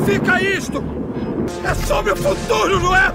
[0.00, 0.82] significa isto?
[1.64, 3.12] É sobre o futuro, não é?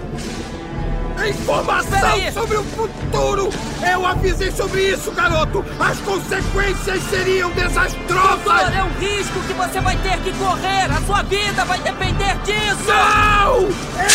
[1.18, 1.98] É informação
[2.34, 3.50] sobre o futuro!
[3.90, 5.64] Eu avisei sobre isso, garoto!
[5.80, 8.44] As consequências seriam desastrosas!
[8.44, 10.92] Doutor, é um risco que você vai ter que correr!
[10.92, 12.84] A sua vida vai depender disso!
[12.88, 13.70] Não!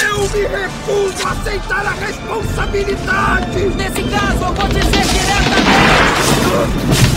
[0.09, 3.61] Eu me recuso a aceitar a responsabilidade!
[3.77, 7.09] Nesse caso, eu vou dizer diretamente...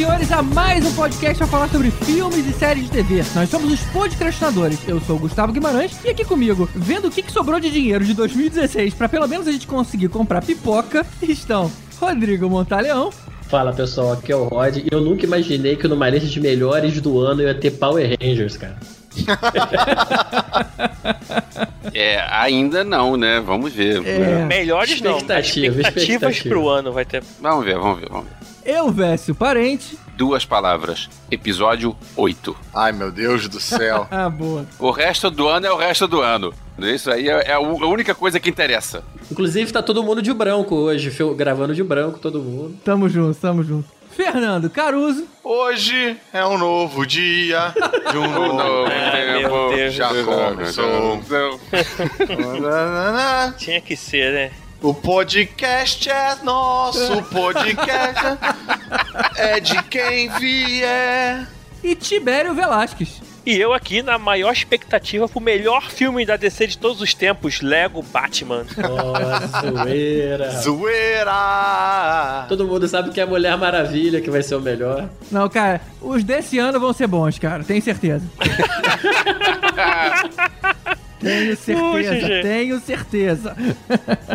[0.00, 3.22] senhores, a mais um podcast a falar sobre filmes e séries de TV.
[3.34, 4.78] Nós somos os podcastinadores.
[4.88, 8.02] Eu sou o Gustavo Guimarães e aqui comigo, vendo o que, que sobrou de dinheiro
[8.02, 13.12] de 2016 para pelo menos a gente conseguir comprar pipoca, estão Rodrigo Montaleão.
[13.42, 16.98] Fala pessoal, aqui é o Rod e eu nunca imaginei que numa lista de melhores
[16.98, 18.78] do ano ia ter Power Rangers, cara.
[21.92, 23.40] É, ainda não, né?
[23.40, 24.00] Vamos ver.
[24.06, 24.44] É.
[24.44, 25.16] Melhores não.
[25.16, 26.48] Expectativa, Expectativas expectativa.
[26.48, 27.22] pro ano vai ter.
[27.40, 28.40] Vamos ver, vamos ver, vamos ver.
[28.70, 29.98] Eu, Vécio Parente.
[30.16, 31.10] Duas palavras.
[31.28, 32.56] Episódio 8.
[32.72, 34.06] Ai, meu Deus do céu.
[34.12, 34.64] Ah, boa.
[34.78, 36.54] O resto do ano é o resto do ano.
[36.78, 39.02] Isso aí é, é a única coisa que interessa.
[39.28, 42.76] Inclusive tá todo mundo de branco hoje, gravando de branco todo mundo.
[42.84, 43.88] Tamo junto, tamo junto.
[44.12, 45.26] Fernando Caruso.
[45.42, 47.74] Hoje é um novo dia
[48.12, 49.48] de um novo novo tempo.
[49.52, 49.94] meu Deus.
[49.94, 51.20] Já começou.
[53.58, 54.52] Tinha que ser, né?
[54.82, 58.38] O podcast é nosso, o podcast
[59.36, 61.46] é de quem vier.
[61.84, 63.20] E Tibério Velasquez.
[63.44, 67.60] E eu aqui na maior expectativa pro melhor filme da DC de todos os tempos,
[67.60, 68.64] Lego Batman.
[68.76, 70.50] Nossa, zoeira.
[70.50, 72.46] Zoeira!
[72.48, 75.10] Todo mundo sabe que é a Mulher Maravilha que vai ser o melhor.
[75.30, 78.24] Não, cara, os desse ano vão ser bons, cara, tenho certeza.
[81.20, 82.42] tenho certeza, GG.
[82.42, 83.56] tenho certeza.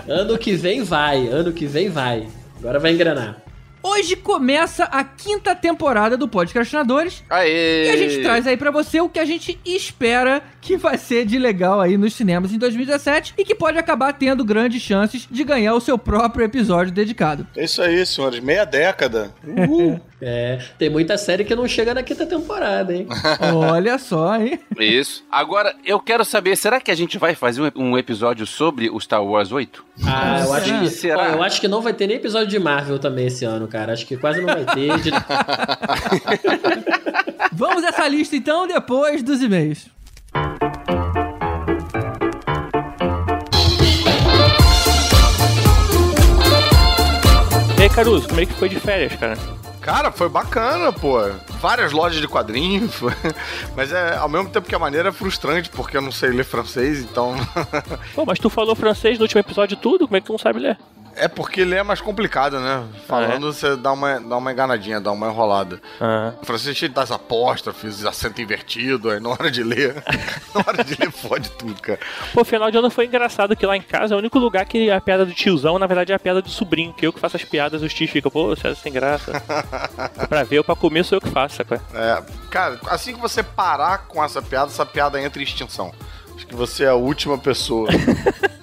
[0.08, 2.28] Ano que vem vai, ano que vem vai.
[2.60, 3.45] Agora vai engrenar.
[3.88, 7.86] Hoje começa a quinta temporada do Podcastinadores Aê!
[7.86, 11.24] e a gente traz aí pra você o que a gente espera que vai ser
[11.24, 15.44] de legal aí nos cinemas em 2017 e que pode acabar tendo grandes chances de
[15.44, 17.46] ganhar o seu próprio episódio dedicado.
[17.56, 18.40] É isso aí, senhores.
[18.40, 19.32] Meia década.
[19.46, 20.02] Uhul.
[20.22, 23.06] É, tem muita série que não chega na quinta temporada, hein?
[23.54, 24.60] Olha só, hein?
[24.80, 25.24] Isso.
[25.30, 29.00] Agora, eu quero saber, será que a gente vai fazer um, um episódio sobre o
[29.00, 29.86] Star Wars 8?
[30.04, 30.90] Ah, eu acho que.
[30.90, 31.22] Será?
[31.22, 33.75] Ó, eu acho que não vai ter nem episódio de Marvel também esse ano, cara.
[33.84, 35.00] Acho que quase não vai ter.
[35.00, 35.12] De-
[37.54, 39.88] Vamos a essa lista então depois dos e-mails.
[47.78, 49.38] E aí, Caruso, como é que foi de férias, cara?
[49.82, 51.20] Cara, foi bacana, pô.
[51.60, 52.94] Várias lojas de quadrinhos.
[52.96, 53.12] foi-
[53.76, 56.46] Mas é, ao mesmo tempo que a maneira é frustrante, porque eu não sei ler
[56.46, 57.36] francês, então.
[58.16, 60.60] Pô, mas tu falou francês no último episódio tudo, como é que tu não sabe
[60.60, 60.78] ler?
[61.16, 62.84] É porque ler é mais complicado, né?
[63.08, 65.82] Falando, você dá uma, dá uma enganadinha, dá uma enrolada.
[66.00, 66.34] Ah.
[66.42, 69.96] O francês é cheio das apóstrofes, acento invertido, aí na hora de ler.
[70.54, 72.00] na hora de ler, fode tudo, cara.
[72.34, 74.92] Pô, final de ano foi engraçado que lá em casa é o único lugar que
[74.92, 77.38] a piada do tiozão, na verdade, é a piada do sobrinho, que eu que faço
[77.38, 79.32] as piadas, os tios ficam, pô, é sem graça.
[80.28, 81.82] pra ver ou pra comer sou eu que faço, sabe?
[81.94, 85.94] É, cara, assim que você parar com essa piada, essa piada entra em extinção.
[86.36, 87.88] Acho que você é a última pessoa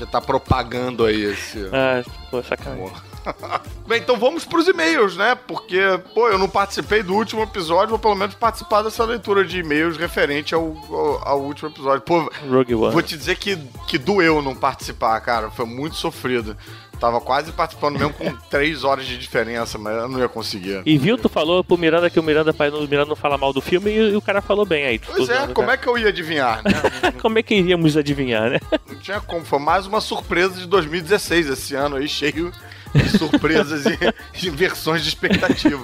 [0.00, 1.68] que tá propagando aí esse.
[1.72, 2.90] Ah, pô, sacanagem.
[3.86, 5.34] Bem, então vamos pros e-mails, né?
[5.34, 5.80] Porque,
[6.14, 9.96] pô, eu não participei do último episódio, vou pelo menos participar dessa leitura de e-mails
[9.96, 12.02] referente ao, ao, ao último episódio.
[12.02, 12.92] Pô, Rogue One.
[12.92, 15.50] vou te dizer que, que doeu não participar, cara.
[15.50, 16.56] Foi muito sofrido.
[17.00, 20.82] Tava quase participando mesmo com três horas de diferença, mas eu não ia conseguir.
[20.84, 23.54] E viu, tu falou pro Miranda que o Miranda, pai, o Miranda não fala mal
[23.54, 24.98] do filme e, o cara falou bem aí.
[24.98, 26.70] Pois é, como é que eu ia adivinhar, né?
[27.20, 28.60] Como é que iríamos adivinhar, né?
[28.86, 29.44] Não tinha como.
[29.44, 32.52] Foi mais uma surpresa de 2016 esse ano aí, cheio
[33.18, 35.82] surpresas e, e versões de expectativa.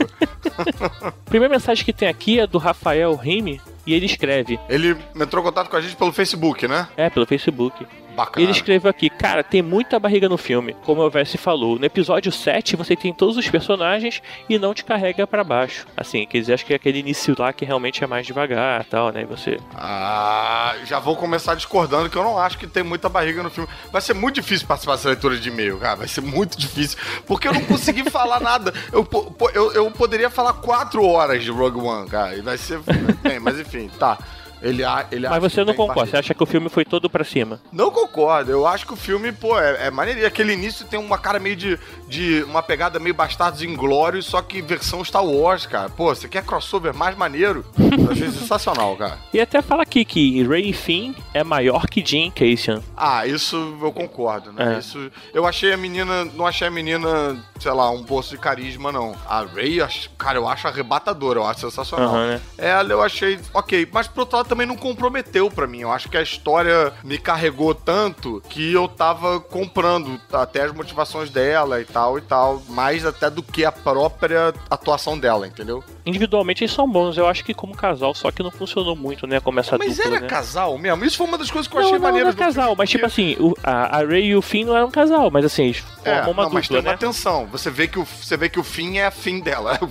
[1.26, 4.58] Primeira mensagem que tem aqui é do Rafael Rime e ele escreve.
[4.68, 6.88] Ele entrou em contato com a gente pelo Facebook, né?
[6.96, 7.86] É, pelo Facebook.
[8.16, 8.42] Bacana.
[8.42, 11.78] Ele escreveu aqui, cara, tem muita barriga no filme, como o Verse falou.
[11.78, 15.86] No episódio 7 você tem todos os personagens e não te carrega pra baixo.
[15.94, 18.84] Assim, quer dizer, acho que é aquele início lá que realmente é mais devagar e
[18.84, 19.20] tal, né?
[19.20, 19.58] E você.
[19.74, 23.68] Ah, já vou começar discordando que eu não acho que tem muita barriga no filme.
[23.92, 25.96] Vai ser muito difícil participar dessa leitura de e-mail, cara.
[25.96, 26.98] Vai ser muito difícil.
[27.26, 28.72] Porque eu não consegui falar nada.
[28.90, 29.06] Eu,
[29.52, 32.34] eu, eu poderia falar quatro horas de Rogue One, cara.
[32.34, 32.80] E vai ser.
[33.22, 34.18] Bem, mas enfim, tá.
[34.62, 37.08] Ele, ele Mas acha você que não concorda, você acha que o filme foi todo
[37.10, 37.60] pra cima.
[37.72, 38.50] Não concordo.
[38.50, 40.26] Eu acho que o filme, pô, é, é maneiro.
[40.26, 42.42] Aquele início tem uma cara meio de, de.
[42.44, 45.88] Uma pegada meio Bastardos Inglórios, só que versão Star Wars, cara.
[45.88, 47.64] Pô, você quer crossover mais maneiro?
[47.78, 49.18] Eu achei sensacional, cara.
[49.32, 52.82] E até fala aqui que Ray Finn é maior que Jim Cassian.
[52.96, 54.74] Ah, isso eu concordo, né?
[54.74, 54.78] É.
[54.78, 55.10] Isso.
[55.32, 56.24] Eu achei a menina.
[56.24, 59.14] Não achei a menina, sei lá, um poço de carisma, não.
[59.28, 59.78] A Ray,
[60.16, 62.08] cara, eu acho arrebatadora, eu acho sensacional.
[62.08, 62.40] Aham, né?
[62.58, 65.80] Ela eu achei ok, mas pro outro lado também não comprometeu pra mim.
[65.80, 71.28] Eu acho que a história me carregou tanto que eu tava comprando até as motivações
[71.28, 75.84] dela e tal e tal, mais até do que a própria atuação dela, entendeu?
[76.06, 79.40] Individualmente eles são bons, eu acho que como casal, só que não funcionou muito, né?
[79.40, 80.26] Como essa mas dupla, era né?
[80.28, 81.04] casal mesmo.
[81.04, 82.64] Isso foi uma das coisas que eu não, achei não, maneiro não é do casal,
[82.66, 85.44] filme, mas tipo assim, o- a, a Ray e o Finn não eram casal, mas
[85.44, 86.98] assim, eles É, formam uma não, mas tem dupla, uma né?
[86.98, 87.46] tensão.
[87.46, 89.78] Você vê que o, você vê que o fim é a fim dela.
[89.82, 89.86] O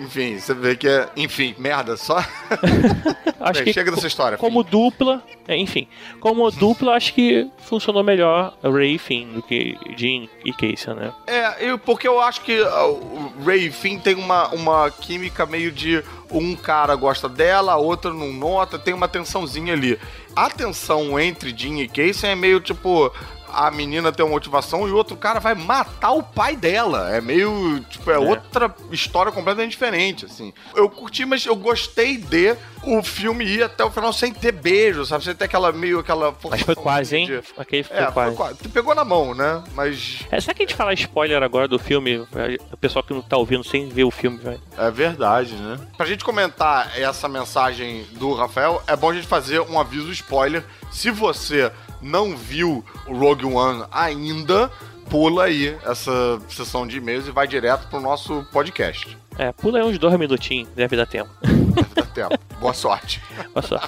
[0.04, 1.06] enfim, você vê que é.
[1.16, 2.18] Enfim, merda, só.
[3.40, 4.36] Acho Bem, que chega dessa história.
[4.38, 5.88] como dupla, é, enfim,
[6.20, 11.12] como dupla, acho que funcionou melhor Ray e Finn do que Jim e Cassian, né?
[11.26, 15.44] É, eu, porque eu acho que ah, o Ray e Finn tem uma, uma química
[15.46, 19.98] meio de um cara gosta dela, a outra não nota, tem uma tensãozinha ali.
[20.34, 23.12] A tensão entre Jim e Casey é meio tipo.
[23.52, 27.10] A menina tem uma motivação e o outro cara vai matar o pai dela.
[27.14, 27.80] É meio.
[27.88, 30.52] Tipo, é, outra história completamente diferente, assim.
[30.74, 35.04] Eu curti, mas eu gostei de o filme ir até o final sem ter beijo,
[35.04, 35.24] sabe?
[35.24, 36.34] Sem ter aquela meio aquela.
[36.48, 37.26] Mas foi quase, hein?
[37.26, 38.36] de- Aquele foi É, foi quase.
[38.36, 38.68] quase.
[38.68, 39.62] Pegou na mão, né?
[39.74, 42.18] Mas É, será que a gente falar spoiler agora do filme?
[42.72, 44.58] O pessoal que não tá ouvindo sem ver o filme, vai.
[44.78, 45.78] É verdade, né?
[45.96, 50.64] Pra gente comentar essa mensagem do Rafael, é bom a gente fazer um aviso spoiler.
[50.90, 51.70] Se você
[52.00, 54.70] não viu o Rogue One ainda,
[55.08, 59.16] pula aí essa sessão de e-mails e vai direto pro nosso podcast.
[59.38, 61.30] É, pula aí uns dois minutinhos, deve dar tempo.
[61.42, 62.38] Deve dar tempo.
[62.60, 63.22] Boa sorte.
[63.54, 63.80] Olha só.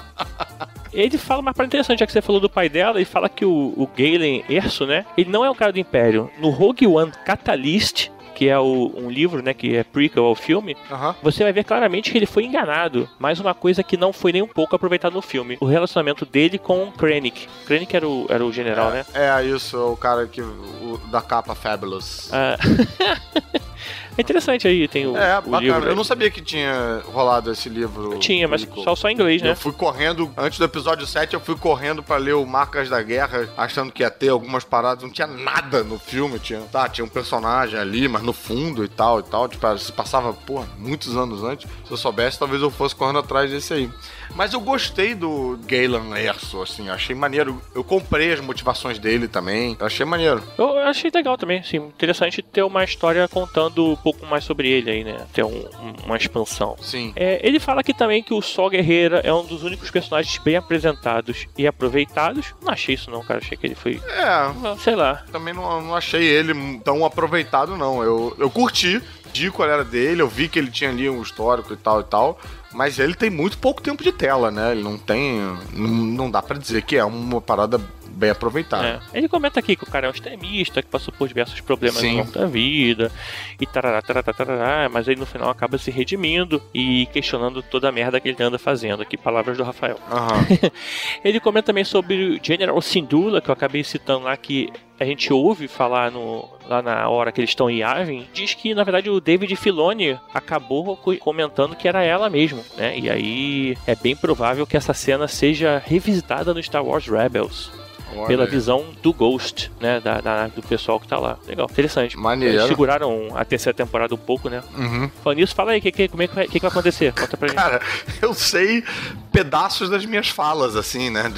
[0.91, 3.43] Ele fala uma parada interessante, já que você falou do pai dela, ele fala que
[3.43, 5.05] o, o Galen Erso, né?
[5.17, 6.29] Ele não é um cara do Império.
[6.39, 10.75] No Rogue One Catalyst, que é o- um livro, né, que é prequel ao filme,
[10.91, 11.15] Aham.
[11.21, 13.07] você vai ver claramente que ele foi enganado.
[13.19, 15.57] Mais uma coisa que não foi nem um pouco aproveitado no filme.
[15.61, 17.47] O relacionamento dele com Krennic.
[17.65, 19.05] Krennic era o, era o general, né?
[19.13, 20.41] É, isso, o cara que.
[20.41, 22.29] o- da capa Fabulous.
[22.31, 22.57] Ah,
[24.17, 25.59] é interessante aí, tem o, É, o bacana.
[25.59, 25.89] livro.
[25.89, 28.17] Eu não sabia que tinha rolado esse livro.
[28.19, 29.51] Tinha, mas só, só em inglês, né?
[29.51, 33.01] Eu fui correndo, antes do episódio 7, eu fui correndo pra ler o Marcas da
[33.01, 37.03] Guerra, achando que ia ter algumas paradas, não tinha nada no filme, tinha, tá, tinha
[37.05, 41.15] um personagem ali, mas no fundo e tal e tal, tipo, se passava, pô, muitos
[41.17, 43.89] anos antes, se eu soubesse, talvez eu fosse correndo atrás desse aí.
[44.35, 49.77] Mas eu gostei do Galen Erso, assim, achei maneiro, eu comprei as motivações dele também,
[49.79, 50.41] achei maneiro.
[50.57, 54.89] Eu achei legal também, assim, interessante ter uma história contando um pouco mais sobre ele
[54.89, 55.25] aí, né?
[55.31, 56.75] Ter um- um- uma expansão.
[56.81, 57.13] Sim.
[57.15, 60.55] É, ele fala aqui também que o Sol Guerreira é um dos únicos personagens bem
[60.55, 62.53] apresentados e aproveitados.
[62.61, 63.39] Não achei isso não, cara.
[63.39, 65.23] Achei que ele foi, É, sei lá.
[65.31, 68.01] também não, não achei ele tão aproveitado, não.
[68.01, 69.01] Eu, eu curti,
[69.33, 72.03] vi qual era dele, eu vi que ele tinha ali um histórico e tal e
[72.03, 72.39] tal.
[72.73, 74.71] Mas ele tem muito pouco tempo de tela, né?
[74.71, 75.39] Ele não tem.
[75.73, 77.79] Não, não dá pra dizer que é uma parada
[78.13, 79.01] bem aproveitada.
[79.13, 79.17] É.
[79.17, 82.11] Ele comenta aqui que o cara é um extremista, que passou por diversos problemas Sim.
[82.11, 83.11] ao longo da vida,
[83.59, 87.91] e tarará, tarará, tarará, mas aí no final acaba se redimindo e questionando toda a
[87.91, 89.01] merda que ele anda fazendo.
[89.01, 89.99] Aqui, palavras do Rafael.
[90.11, 90.45] Aham.
[91.23, 94.69] Ele comenta também sobre o General Syndulla, que eu acabei citando lá, que
[94.99, 98.27] a gente ouve falar no, lá na hora que eles estão em Yavin.
[98.33, 102.97] Diz que, na verdade, o David Filoni acabou co- comentando que era ela mesmo, né?
[102.97, 107.71] E aí é bem provável que essa cena seja revisitada no Star Wars Rebels.
[108.15, 109.99] Olha Pela visão do Ghost, né?
[109.99, 111.37] Da, da- do pessoal que tá lá.
[111.47, 112.17] Legal, interessante.
[112.17, 112.55] Maneiro.
[112.55, 114.61] Eles seguraram a terceira temporada um pouco, né?
[114.77, 115.09] Uhum.
[115.23, 117.13] Falando nisso, fala aí, que, que, como é que, vai, que, que vai acontecer?
[117.13, 117.57] Conta pra gente.
[117.57, 117.81] Cara,
[118.21, 118.83] eu sei
[119.31, 121.31] pedaços das minhas falas, assim, né?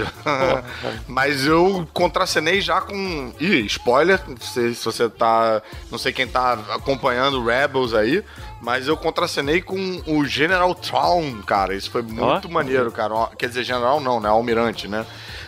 [1.08, 3.34] Mas eu contracenei já com.
[3.40, 4.22] Ih, spoiler.
[4.28, 5.62] Não sei se você tá.
[5.92, 8.24] Não sei quem tá acompanhando Rebels aí.
[8.62, 11.76] Mas eu contracenei com o General Traum, cara.
[11.76, 12.52] Isso foi muito Ó.
[12.52, 13.28] maneiro, cara.
[13.38, 14.28] Quer dizer, General não, né?
[14.30, 15.06] Almirante, né?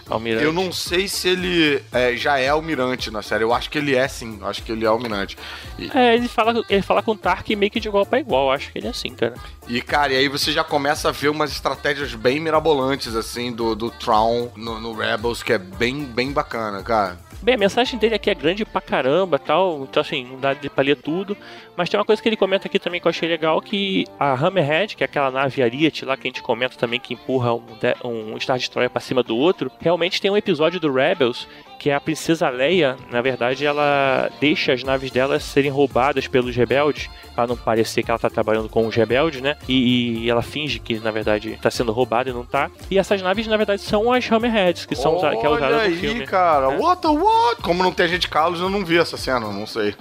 [0.10, 0.44] Almirante.
[0.46, 3.44] Eu não sei se ele é, já é almirante na série.
[3.44, 4.38] Eu acho que ele é sim.
[4.40, 5.38] Eu acho que ele é almirante.
[5.78, 8.52] E, É, ele fala, ele fala com o Tark meio que de igual pra igual.
[8.52, 9.34] Acho que ele é assim, cara.
[9.68, 13.76] e, cara, e aí você já começa a ver umas estratégias bem mirabolantes, assim, do,
[13.76, 17.20] do Traum no, no Rebels, que é bem, bem bacana, cara.
[17.48, 20.84] Bem, a mensagem dele aqui é grande pra caramba tal, então assim, não dá pra
[20.84, 21.38] ler tudo.
[21.78, 24.34] Mas tem uma coisa que ele comenta aqui também que eu achei legal, que a
[24.34, 27.64] Hammerhead, que é aquela nave Ariete lá que a gente comenta também, que empurra um,
[28.04, 31.48] um Star Destroyer pra cima do outro, realmente tem um episódio do Rebels
[31.80, 37.10] que a princesa Leia, na verdade, ela deixa as naves dela serem roubadas pelos rebeldes,
[37.36, 39.56] para não parecer que ela tá trabalhando com os rebeldes, né?
[39.68, 42.72] E, e ela finge que, na verdade, tá sendo roubada e não tá.
[42.90, 45.76] E essas naves, na verdade, são as Hammerheads, que são usa- que é usada Olha
[45.76, 46.26] no aí, filme.
[46.26, 46.74] cara.
[46.74, 46.78] É.
[46.80, 47.62] What the what?
[47.62, 49.94] Como não tem gente Carlos, eu não vi essa cena, não sei.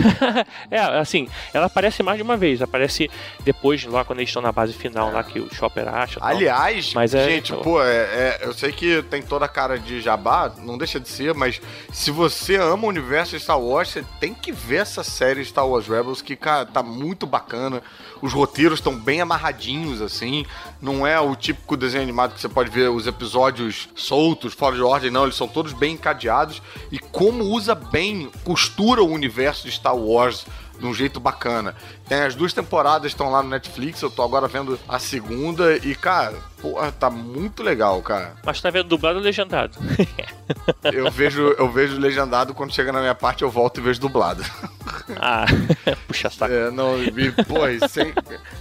[0.70, 2.62] é, assim, ela aparece mais de uma vez.
[2.62, 3.10] Aparece
[3.44, 6.18] depois, lá quando eles estão na base final, lá que o Chopper acha.
[6.20, 6.28] tal.
[6.28, 10.00] Aliás, Mas é- gente, pô, é, é- eu sei que tem toda a cara de
[10.00, 11.60] jabá, não deixa de ser, mas
[11.92, 15.66] se você ama o universo de Star Wars, você tem que ver essa série Star
[15.66, 17.82] Wars Rebels, que, cara, tá muito bacana.
[18.22, 20.46] Os roteiros estão bem amarradinhos, assim.
[20.80, 24.82] Não é o típico desenho animado que você pode ver os episódios soltos, fora de
[24.82, 25.24] ordem, não.
[25.24, 26.62] Eles são todos bem encadeados.
[26.90, 30.46] E como usa bem, costura o universo de Star Wars
[30.80, 31.76] de um jeito bacana.
[32.08, 35.94] Tem as duas temporadas estão lá no Netflix, eu tô agora vendo a segunda e,
[35.94, 38.34] cara, porra, tá muito legal, cara.
[38.44, 39.78] Mas tá vendo dublado ou legendado?
[40.92, 44.42] Eu vejo, eu vejo legendado quando chega na minha parte, eu volto e vejo dublado.
[45.20, 45.46] ah,
[46.08, 46.52] puxa saco.
[46.52, 48.12] É, não, e, e sem,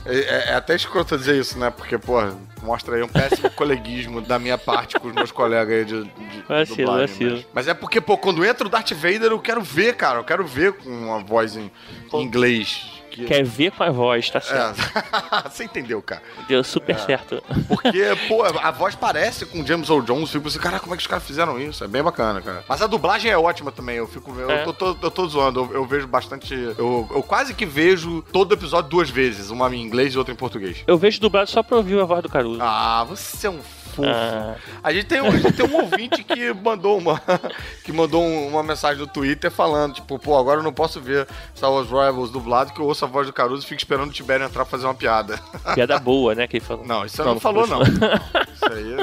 [0.06, 1.72] é, é até escroto dizer isso, né?
[1.72, 2.20] Porque, pô,
[2.62, 6.42] mostra aí um péssimo coleguismo da minha parte com os meus colegas aí de, de
[6.48, 7.36] Vacilo, dublagem, vacilo.
[7.36, 10.20] Mas, mas é porque, pô, quando entra o Darth Vader, eu quero ver, cara.
[10.20, 11.72] Eu quero ver com uma voz em,
[12.14, 12.99] em inglês.
[13.20, 14.80] Que- Quer ver com a voz, tá certo.
[15.46, 15.50] É.
[15.50, 16.22] Você entendeu, cara?
[16.48, 17.44] Deu super certo.
[17.68, 20.32] Porque, pô, a voz parece com James Earl Jones.
[20.32, 21.84] Fico assim, cara, como é que os caras fizeram isso?
[21.84, 22.64] É bem bacana, cara.
[22.68, 23.98] Mas a dublagem é ótima também.
[23.98, 24.32] Eu fico.
[24.40, 24.64] Eu, É.
[24.64, 25.60] tô, tô- eu tô zoando.
[25.62, 26.54] Eu, eu vejo bastante.
[26.54, 29.50] Eu, eu quase que vejo todo episódio duas vezes.
[29.50, 30.84] Uma em inglês e outra em português.
[30.88, 32.60] Eu vejo dublado só pra ouvir a voz do Caruso.
[32.62, 33.60] Ah, você é um.
[34.02, 34.56] Ah.
[34.82, 37.22] A gente tem, um- a gente tem um ouvinte que mandou uma
[37.84, 41.28] que mandou um- uma mensagem no Twitter falando, tipo, pô, agora eu não posso ver
[41.56, 44.14] Star Wars Rivals dublado que eu ouço a voz do Caruso e fico esperando o
[44.14, 45.38] Tibério entrar pra fazer uma piada.
[45.76, 46.48] Piada boa, né?
[46.48, 46.86] Que ele falou.
[46.86, 47.82] Não, isso você não, falou, não.
[47.82, 48.96] Isso aí.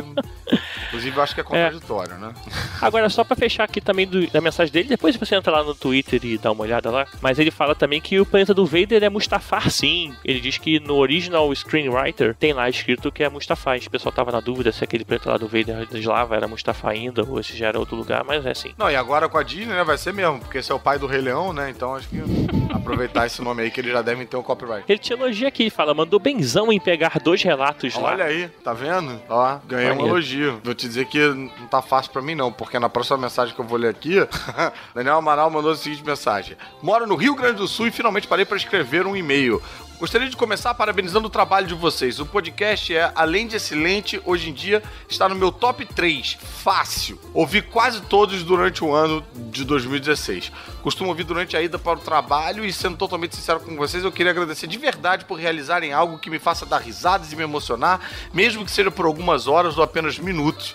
[0.89, 2.33] Inclusive, eu acho que é contraditório, né?
[2.81, 5.75] Agora, só pra fechar aqui também do- da mensagem dele, depois você entra lá no
[5.75, 7.07] Twitter e dá uma olhada lá.
[7.21, 10.15] Mas ele fala também que o planeta do Vader é Mustafar, sim.
[10.25, 13.77] Ele diz que no original screenwriter tem lá escrito que é Mustafar.
[13.79, 16.93] O pessoal tava na dúvida se aquele planeta lá do Vader das lava era Mustafar
[16.93, 18.73] ainda ou se já era outro lugar, mas é assim.
[18.79, 20.99] Não, e agora com a Disney, né, vai ser mesmo, porque esse é o pai
[20.99, 21.71] do Rei Leão, né?
[21.71, 22.17] Então acho que
[22.73, 24.85] aproveitar esse nome aí que eles já devem ter um copyright.
[24.89, 28.11] Ele te elogia aqui, fala, mandou benzão em pegar dois relatos lá.
[28.13, 29.21] Olha aí, tá vendo?
[29.29, 30.15] Ó, ganhei um Maneiro.
[30.63, 33.61] Vou te dizer que não tá fácil pra mim, não, porque na próxima mensagem que
[33.61, 34.17] eu vou ler aqui,
[34.95, 38.45] Daniel Amaral mandou a seguinte mensagem: Moro no Rio Grande do Sul e finalmente parei
[38.45, 39.63] pra escrever um e-mail.
[39.99, 42.21] Gostaria de começar parabenizando o trabalho de vocês.
[42.21, 46.37] O podcast é, além de excelente, hoje em dia está no meu top 3.
[46.63, 47.19] Fácil.
[47.33, 50.53] Ouvi quase todos durante o ano de 2016.
[50.83, 54.13] Costumo ouvir durante a ida para o trabalho e, sendo totalmente sincero com vocês, eu
[54.13, 57.99] queria agradecer de verdade por realizarem algo que me faça dar risadas e me emocionar,
[58.35, 60.75] mesmo que seja por algumas horas ou apenas minutos.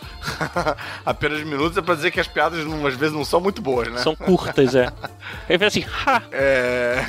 [1.05, 3.99] apenas minutos é pra dizer que as piadas, às vezes, não são muito boas, né?
[3.99, 4.91] São curtas, é.
[5.47, 6.23] Ele fala assim, ha!
[6.31, 7.05] É.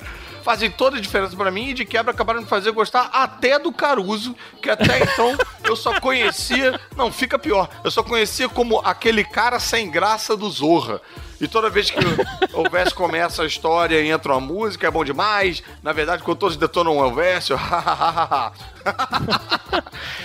[0.44, 3.72] Fazem toda a diferença pra mim e de quebra acabaram de fazer gostar até do
[3.72, 6.80] Caruso, que até então eu só conhecia.
[6.96, 7.68] Não, fica pior.
[7.82, 11.00] Eu só conhecia como aquele cara sem graça do Zorra.
[11.40, 15.04] E toda vez que o Elvis começa a história e entra uma música, é bom
[15.04, 15.62] demais.
[15.82, 17.58] Na verdade, quando todos detonam o eu...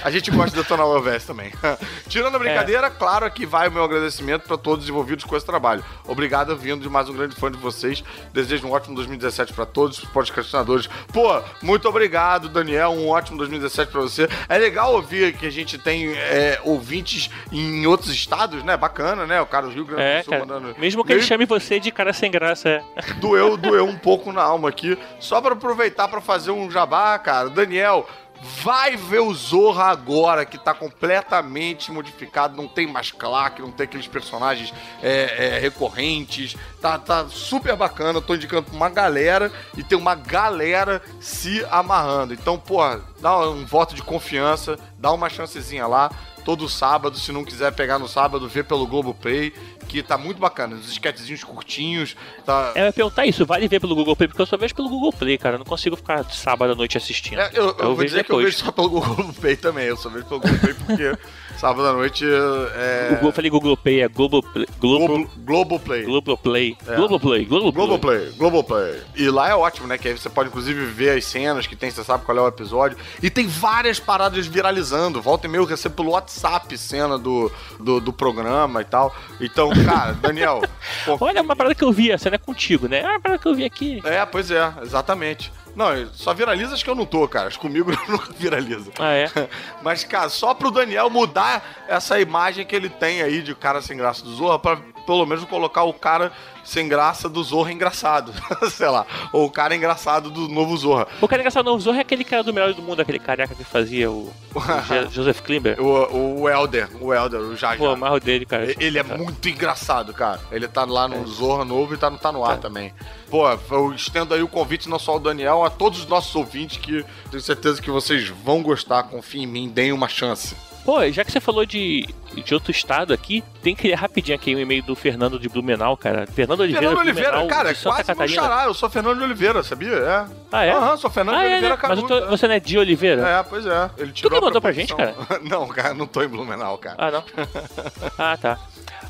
[0.03, 1.51] a gente gosta de detonar o Elvis também.
[2.07, 5.45] Tirando a brincadeira, claro que vai o meu agradecimento para todos os envolvidos com esse
[5.45, 5.83] trabalho.
[6.07, 8.03] Obrigado, vindo de mais um grande fã de vocês.
[8.33, 10.87] Desejo um ótimo 2017 para todos os podcastinadores.
[11.13, 12.91] Pô, muito obrigado, Daniel.
[12.91, 14.27] Um ótimo 2017 para você.
[14.47, 18.75] É legal ouvir que a gente tem é, ouvintes em outros estados, né?
[18.77, 19.41] Bacana, né?
[19.41, 20.45] O cara do Rio Grande É, do Sul cara.
[20.45, 20.75] mandando.
[20.77, 22.83] Mesmo que ele chame você de cara sem graça, é.
[23.19, 24.97] doeu, doeu um pouco na alma aqui.
[25.19, 27.49] Só pra aproveitar pra fazer um jabá, cara.
[27.49, 28.07] Daniel,
[28.41, 32.55] vai ver o Zorra agora, que tá completamente modificado.
[32.55, 36.55] Não tem mais Clark, não tem aqueles personagens é, é, recorrentes.
[36.81, 38.21] Tá, tá super bacana.
[38.21, 42.33] Tô indicando pra uma galera e tem uma galera se amarrando.
[42.33, 42.79] Então, pô,
[43.19, 46.09] dá um voto de confiança, dá uma chancezinha lá.
[46.45, 49.53] Todo sábado, se não quiser pegar no sábado, vê pelo Globoplay,
[49.89, 50.75] que tá muito bacana.
[50.75, 52.15] Os esquetezinhos curtinhos,
[52.45, 54.73] tá, É, eu ia perguntar isso, vale ver pelo Google Play, porque eu só vejo
[54.75, 55.55] pelo Google Play, cara.
[55.55, 57.39] Eu não consigo ficar sábado à noite assistindo.
[57.39, 58.45] É, eu, eu vou vejo dizer que eu depois.
[58.55, 59.85] vejo só pelo Google Play também.
[59.87, 61.17] Eu só vejo pelo Google Play porque
[61.59, 63.19] sábado à noite é.
[63.21, 64.65] Eu falei Google Play, é Globo Play.
[64.79, 66.03] Globo, Globo, Globoplay.
[66.03, 66.77] Globo Play.
[66.87, 66.95] É.
[66.95, 67.85] Globo Play, Globo Play.
[67.85, 69.01] Globoplay, Globoplay.
[69.15, 69.97] E lá é ótimo, né?
[69.97, 72.47] Que aí você pode inclusive ver as cenas que tem, você sabe qual é o
[72.47, 72.97] episódio.
[73.21, 75.21] E tem várias paradas viralizando.
[75.21, 79.13] Volta e meia eu recebo pelo WhatsApp cena do, do, do programa e tal.
[79.41, 80.61] Então, cara, Daniel.
[81.05, 83.01] pô, Olha, uma parada que eu vi, essa não é contigo, né?
[83.01, 84.01] É uma parada que eu vi aqui.
[84.05, 85.51] É, pois é, exatamente.
[85.79, 87.47] Não, só viraliza as que eu não tô, cara.
[87.47, 88.91] As comigo nunca viraliza.
[88.99, 89.29] Ah, é?
[89.81, 93.95] Mas, cara, só pro Daniel mudar essa imagem que ele tem aí de cara sem
[93.95, 94.77] graça do Zorra pra
[95.09, 96.31] pelo menos colocar o cara
[96.63, 98.31] sem graça do Zorra engraçado.
[98.69, 99.07] Sei lá.
[99.33, 101.07] Ou o cara engraçado do novo Zorra.
[101.19, 103.55] O cara engraçado do novo Zorro é aquele cara do melhor do mundo, aquele careca
[103.55, 104.59] que fazia o, o
[105.09, 105.81] Joseph Klimber.
[105.81, 107.79] O, o Elder, o Elder, o Jaja.
[107.79, 108.71] Pô, amarro dele, cara.
[108.79, 110.39] Ele é muito engraçado, cara.
[110.51, 112.93] Ele tá lá no Zorra novo e tá, no- tá no ar também.
[113.31, 116.77] Pô, eu estendo aí o convite não só ao Daniel, a todos os nossos ouvintes
[116.77, 119.01] que tenho certeza que vocês vão gostar.
[119.03, 120.55] Confiem em mim, deem uma chance.
[120.89, 122.03] Pô, já que você falou de,
[122.43, 125.95] de outro estado aqui, tem que ler rapidinho aqui o e-mail do Fernando de Blumenau,
[125.95, 126.25] cara.
[126.25, 128.41] Fernando Oliveira, Fernando Oliveira, Blumenau, cara, quase meu Catarina.
[128.41, 128.63] xará.
[128.65, 129.93] Eu sou Fernando de Oliveira, sabia?
[129.93, 130.25] É.
[130.51, 130.71] Ah, é?
[130.71, 131.79] Aham, sou Fernando Ah, de é, Oliveira né?
[131.83, 132.11] Mas Caruso.
[132.15, 133.21] eu tô- você não é de Oliveira?
[133.29, 133.91] É, pois é.
[133.99, 134.91] Ele tirou que a mandou pra gente,
[135.47, 136.95] Não, cara, não tô em Blumenau, cara.
[136.97, 137.23] Ah, não.
[138.17, 138.57] ah, tá.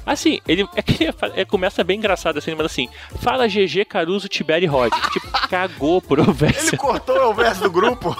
[0.05, 2.89] Assim, ele, é que ele, ele começa bem engraçado assim, ele manda assim:
[3.21, 4.91] Fala GG, Caruso, Tiberi Rod.
[5.13, 6.75] tipo, cagou por Ele Ovessa.
[6.75, 8.17] cortou o verso do grupo.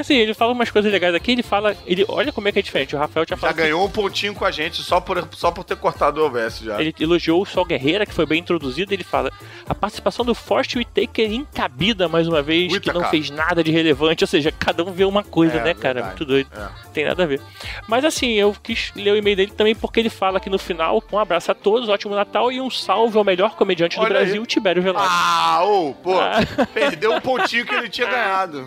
[0.00, 1.76] Assim, ele fala umas coisas legais aqui, ele fala.
[1.86, 2.94] Ele, olha como é que é diferente.
[2.96, 3.56] O Rafael tinha Já falado.
[3.56, 6.80] ganhou um pontinho com a gente só por, só por ter cortado o OBS já.
[6.80, 8.92] Ele elogiou o Sol Guerreira, que foi bem introduzido.
[8.92, 9.30] Ele fala:
[9.68, 13.10] a participação do Forte Whitaker encabida mais uma vez, que não Whittaker.
[13.10, 14.24] fez nada de relevante.
[14.24, 15.94] Ou seja, cada um vê uma coisa, É, né, cara?
[15.94, 16.06] verdade.
[16.08, 16.48] Muito doido.
[16.56, 16.68] É.
[16.92, 17.40] Tem nada a ver.
[17.88, 21.02] Mas assim, eu quis ler o e-mail dele também porque ele fala aqui no final:
[21.12, 24.24] um abraço a todos, ótimo Natal e um salve ao melhor comediante do Olha aí.
[24.24, 25.04] Brasil, Tibério Veloso.
[25.08, 26.38] Ah, ô, pô, Ah.
[26.72, 28.66] perdeu um pontinho que ele tinha ganhado.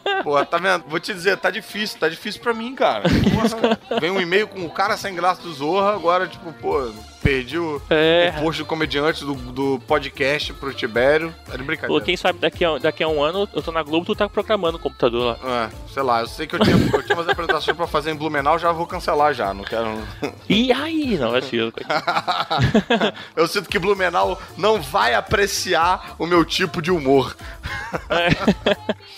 [0.23, 0.83] pô, tá vendo?
[0.87, 3.03] Vou te dizer, tá difícil, tá difícil pra mim, cara.
[3.35, 3.79] Nossa, cara.
[3.99, 6.91] Vem um e-mail com o cara sem graça do Zorra, agora, tipo, pô,
[7.21, 8.33] perdi o, É.
[8.37, 11.33] o posto do comediante do, do podcast pro Tibério.
[11.45, 12.03] Tá de Pô, brincadeira.
[12.03, 14.77] quem sabe daqui a, daqui a um ano eu tô na Globo, tu tá programando
[14.77, 15.65] o computador lá.
[15.65, 18.15] É, sei lá, eu sei que eu tinha, eu tinha umas apresentações pra fazer em
[18.15, 20.01] Blumenau, já vou cancelar já, não quero...
[20.49, 21.71] E aí, não, assim, eu-
[23.35, 27.35] eu sinto que Blumenau não vai apreciar o meu tipo de humor.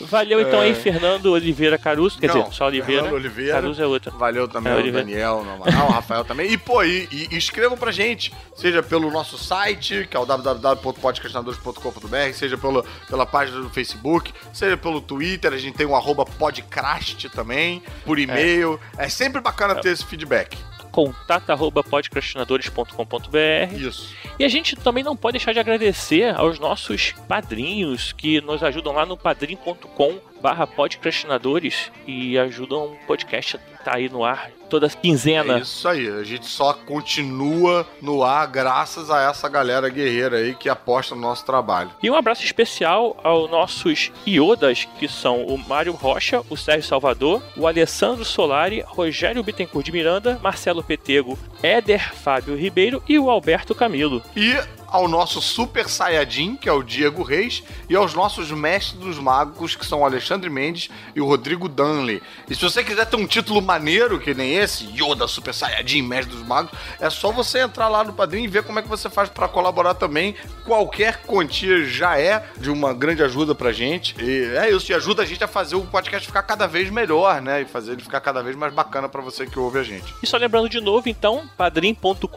[0.02, 2.20] Valeu então aí, Fernando Oliveira Caruso.
[2.20, 2.34] Quer É.
[2.34, 3.04] Não, dizer, só Oliveira.
[3.04, 3.54] Fernando Oliveira.
[3.54, 4.12] Caruso é outra.
[4.12, 5.06] Valeu também É, Oliveira.
[5.06, 6.52] Daniel, no Amaral, o Rafael também.
[6.52, 12.34] E, pô, e, e, escrevam pra gente, seja pelo nosso site, que é o www.podcastinadores.com.br,
[12.34, 17.30] seja pelo, pela página do Facebook, seja pelo Twitter, a gente tem o arroba podcast
[17.30, 18.80] também, por e-mail.
[18.98, 20.58] É, sempre bacana ter esse feedback.
[20.92, 24.14] Contato arroba podcastinadores.com.br Isso.
[24.38, 28.94] E a gente também não pode deixar de agradecer aos nossos padrinhos que nos ajudam
[28.94, 34.90] lá no padrim.com barra podcastinadores e ajudam o podcast a estar aí no ar toda
[34.90, 35.60] quinzena.
[35.60, 40.54] É isso aí, a gente só continua no ar graças a essa galera guerreira aí
[40.54, 41.92] que aposta no nosso trabalho.
[42.04, 47.42] E um abraço especial aos nossos iodas, que são o Mário Rocha, o Sérgio Salvador,
[47.56, 53.74] o Alessandro Solari, Rogério Bittencourt de Miranda, Marcelo Petego, Éder Fábio Ribeiro e o Alberto
[53.74, 54.22] Camilo.
[54.36, 54.58] E
[54.94, 59.76] ao nosso Super Saiyajin, que é o Diego Reis, e aos nossos mestres dos magos,
[59.76, 62.22] que são o Alexandre Mendes e o Rodrigo Danley.
[62.48, 66.36] E se você quiser ter um título maneiro que nem esse, Yoda Super Saiyajin, mestre
[66.36, 69.10] dos magos, é só você entrar lá no Padrim e ver como é que você
[69.10, 70.36] faz para colaborar também.
[70.64, 74.16] Qualquer quantia já é de uma grande ajuda pra gente.
[74.24, 77.42] E é isso, e ajuda a gente a fazer o podcast ficar cada vez melhor,
[77.42, 77.64] né?
[77.64, 80.14] E fazer ele ficar cada vez mais bacana para você que ouve a gente.
[80.22, 82.28] E só lembrando de novo, então, padrim.com.br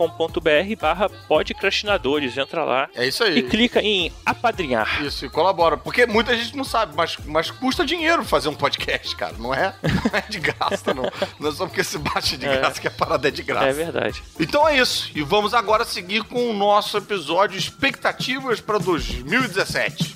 [0.81, 2.45] barra podcastinadores.
[2.46, 3.42] Entra lá É isso e aí.
[3.42, 5.02] clica em apadrinhar.
[5.04, 5.76] Isso, e colabora.
[5.76, 9.35] Porque muita gente não sabe, mas, mas custa dinheiro fazer um podcast, cara.
[9.38, 11.11] Não é, não é de graça, não.
[11.40, 12.56] Não é só porque se baixa de É.
[12.59, 13.66] graça que a parada é de graça.
[13.66, 14.22] É verdade.
[14.38, 15.11] Então é isso.
[15.14, 20.15] E vamos agora seguir com o nosso episódio Expectativas para 2017.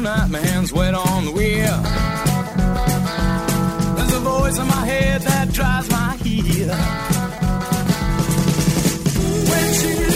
[0.00, 1.76] Night, my hands wet on the wheel.
[3.96, 6.74] There's a voice in my head that drives my heel.
[9.50, 10.09] When she's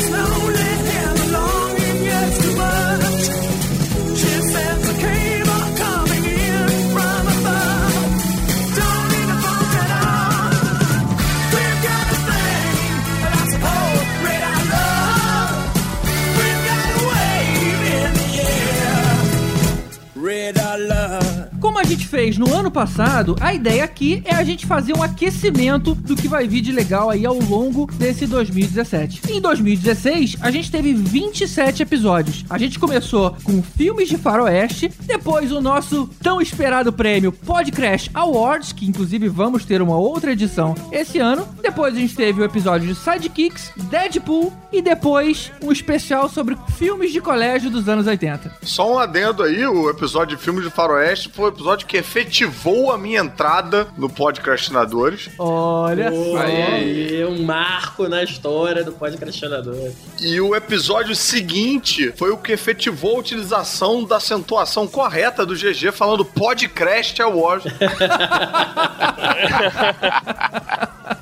[21.94, 26.16] gente fez no ano passado, a ideia aqui é a gente fazer um aquecimento do
[26.16, 29.20] que vai vir de legal aí ao longo desse 2017.
[29.30, 32.44] Em 2016, a gente teve 27 episódios.
[32.50, 38.72] A gente começou com filmes de faroeste, depois o nosso tão esperado prêmio Podcrash Awards,
[38.72, 41.46] que inclusive vamos ter uma outra edição esse ano.
[41.62, 47.12] Depois a gente teve o episódio de Sidekicks, Deadpool e depois um especial sobre filmes
[47.12, 48.50] de colégio dos anos 80.
[48.62, 51.96] Só um adendo aí, o episódio de filme de faroeste foi o episódio episódio que
[51.96, 55.30] efetivou a minha entrada no Podcastinadores.
[55.38, 56.16] Olha só.
[56.16, 59.92] Olha aí, um marco na história do podcastinador.
[60.20, 65.92] E o episódio seguinte foi o que efetivou a utilização da acentuação correta do GG
[65.92, 67.72] falando Podcast Awards.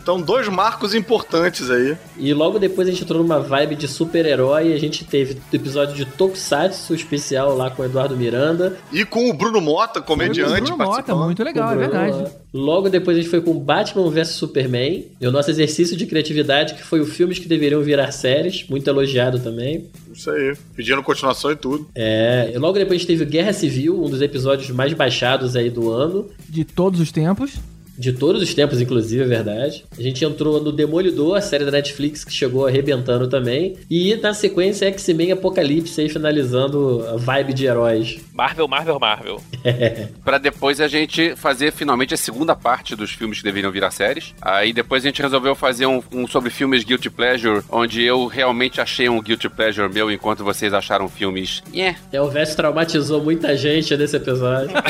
[0.02, 1.96] então, dois marcos importantes aí.
[2.18, 4.72] E logo depois a gente entrou numa vibe de super-herói.
[4.72, 8.76] A gente teve o episódio de Tokusatsu especial lá com o Eduardo Miranda.
[8.92, 12.32] E com o Bruno Mota, comediante, Bruno Mota, muito legal, é verdade.
[12.52, 15.06] Logo depois a gente foi com Batman vs Superman.
[15.20, 18.66] E o nosso exercício de criatividade, que foi o filmes que deveriam virar séries.
[18.68, 19.88] Muito elogiado também.
[20.12, 20.54] Isso aí.
[20.74, 21.86] Pedindo continuação e tudo.
[21.94, 25.54] É, e logo depois a gente teve o Guerra Civil, um dos episódios mais baixados
[25.54, 26.28] aí do ano.
[26.48, 27.54] De todos os tempos.
[28.02, 29.84] De todos os tempos, inclusive, é verdade.
[29.96, 33.76] A gente entrou no Demolidor, a série da Netflix que chegou arrebentando também.
[33.88, 38.18] E na sequência X-Men Apocalipse aí finalizando a vibe de heróis.
[38.34, 39.40] Marvel, Marvel, Marvel.
[40.24, 44.34] Pra depois a gente fazer finalmente a segunda parte dos filmes que deveriam virar séries.
[44.42, 48.80] Aí depois a gente resolveu fazer um, um sobre filmes Guilty Pleasure, onde eu realmente
[48.80, 51.62] achei um Guilty Pleasure meu, enquanto vocês acharam filmes.
[51.72, 51.96] Yeah.
[52.10, 54.72] É, o Vest traumatizou muita gente nesse episódio.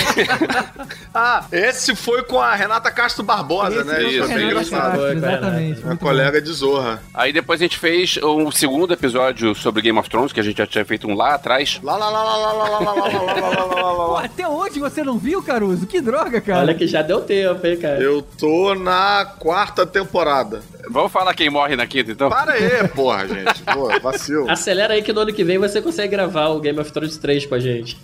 [1.15, 4.03] Ah, esse foi com a Renata Castro Barbosa, Esse né?
[4.05, 4.91] Isso Renata engraçado.
[4.93, 5.13] Castro.
[5.13, 5.85] Exatamente.
[5.85, 7.03] Muito colega de Zorra.
[7.13, 10.59] Aí depois a gente fez um segundo episódio sobre Game of Thrones, que a gente
[10.59, 11.81] já tinha feito um lá atrás.
[11.83, 14.07] Lá, lá, lá, lá, lá, lá, lá, lá, lá, lá, lá, lá, lá, lá, bom.
[14.07, 14.25] Pô, lá.
[14.25, 15.85] até hoje você não viu, Caruso?
[15.85, 16.61] Que droga, cara.
[16.61, 18.01] Olha que já deu tempo, hein, cara.
[18.01, 20.63] Eu tô na quarta temporada.
[20.93, 22.29] Vamos falar quem morre na quinta, então?
[22.29, 23.63] Para aí, porra, gente.
[23.73, 24.51] Pô, vacilo.
[24.51, 27.47] Acelera aí que no ano que vem você consegue gravar o Game of Thrones 3
[27.47, 27.97] com a gente.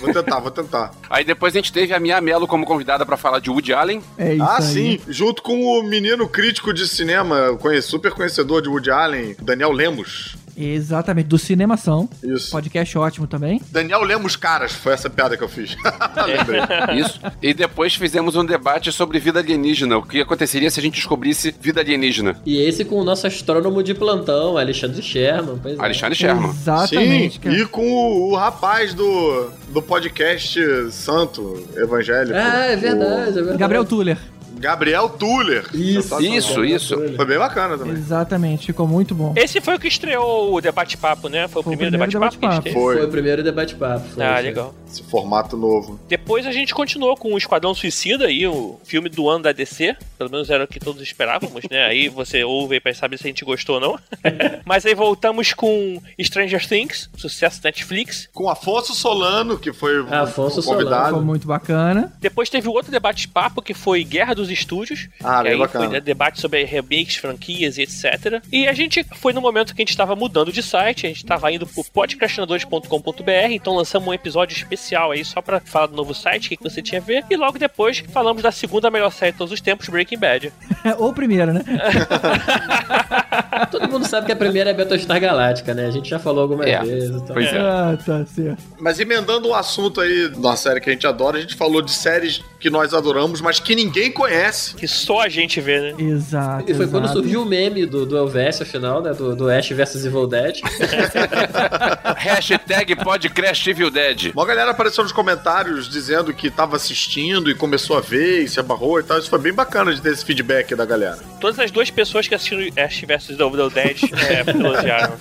[0.00, 0.90] Vou tentar, vou tentar.
[1.08, 4.02] Aí depois a gente teve a Mia Mello como convidada pra falar de Woody Allen.
[4.18, 4.62] É isso Ah, aí.
[4.62, 5.00] sim.
[5.08, 10.36] Junto com o menino crítico de cinema, super conhecedor de Woody Allen, Daniel Lemos.
[10.60, 12.08] Exatamente, do Cinemação.
[12.22, 12.50] Isso.
[12.50, 13.60] Podcast ótimo também.
[13.70, 15.76] Daniel Lemos Caras, foi essa piada que eu fiz.
[16.26, 16.60] Lembrei.
[17.00, 17.20] Isso.
[17.40, 19.96] E depois fizemos um debate sobre vida alienígena.
[19.96, 22.36] O que aconteceria se a gente descobrisse vida alienígena?
[22.44, 25.58] E esse com o nosso astrônomo de plantão, Alexandre Sherman.
[25.62, 25.82] Pois é.
[25.82, 26.50] Alexandre Sherman.
[26.50, 27.56] Exatamente, Sim, cara.
[27.56, 30.60] e com o, o rapaz do, do podcast
[30.92, 32.36] santo evangélico.
[32.36, 33.58] Ah, é verdade, é verdade.
[33.58, 34.18] Gabriel Tuller.
[34.60, 35.64] Gabriel Tuller.
[35.74, 36.36] Isso, Sensacional.
[36.36, 37.16] Isso, isso.
[37.16, 37.94] Foi bem bacana também.
[37.94, 39.32] Exatamente, ficou muito bom.
[39.36, 41.48] Esse foi o que estreou o debate-papo, né?
[41.48, 42.74] Foi o Foi o primeiro, primeiro debate-papo que a gente teve.
[42.74, 42.96] Foi.
[42.96, 44.06] Foi o primeiro debate-papo.
[44.14, 44.42] foi, Ah, foi.
[44.42, 44.74] legal.
[44.86, 45.98] Esse formato novo.
[46.08, 49.96] Depois a gente continuou com o Esquadrão Suicida aí, o filme do ano da DC.
[50.18, 51.84] Pelo menos era o que todos esperávamos, né?
[51.84, 53.98] Aí você ouve aí pra saber se a gente gostou ou não.
[54.66, 58.28] Mas aí voltamos com Stranger Things, sucesso Netflix.
[58.34, 61.20] Com Afonso Solano, que foi o Afonso Ficou convidado.
[61.22, 62.12] muito bacana.
[62.20, 65.08] Depois teve o outro debate-papo que foi Guerra dos Estúdios.
[65.22, 65.84] Ah, que bem aí bacana.
[65.84, 68.42] foi né, debate sobre remakes, franquias e etc.
[68.52, 71.18] E a gente foi no momento que a gente estava mudando de site, a gente
[71.24, 76.14] estava indo pro podcastinadores.com.br, então lançamos um episódio especial aí só pra falar do novo
[76.14, 77.24] site, o que, que você tinha a ver.
[77.30, 80.52] E logo depois falamos da segunda melhor série de todos os tempos, Breaking Bad.
[80.98, 81.62] Ou primeiro, né?
[83.70, 85.86] Todo mundo sabe que a primeira é Battlestar Galáctica, né?
[85.86, 86.80] A gente já falou algumas É.
[86.82, 87.10] vezes.
[87.10, 87.34] Então.
[87.34, 87.58] Pois é.
[87.60, 88.62] Ah, tá certo.
[88.78, 91.92] Mas emendando um assunto aí uma série que a gente adora, a gente falou de
[91.92, 94.39] séries que nós adoramos, mas que ninguém conhece.
[94.76, 95.94] Que só a gente vê, né?
[95.98, 96.70] Exato.
[96.70, 97.20] E foi quando exato.
[97.20, 99.12] surgiu o meme do, do Elvis, afinal, né?
[99.12, 100.60] Do, do Ash vs Evil Dead.
[102.16, 104.32] Hashtag podcast Evil Dead.
[104.34, 108.58] Uma galera apareceu nos comentários dizendo que tava assistindo e começou a ver e se
[108.60, 109.18] abarrou e tal.
[109.18, 111.18] Isso foi bem bacana de ter esse feedback da galera.
[111.40, 115.14] Todas as duas pessoas que assistiram Ash vs The Evil Dead é, elogiaram.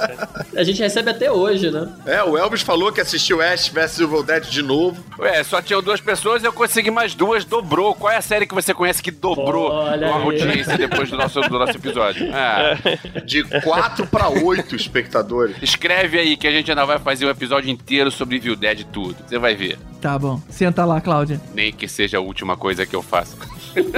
[0.56, 1.90] A gente recebe até hoje, né?
[2.06, 5.04] É, o Elvis falou que assistiu Ash vs Evil Dead de novo.
[5.20, 7.94] Ué, só tinham duas pessoas, eu consegui mais duas, dobrou.
[7.96, 10.24] Qual é a série que você conhece que dobrou Olha a aí.
[10.24, 12.30] audiência depois do nosso, do nosso episódio?
[12.34, 12.76] Ah,
[13.26, 15.56] De 4 pra 8 espectadores.
[15.62, 19.16] escreve aí que a gente ainda vai fazer um episódio inteiro sobre Evil Dead tudo.
[19.28, 19.78] Você vai ver.
[20.02, 20.42] Tá bom.
[20.50, 21.40] Senta lá, Cláudia.
[21.54, 23.38] Nem que seja a última coisa que eu faço.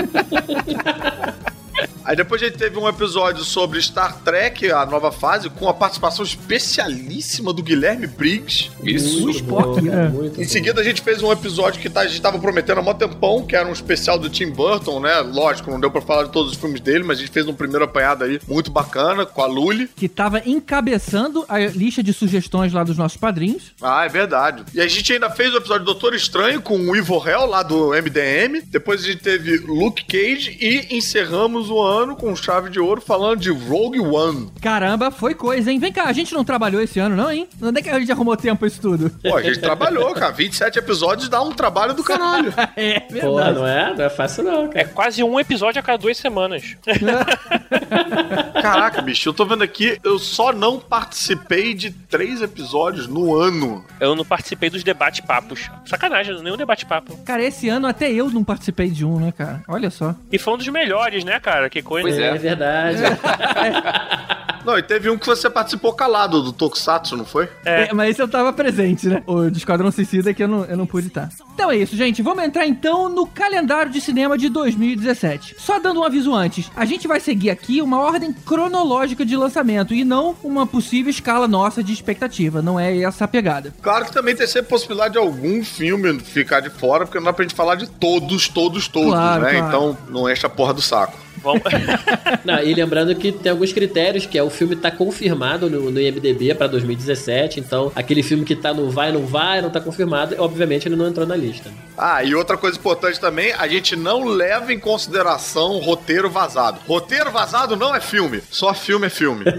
[2.12, 5.74] Aí depois a gente teve um episódio sobre Star Trek, a nova fase, com a
[5.74, 8.70] participação especialíssima do Guilherme Briggs.
[8.84, 9.28] Isso.
[9.28, 10.10] O Spock, bom, é.
[10.10, 10.50] muito Em bom.
[10.50, 13.46] seguida a gente fez um episódio que tá- a gente tava prometendo há mó tempão,
[13.46, 15.22] que era um especial do Tim Burton, né?
[15.22, 17.54] Lógico, não deu pra falar de todos os filmes dele, mas a gente fez um
[17.54, 19.88] primeiro apanhado aí muito bacana com a Lully.
[19.96, 23.72] Que tava encabeçando a lista de sugestões lá dos nossos padrinhos.
[23.82, 24.66] Ah, é verdade.
[24.74, 27.64] E a gente ainda fez o episódio do Doutor Estranho com o Ivo Hell lá
[27.64, 28.64] do MDM.
[28.68, 33.40] Depois a gente teve Luke Cage e encerramos o ano com chave de ouro falando
[33.40, 34.52] de Rogue One.
[34.62, 35.80] Caramba, foi coisa, hein?
[35.80, 37.48] Vem cá, a gente não trabalhou esse ano, não, hein?
[37.62, 39.10] Onde é que a gente arrumou tempo isso tudo?
[39.22, 40.32] Pô, a gente trabalhou, cara.
[40.32, 42.52] 27 episódios dá um trabalho do caralho.
[42.76, 43.94] É, Porra, não é?
[43.96, 44.88] Não é fácil não, É cara.
[44.90, 46.76] quase um episódio a cada duas semanas.
[48.62, 53.84] Caraca, bicho, eu tô vendo aqui, eu só não participei de três episódios no ano.
[54.00, 55.70] Eu não participei dos debate-papos.
[55.86, 57.18] Sacanagem, nenhum debate-papo.
[57.26, 59.62] Cara, esse ano até eu não participei de um, né, cara?
[59.68, 60.16] Olha só.
[60.32, 61.70] E foi um dos melhores, né, cara?
[61.70, 62.08] Que coisa.
[62.08, 62.38] Pois É, é.
[62.38, 62.98] verdade.
[64.64, 67.50] Não, e teve um que você participou calado do Tokusatsu, não foi?
[67.66, 67.86] É.
[67.90, 69.24] É, mas esse eu tava presente, né?
[69.26, 71.30] O de Esquadrão Suicida que eu não, eu não pude estar.
[71.56, 72.22] Então é isso, gente.
[72.22, 75.56] Vamos entrar então no calendário de cinema de 2017.
[75.58, 79.96] Só dando um aviso antes, a gente vai seguir aqui uma ordem cronológica de lançamento
[79.96, 82.62] e não uma possível escala nossa de expectativa.
[82.62, 83.74] Não é essa a pegada.
[83.82, 87.34] Claro que também tem sempre possibilidade de algum filme ficar de fora, porque não dá
[87.34, 89.52] pra gente falar de todos, todos, todos, Claro, né?
[89.54, 89.68] claro.
[89.68, 91.18] Então não enche a porra do saco.
[91.44, 91.62] Vamos...
[92.46, 96.00] Não, e lembrando que tem alguns critérios, que é o filme tá confirmado no, no
[96.00, 100.36] IMDB pra 2017, então aquele filme que tá no vai, não vai, não tá confirmado,
[100.40, 101.72] obviamente ele não entrou na lista.
[101.98, 106.80] Ah, e outra coisa importante também, a gente não leva em consideração roteiro vazado.
[106.88, 109.46] Roteiro vazado não é filme, só filme é filme.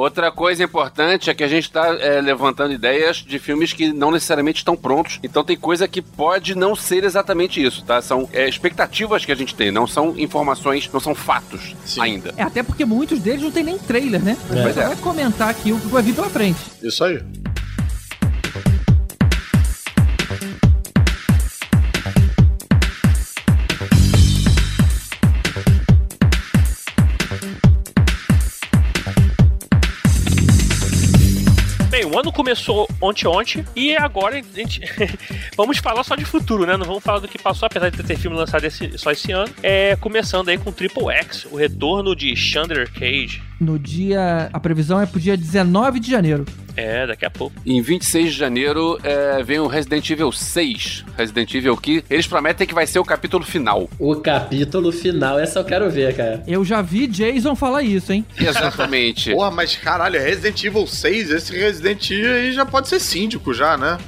[0.00, 4.10] Outra coisa importante é que a gente tá é, levantando ideias de filmes que não
[4.10, 5.18] necessariamente estão prontos.
[5.22, 8.00] Então tem coisa que pode não ser exatamente isso, tá?
[8.00, 12.00] São é, expectativas que a gente tem, não são informações, não são fatos Sim.
[12.00, 12.34] ainda.
[12.36, 14.36] É até porque muitos deles não tem nem trailer, né?
[14.48, 14.86] Pois só é.
[14.88, 16.60] vai comentar aqui o que vai vir pela frente.
[16.82, 17.22] Isso aí.
[32.10, 34.80] O ano começou ontem ontem e agora a gente
[35.56, 36.76] vamos falar só de futuro, né?
[36.76, 39.52] Não vamos falar do que passou, apesar de ter filme lançado esse- só esse ano.
[39.62, 43.42] É começando aí com Triple X, o retorno de Chandler Cage.
[43.60, 44.48] No dia.
[44.52, 46.46] A previsão é pro dia 19 de janeiro.
[46.76, 47.54] É, daqui a pouco.
[47.66, 51.04] Em 26 de janeiro é, vem o Resident Evil 6.
[51.16, 53.88] Resident Evil que eles prometem que vai ser o capítulo final.
[53.98, 56.42] O capítulo final, essa eu quero ver, cara.
[56.46, 58.24] Eu já vi Jason falar isso, hein?
[58.38, 59.32] Exatamente.
[59.34, 63.52] Porra, mas caralho, é Resident Evil 6, esse Resident Evil aí já pode ser síndico
[63.52, 63.98] já, né?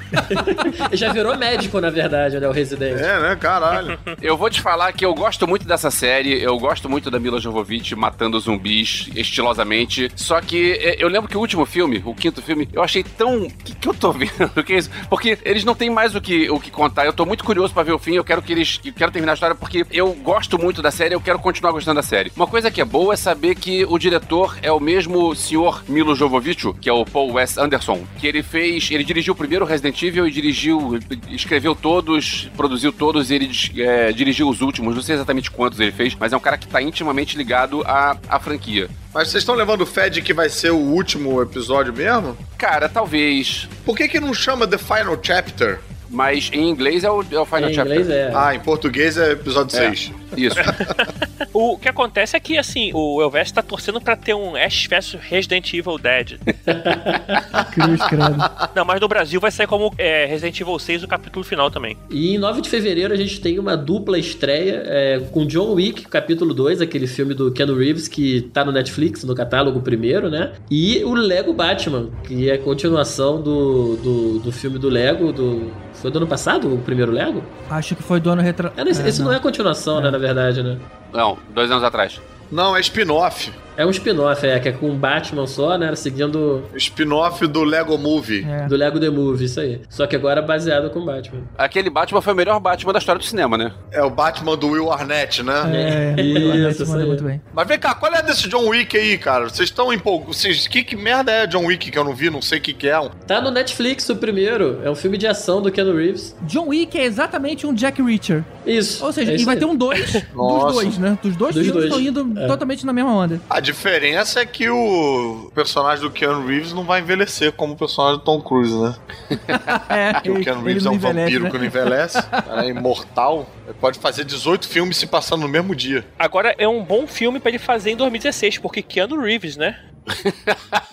[0.92, 2.98] Já virou médico, na verdade, né, o Resident.
[2.98, 3.36] É, né?
[3.36, 3.98] Caralho.
[4.20, 7.40] Eu vou te falar que eu gosto muito dessa série, eu gosto muito da Mila
[7.40, 9.08] Jovovich matando zumbis
[9.42, 10.10] estilosamente.
[10.14, 13.44] Só que é, eu lembro que o último filme, o quinto filme, eu achei tão.
[13.44, 14.50] O que, que eu tô vendo?
[14.56, 14.90] O que é isso?
[15.08, 17.04] Porque eles não têm mais o que, o que contar.
[17.04, 18.80] Eu tô muito curioso pra ver o fim, eu quero que eles.
[18.84, 21.96] Eu quero terminar a história porque eu gosto muito da série, eu quero continuar gostando
[21.96, 22.32] da série.
[22.36, 26.14] Uma coisa que é boa é saber que o diretor é o mesmo senhor Milo
[26.14, 28.90] Jovovich, que é o Paul Wes Anderson, que ele fez.
[28.90, 30.98] Ele dirigiu o primeiro Resident Evil e dirigiu.
[31.28, 34.94] escreveu todos, produziu todos e ele é, dirigiu os últimos.
[34.94, 38.16] Não sei exatamente quantos ele fez, mas é um cara que tá intimamente ligado à,
[38.28, 38.88] à franquia.
[39.14, 42.36] Mas vocês estão levando fé de que vai ser o último episódio mesmo?
[42.56, 43.68] Cara, talvez.
[43.84, 45.80] Por que que não chama The Final Chapter?
[46.08, 48.00] Mas em inglês é o, é o Final em Chapter.
[48.00, 48.32] inglês é.
[48.34, 49.88] Ah, em português é episódio É.
[49.94, 50.12] 6.
[50.36, 50.56] Isso.
[51.54, 55.18] O que acontece é que, assim, o Elvis tá torcendo pra ter um Ash vs
[55.20, 56.38] Resident Evil Dead.
[57.72, 58.36] Cruz, credo.
[58.74, 61.96] Não, mas no Brasil vai sair como é, Resident Evil 6 o capítulo final também.
[62.10, 66.06] E em 9 de fevereiro a gente tem uma dupla estreia é, com John Wick,
[66.06, 70.52] capítulo 2, aquele filme do Keanu Reeves que tá no Netflix, no catálogo primeiro, né?
[70.70, 75.70] E o Lego Batman, que é a continuação do, do, do filme do Lego, do...
[75.94, 77.44] Foi do ano passado o primeiro Lego?
[77.70, 78.72] Acho que foi do ano retro...
[78.76, 79.32] É, esse esse não.
[79.32, 80.78] é continuação, né, na verdade, né?
[81.12, 82.20] Não, dois anos atrás.
[82.50, 83.52] Não, é spin-off.
[83.76, 85.94] É um spin-off, é, que é com um Batman só, né?
[85.96, 88.44] Seguindo Spin-off do Lego Movie.
[88.48, 88.66] É.
[88.66, 89.80] do Lego The Movie, isso aí.
[89.88, 91.40] Só que agora baseado com Batman.
[91.56, 93.72] Aquele Batman foi o melhor Batman da história do cinema, né?
[93.90, 96.14] É o Batman do Will Arnett, né?
[96.18, 97.08] É, Isso, o Arnett isso manda aí.
[97.08, 97.40] muito bem.
[97.54, 99.48] Mas vem cá, qual é desse John Wick aí, cara?
[99.48, 100.36] Vocês estão empolgados?
[100.36, 100.66] Vocês...
[100.66, 102.30] Que, que merda é John Wick que eu não vi?
[102.30, 102.98] Não sei o que, que é.
[103.00, 104.80] Um- Tá no Netflix o primeiro.
[104.84, 106.36] É um filme de ação do Keanu Reeves.
[106.42, 108.44] John Wick é exatamente um Jack Reacher.
[108.66, 109.04] Isso.
[109.04, 109.58] Ou seja, é e isso vai aí.
[109.60, 111.18] ter um dois dos dois, né?
[111.22, 112.06] Dos dois Dos filmes dois.
[112.06, 112.46] estão indo É.
[112.46, 113.40] totalmente na mesma onda.
[113.48, 118.18] A diferença é que o personagem do Keanu Reeves não vai envelhecer como o personagem
[118.18, 118.94] do Tom Cruise, né?
[119.88, 121.50] É, Porque o Keanu Reeves é um vampiro né?
[121.50, 122.18] que não envelhece,
[122.62, 123.48] é imortal.
[123.64, 126.04] Ele pode fazer 18 filmes se passando no mesmo dia.
[126.18, 129.78] Agora é um bom filme pra ele fazer em 2016, porque Keanu Reeves, né?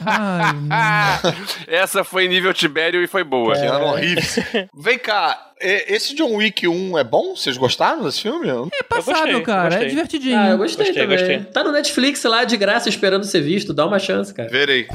[0.06, 1.20] Ai.
[1.68, 3.56] Essa foi nível Tibério e foi boa.
[3.56, 4.40] Keanu Reeves.
[4.74, 7.36] Vem cá, esse John Wick 1 é bom?
[7.36, 8.48] Vocês gostaram desse filme?
[8.50, 9.70] É passável, gostei, cara.
[9.70, 9.86] gostei.
[9.86, 10.38] É divertidinho.
[10.40, 11.18] Ah, eu gostei, Gostei, também.
[11.18, 11.40] gostei.
[11.52, 13.74] Tá no Netflix lá de graça esperando ser visto.
[13.74, 14.50] Dá uma chance, cara.
[14.50, 14.88] Verei.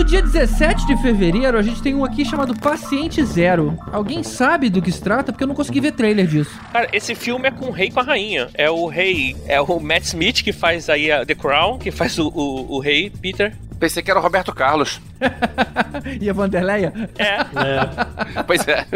[0.00, 3.78] No dia 17 de fevereiro, a gente tem um aqui chamado Paciente Zero.
[3.92, 5.30] Alguém sabe do que se trata?
[5.30, 6.58] Porque eu não consegui ver trailer disso.
[6.72, 8.48] Cara, esse filme é com o rei com a rainha.
[8.54, 12.18] É o rei, é o Matt Smith que faz aí a The Crown, que faz
[12.18, 13.54] o, o, o rei, Peter.
[13.80, 15.00] Pensei que era o Roberto Carlos.
[16.20, 16.92] e a Vanderleia?
[17.18, 17.38] É,
[18.46, 18.86] Pois é.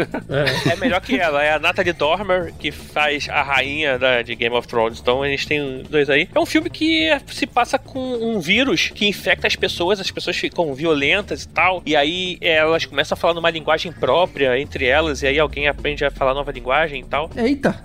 [0.71, 1.43] é melhor que ela.
[1.43, 4.99] É a Natalie Dormer que faz a rainha da, de Game of Thrones.
[4.99, 6.29] Então a gente tem dois aí.
[6.33, 10.37] É um filme que se passa com um vírus que infecta as pessoas, as pessoas
[10.37, 11.81] ficam violentas e tal.
[11.83, 16.05] E aí elas começam a falar numa linguagem própria entre elas, e aí alguém aprende
[16.05, 17.31] a falar nova linguagem e tal.
[17.35, 17.83] Eita!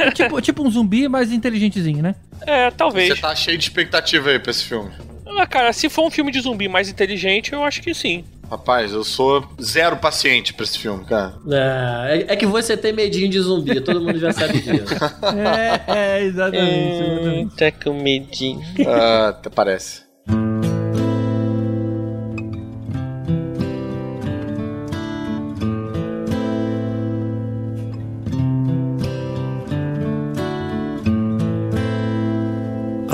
[0.00, 2.16] É tipo, tipo um zumbi, mais inteligentezinho, né?
[2.44, 3.08] É, talvez.
[3.08, 4.90] Você tá cheio de expectativa aí pra esse filme.
[5.26, 8.24] Ah, cara, se for um filme de zumbi mais inteligente, eu acho que sim.
[8.50, 11.36] Rapaz, eu sou zero paciente pra esse filme, cara.
[11.50, 14.94] É, é que você tem medinho de zumbi, todo mundo já sabe disso.
[15.32, 17.02] É, é exatamente.
[17.02, 17.56] exatamente.
[17.56, 18.60] Tá com medinho.
[18.86, 20.01] Ah, até parece.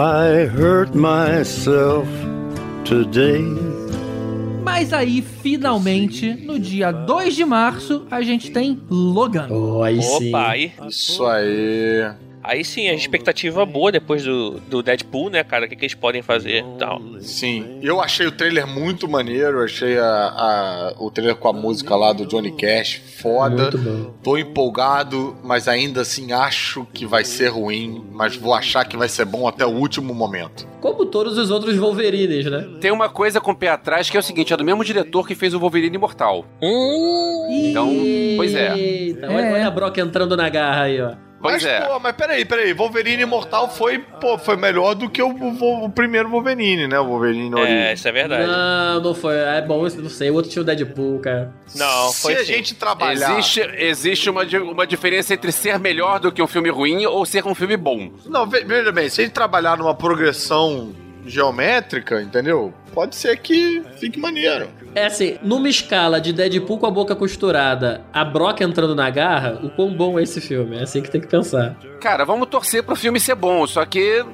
[0.01, 2.07] I hurt myself
[2.85, 3.43] today.
[4.63, 9.49] Mas aí, finalmente, no dia 2 de março, a gente tem Logan.
[9.51, 10.29] Oh, aí sim.
[10.29, 12.13] Opa, aí, Isso aí.
[12.49, 15.67] Aí sim, a expectativa boa depois do, do Deadpool, né, cara?
[15.67, 17.01] O que, que eles podem fazer e tal.
[17.21, 17.79] Sim.
[17.83, 19.63] Eu achei o trailer muito maneiro.
[19.63, 23.63] Achei a, a- o trailer com a música lá do Johnny Cash foda.
[23.63, 24.15] Muito bom.
[24.23, 28.05] Tô empolgado, mas ainda assim acho que vai ser ruim.
[28.13, 30.67] Mas vou achar que vai ser bom até o último momento.
[30.81, 32.67] Como todos os outros Wolverines, né?
[32.81, 35.27] Tem uma coisa com o pé atrás que é o seguinte: é do mesmo diretor
[35.27, 36.45] que fez o Wolverine Imortal.
[37.51, 37.91] Então,
[38.37, 38.79] pois é.
[38.79, 39.53] Eita, olha, É.
[39.55, 41.13] olha a Brock entrando na garra aí, ó.
[41.41, 41.81] Pois mas, é.
[41.83, 42.73] pô, mas peraí, peraí.
[42.73, 46.99] Wolverine Imortal foi, pô, foi melhor do que o, o- o primeiro Wolverine, né?
[46.99, 47.93] O Wolverine É, Origem.
[47.93, 48.47] isso é verdade.
[48.47, 49.37] Não, não foi.
[49.37, 50.31] É bom, eu não sei.
[50.31, 51.53] O outro tinha o Deadpool, cara.
[51.77, 52.45] Não, Se foi a sim.
[52.45, 53.39] gente trabalhar...
[53.39, 57.47] Existe, existe uma, uma diferença entre ser melhor do que um filme ruim ou ser
[57.47, 58.11] um filme bom.
[58.27, 60.93] Não, ve- veja bem, se a gente trabalhar numa progressão
[61.29, 62.73] geométrica, entendeu?
[62.93, 64.69] Pode ser que fique maneiro.
[64.95, 69.61] É assim, numa escala de Deadpool com a boca costurada, a Brock entrando na garra,
[69.63, 70.77] o quão bom é esse filme?
[70.77, 71.77] É assim que tem que pensar.
[72.01, 74.25] Cara, vamos torcer pro filme ser bom, só que.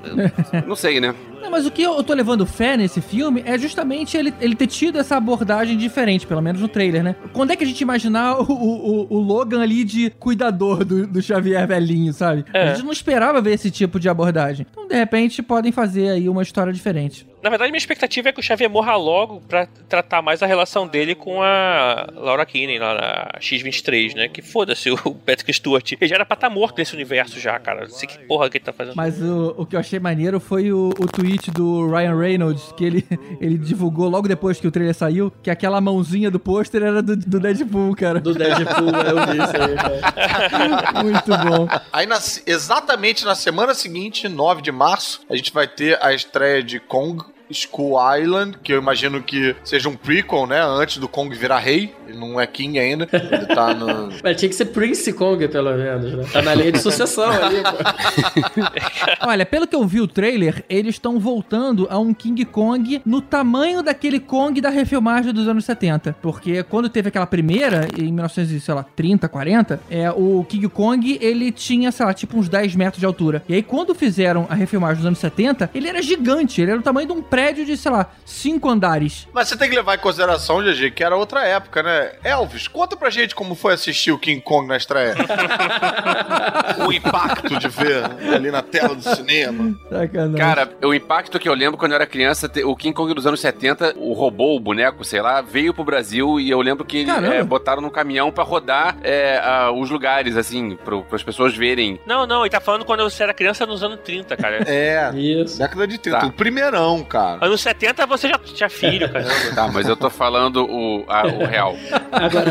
[0.67, 1.15] Não sei, né?
[1.45, 4.67] Não, mas o que eu tô levando fé nesse filme é justamente ele, ele ter
[4.67, 7.15] tido essa abordagem diferente, pelo menos no trailer, né?
[7.35, 11.21] Quando é que a gente imaginar o, o, o Logan ali de cuidador do, do
[11.21, 12.47] Xavier velhinho, sabe?
[12.51, 12.71] É.
[12.71, 14.67] A gente não esperava ver esse tipo de abordagem.
[14.71, 17.27] Então, de repente, podem fazer aí uma história diferente.
[17.45, 20.89] Na verdade, minha expectativa é que o Xavier morra logo pra tratar mais a relação
[20.89, 24.29] dele com a Laura Kinney lá na X-23, né?
[24.29, 25.93] Que foda-se o Patrick Stewart.
[25.93, 27.83] Ele já era pra estar morto nesse universo já, cara.
[27.83, 28.97] Não sei que porra que ele tá fazendo.
[28.97, 32.83] Mas o, o que eu achei maneiro foi o, o tweet do Ryan Reynolds, que
[32.83, 33.07] ele,
[33.39, 37.15] ele divulgou logo depois que o trailer saiu, que aquela mãozinha do pôster era do,
[37.15, 38.21] do Deadpool, cara.
[38.21, 39.77] Do Deadpool, eu vi isso aí,
[40.81, 41.03] cara.
[41.05, 41.69] Muito bom.
[41.93, 46.63] Aí, na- exatamente na semana seguinte, 9 de março, a gente vai ter a estreia
[46.63, 50.61] de Kong School Island, que eu imagino que seja um prequel, né?
[50.63, 51.95] Antes do Kong virar rei.
[52.07, 53.09] Ele não é King ainda.
[53.13, 54.11] Ele tá no.
[54.23, 56.25] Mas tinha que ser Prince Kong, pelo menos, né?
[56.33, 59.27] Tá na linha de sucessão ali, pô.
[59.27, 63.21] Olha, pelo que eu vi o trailer, eles estão voltando a um King Kong no
[63.21, 66.17] tamanho daquele Kong da refilmagem dos anos 70.
[66.21, 72.07] Porque quando teve aquela primeira, em 1930, 40, é, o King Kong, ele tinha, sei
[72.07, 73.43] lá, tipo uns 10 metros de altura.
[73.49, 76.83] E aí quando fizeram a refilmagem dos anos 70, ele era gigante, ele era o
[76.83, 79.27] tamanho de um prédio de, sei lá, 5 andares.
[79.33, 82.13] Mas você tem que levar em consideração, GG, que era outra época, né?
[82.23, 85.17] Elvis, conta pra gente como foi assistir o King Kong na estreia.
[86.87, 89.75] o impacto de ver ali na tela do cinema.
[89.91, 90.37] Sacanagem.
[90.37, 93.41] Cara, o impacto que eu lembro quando eu era criança, o King Kong dos anos
[93.41, 97.43] 70, o robô, o boneco, sei lá, veio pro Brasil e eu lembro que é,
[97.43, 101.99] botaram num caminhão pra rodar é, ah, os lugares, assim, pro, pras pessoas verem.
[102.07, 104.63] Não, não, ele tá falando quando você era criança nos anos 30, cara.
[104.71, 105.59] É, Isso.
[105.59, 106.19] década de 30.
[106.21, 106.27] Tá.
[106.27, 107.24] O primeirão, cara.
[107.41, 109.31] Anos 70 você já tinha filho, caramba.
[109.55, 111.77] Tá, mas eu tô falando o, a- o real.
[112.11, 112.51] Agora,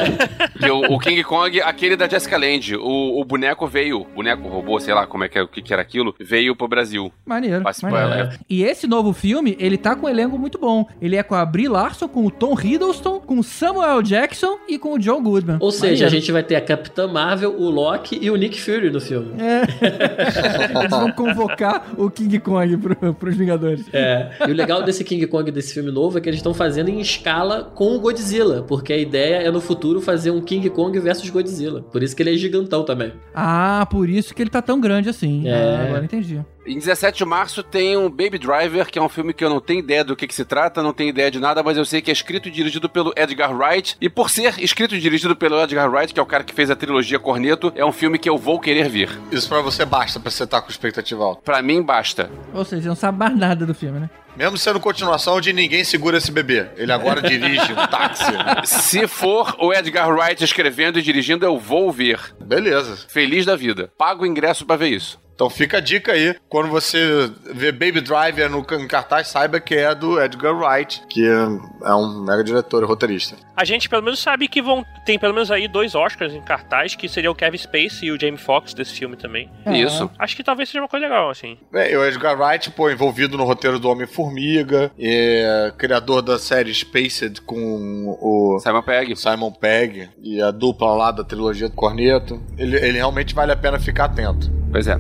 [0.60, 4.48] Que o, o King Kong, aquele da Jessica Lange, o, o boneco veio, o boneco
[4.48, 7.12] robô, sei lá como é que, é- o que, que era aquilo, veio pro Brasil.
[7.26, 8.30] Maneiro, maneiro.
[8.34, 8.38] é.
[8.50, 10.88] E esse novo filme, ele tá com um elenco muito bom.
[11.02, 14.78] Ele é com a Brie Larson, com o Tom Hiddleston, com o Samuel Jackson e
[14.80, 15.58] com o John Goodman.
[15.60, 16.06] ou seja, Maneiro.
[16.08, 19.34] a gente vai ter a Capitã Marvel, o Loki e o Nick Fury no filme.
[19.42, 19.64] É.
[20.80, 23.86] Eles vão convocar o King Kong pro, pros Vingadores.
[23.94, 24.30] É.
[24.48, 27.00] E o legal desse King Kong desse filme novo é que eles estão fazendo em
[27.00, 31.30] escala com o Godzilla, porque a ideia é no futuro fazer um King Kong versus
[31.30, 31.82] Godzilla.
[31.82, 33.14] Por isso que ele é gigantão também.
[33.34, 35.48] Ah, por isso que ele tá tão grande assim.
[35.48, 35.54] É.
[35.54, 36.42] Ah, agora entendi.
[36.66, 39.60] Em 17 de março tem um Baby Driver, que é um filme que eu não
[39.60, 42.02] tenho ideia do que, que se trata, não tenho ideia de nada, mas eu sei
[42.02, 43.98] que é escrito e dirigido pelo Edgar Wright.
[44.00, 46.72] E por ser escrito e dirigido pelo Edgar Wright, que é o cara que fez
[46.72, 49.10] a trilogia Corneto, é um filme que eu vou querer ver.
[49.30, 51.42] Isso pra você basta, pra você estar com expectativa alta.
[51.42, 52.32] Pra mim, basta.
[52.54, 54.10] Ou seja, não sabe mais nada do filme, né?
[54.36, 56.68] Mesmo sendo continuação de Ninguém Segura Esse Bebê.
[56.76, 58.24] Ele agora dirige um táxi.
[58.66, 62.20] Se for o Edgar Wright escrevendo e dirigindo, eu vou ver.
[62.44, 62.98] Beleza.
[63.08, 63.92] Feliz da vida.
[63.98, 65.20] Pago o ingresso pra ver isso.
[65.34, 66.36] Então fica a dica aí.
[66.48, 71.26] Quando você vê Baby Driver no em cartaz, saiba que é do Edgar Wright, que
[71.28, 73.36] é um mega diretor e roteirista.
[73.56, 76.96] A gente pelo menos sabe que vão tem pelo menos aí dois Oscars em cartaz,
[76.96, 79.50] que seria o Kevin Spacey e o Jamie Foxx desse filme também.
[79.66, 79.78] É.
[79.78, 80.10] Isso.
[80.18, 81.58] Acho que talvez seja uma coisa legal, assim.
[81.74, 87.42] É, o Edgar Wright, pô, envolvido no roteiro do Homem-Formiga, é criador da série Spaced
[87.42, 89.16] com o Simon Pegg.
[89.16, 92.42] Simon Pegg e a dupla lá da trilogia do Corneto.
[92.58, 94.52] Ele, ele realmente vale a pena ficar atento.
[94.72, 94.98] Pois é.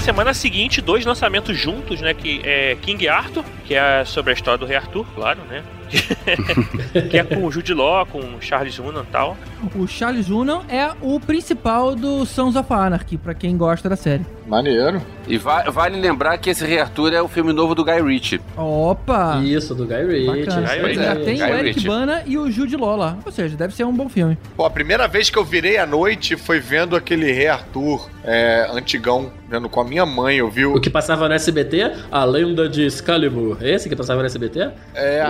[0.00, 2.14] Semana seguinte, dois lançamentos juntos, né?
[2.14, 5.62] Que é King Arthur, que é sobre a história do Rei Arthur, claro, né?
[7.10, 9.36] que é com o Jude Law, com o Charles Hunnam e tal.
[9.74, 14.24] O Charles Hunnam é o principal do Sons of Anarchy, pra quem gosta da série.
[14.50, 15.00] Maneiro.
[15.28, 18.40] E va- vale lembrar que esse Rei Arthur é o filme novo do Guy Ritchie.
[18.56, 19.40] Opa!
[19.44, 20.26] Isso, do Guy Ritchie.
[20.26, 21.24] Guy Já Ritchie.
[21.24, 21.86] tem Guy o Eric Ritchie.
[21.86, 23.16] Bana e o Jude Law lá.
[23.24, 24.36] Ou seja, deve ser um bom filme.
[24.56, 28.68] Pô, a primeira vez que eu virei à noite foi vendo aquele Rei Arthur é,
[28.72, 30.38] antigão, vendo com a minha mãe.
[30.38, 30.74] Eu vi o.
[30.74, 33.56] O que passava no SBT, a lenda de Excalibur.
[33.62, 34.70] Esse que passava no SBT?
[34.96, 35.22] É,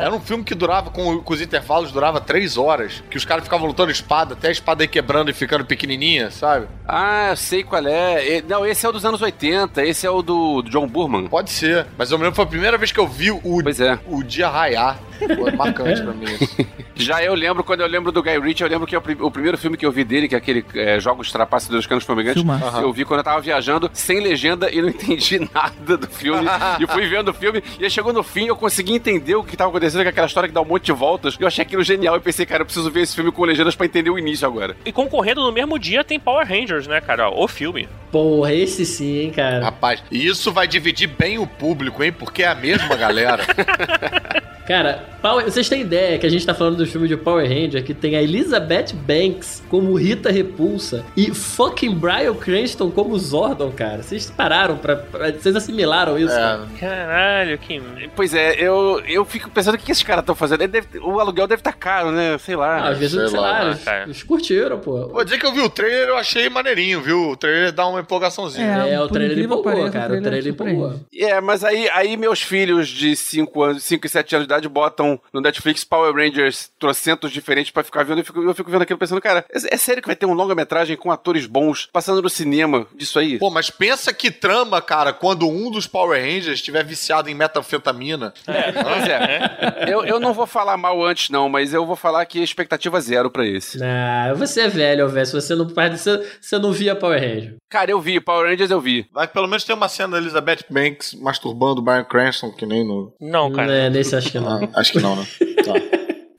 [0.00, 3.04] era um filme que durava, com, com os intervalos, durava três horas.
[3.08, 6.66] Que os caras ficavam lutando espada, até a espada ir quebrando e ficando pequenininha, sabe?
[6.88, 8.38] Ah, eu sei qual é.
[8.38, 11.28] E- Não, esse é o dos anos 80, esse é o do John Burman.
[11.28, 11.86] Pode ser.
[11.98, 13.98] Mas eu me lembro que foi a primeira vez que eu vi o, Pois é.
[14.08, 14.98] o dia raiar.
[15.36, 16.24] Foi marcante pra mim.
[16.24, 16.56] isso.
[16.96, 19.30] Já eu lembro, quando eu lembro do Guy Ritchie, eu lembro que o, pri- o
[19.30, 22.44] primeiro filme que eu vi dele, que é aquele é, Jogos Trapaças dos Canos Fumegantes,
[22.80, 26.46] eu vi quando eu tava viajando, sem legenda, e não entendi nada do filme.
[26.80, 29.56] e fui vendo o filme, e aí chegou no fim, eu consegui entender o que
[29.56, 31.36] tava acontecendo, que é aquela história que dá um monte de voltas.
[31.40, 33.86] Eu achei aquilo genial, e pensei, cara, eu preciso ver esse filme com legendas pra
[33.86, 34.76] entender o início agora.
[34.84, 37.28] E concorrendo no mesmo dia tem Power Rangers, né, cara?
[37.28, 37.88] O filme.
[38.12, 39.64] Porra, esse sim, hein, cara.
[39.64, 42.12] Rapaz, e isso vai dividir bem o público, hein?
[42.12, 43.42] Porque é a mesma galera.
[44.66, 47.82] Cara, Power- vocês têm ideia que a gente tá falando do filme de Power Ranger
[47.82, 54.02] que tem a Elizabeth Banks como Rita Repulsa e fucking Brian Cranston como Zordon, cara.
[54.02, 54.96] Vocês pararam pra.
[54.96, 56.34] pra- vocês assimilaram isso?
[56.34, 57.80] É, Caralho, que.
[58.14, 60.66] Pois é, eu, eu fico pensando o que, que esses caras estão fazendo.
[60.68, 62.36] Deve- o aluguel deve estar caro, né?
[62.38, 62.76] Sei lá.
[62.80, 64.02] Ah, às vezes, sei sei, lá, lá, né, eles, cara?
[64.04, 65.08] eles curtiram, pô.
[65.08, 67.30] Vou dizer que eu vi o trailer eu achei maneirinho, viu?
[67.30, 68.84] O trailer dá uma empolgaçãozinha.
[68.86, 69.80] É, É, o trailer empolgou, cara.
[69.84, 71.00] o O trailer trailer empolgou.
[71.14, 74.68] É, mas aí, aí meus filhos de 5 anos, 5 e 7 anos de idade
[74.68, 74.93] botam
[75.32, 78.18] no Netflix Power Rangers trocentos diferentes pra ficar vendo.
[78.18, 80.34] Eu fico, eu fico vendo aquilo pensando, cara, é, é sério que vai ter um
[80.34, 83.38] longa-metragem com atores bons passando no cinema disso aí?
[83.38, 88.32] Pô, mas pensa que trama, cara, quando um dos Power Rangers estiver viciado em metanfetamina.
[88.44, 89.90] Pois é.
[89.90, 93.30] Eu, eu não vou falar mal antes, não, mas eu vou falar que expectativa zero
[93.30, 93.82] pra esse.
[93.82, 95.26] Ah, você é velho, velho.
[95.26, 97.56] Se você não você, você não via Power Ranger.
[97.68, 99.06] Cara, eu vi, Power Rangers eu vi.
[99.12, 102.86] Mas pelo menos tem uma cena da Elizabeth Banks masturbando o Brian Cranston, que nem
[102.86, 103.12] no.
[103.20, 103.72] Não, cara.
[103.72, 104.68] É, nesse acho que não.
[104.84, 105.26] Acho que não, né?
[105.64, 105.72] Tá.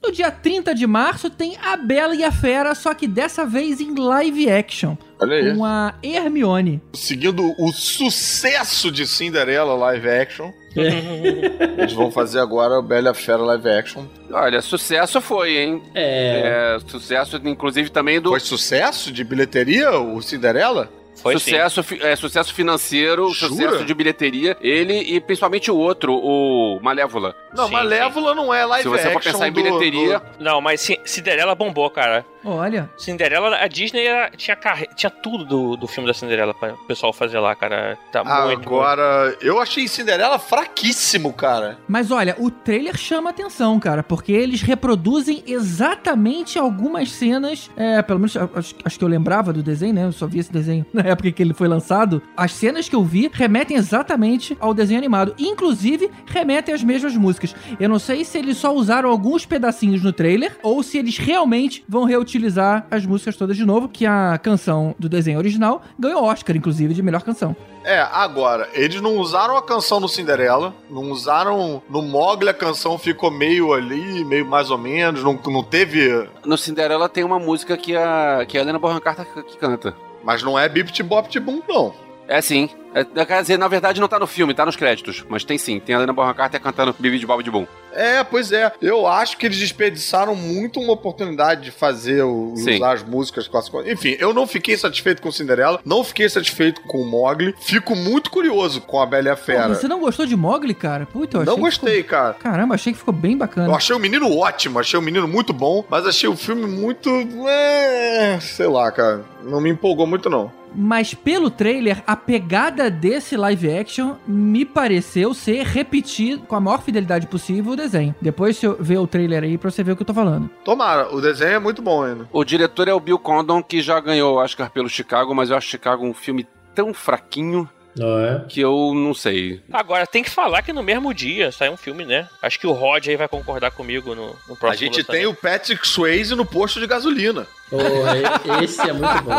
[0.04, 3.82] No dia 30 de março tem A Bela e a Fera, só que dessa vez
[3.82, 4.96] em live action.
[5.20, 5.56] Olha aí.
[5.56, 6.80] Com a Hermione.
[6.94, 13.14] Seguindo o sucesso de Cinderela live action, eles vão fazer agora o Bela e a
[13.16, 14.06] Fera live action.
[14.30, 15.82] Olha, sucesso foi, hein?
[15.96, 16.76] É.
[16.76, 18.30] É, sucesso, inclusive, também do.
[18.30, 20.88] Foi sucesso de bilheteria o Cinderela?
[21.26, 21.52] Foi sim.
[21.52, 23.50] sucesso, fi- é, sucesso financeiro, Jura?
[23.72, 24.56] sucesso de bilheteria.
[24.62, 27.36] Ele e principalmente o outro, o Malévola.
[27.56, 30.82] Não, Sim, Malévola não é live Se você for pensar em bilheteria, do- Não, mas
[30.82, 32.26] Ci- Cinderela bombou, cara.
[32.44, 34.88] Olha, Cinderela, a Disney era- tinha, carre...
[34.96, 37.98] tinha tudo do, do filme da Cinderela pra o pessoal fazer lá, cara.
[38.12, 38.68] Tá muito.
[38.68, 41.80] Agora, eu achei Cinderela fraquíssimo, cara.
[41.88, 48.20] mas olha, o trailer chama atenção, cara, porque eles reproduzem exatamente algumas cenas, é, pelo
[48.20, 50.04] menos acho, acho que eu lembrava do desenho, né?
[50.06, 52.22] Eu só vi esse desenho na época que ele foi lançado.
[52.36, 57.56] As cenas que eu vi remetem exatamente ao desenho animado, inclusive remetem às mesmas músicas.
[57.80, 61.84] Eu não sei se eles só usaram alguns pedacinhos no trailer ou se eles realmente
[61.88, 66.56] vão reutilizar as músicas todas de novo, que a canção do desenho original ganhou Oscar,
[66.56, 67.56] inclusive, de melhor canção.
[67.86, 72.98] É, agora, eles não usaram a canção no Cinderela, não usaram no Mogli a canção
[72.98, 76.28] ficou meio ali, meio mais ou menos, não, não teve.
[76.44, 79.96] no Cinderela tem uma música que a, que a Helena Bonham Carter que canta.
[80.26, 82.05] Mas não é Bipt Bop Boom, não.
[82.28, 82.70] É sim.
[82.94, 85.24] É, quer dizer, na verdade não tá no filme, tá nos créditos.
[85.30, 85.80] Mas tem sim.
[85.80, 87.68] Tem a Helena Bonham Carter cantando Bibi de Bob de Boom.
[87.94, 88.72] É, pois é.
[88.82, 93.86] Eu acho que eles desperdiçaram muito uma oportunidade de fazer, o, usar as músicas clássicas.
[93.88, 97.54] Enfim, eu não fiquei satisfeito com Cinderela, não fiquei satisfeito com o Mogli.
[97.60, 99.68] Fico muito curioso com a Bela e a Pô, Fera.
[99.76, 101.06] você não gostou de Mogli, cara?
[101.06, 102.34] Puta, eu achei Não gostei, cara.
[102.34, 103.68] ficou- Caramba, achei que ficou bem bacana.
[103.68, 107.10] Eu achei o menino ótimo, achei o menino muito bom, mas achei o filme muito.
[107.48, 109.24] é, sei lá, cara.
[109.44, 110.52] Não me empolgou muito, não.
[110.76, 116.82] Mas pelo trailer, a pegada desse live action me pareceu ser repetir com a maior
[116.82, 118.14] fidelidade possível o desenho.
[118.22, 120.50] Depois você vê o trailer aí pra você ver o que eu tô falando.
[120.64, 122.28] Tomara, o desenho é muito bom ainda.
[122.32, 125.58] O diretor é o Bill Condon, que já ganhou o Oscar pelo Chicago, mas eu
[125.58, 128.44] acho Chicago um filme tão fraquinho Não é?
[128.48, 129.62] que eu não sei.
[129.72, 132.28] Agora, tem que falar que no mesmo dia sai um filme, né?
[132.42, 135.12] Acho que o Rod aí vai concordar comigo no, no próximo A gente lançamento.
[135.12, 137.48] tem o Patrick Swayze no posto de gasolina.
[137.70, 139.32] Porra, esse é muito bom.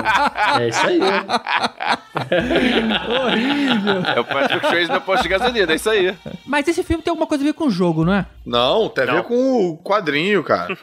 [0.61, 0.99] É isso aí.
[3.09, 4.03] Horrível.
[4.15, 6.17] É o Patrick Swayze no posto de gasolina, é isso aí.
[6.47, 8.27] Mas esse filme tem alguma coisa a ver com o jogo, não é?
[8.45, 9.23] Não, tem a ver Não.
[9.23, 10.77] com o quadrinho, cara.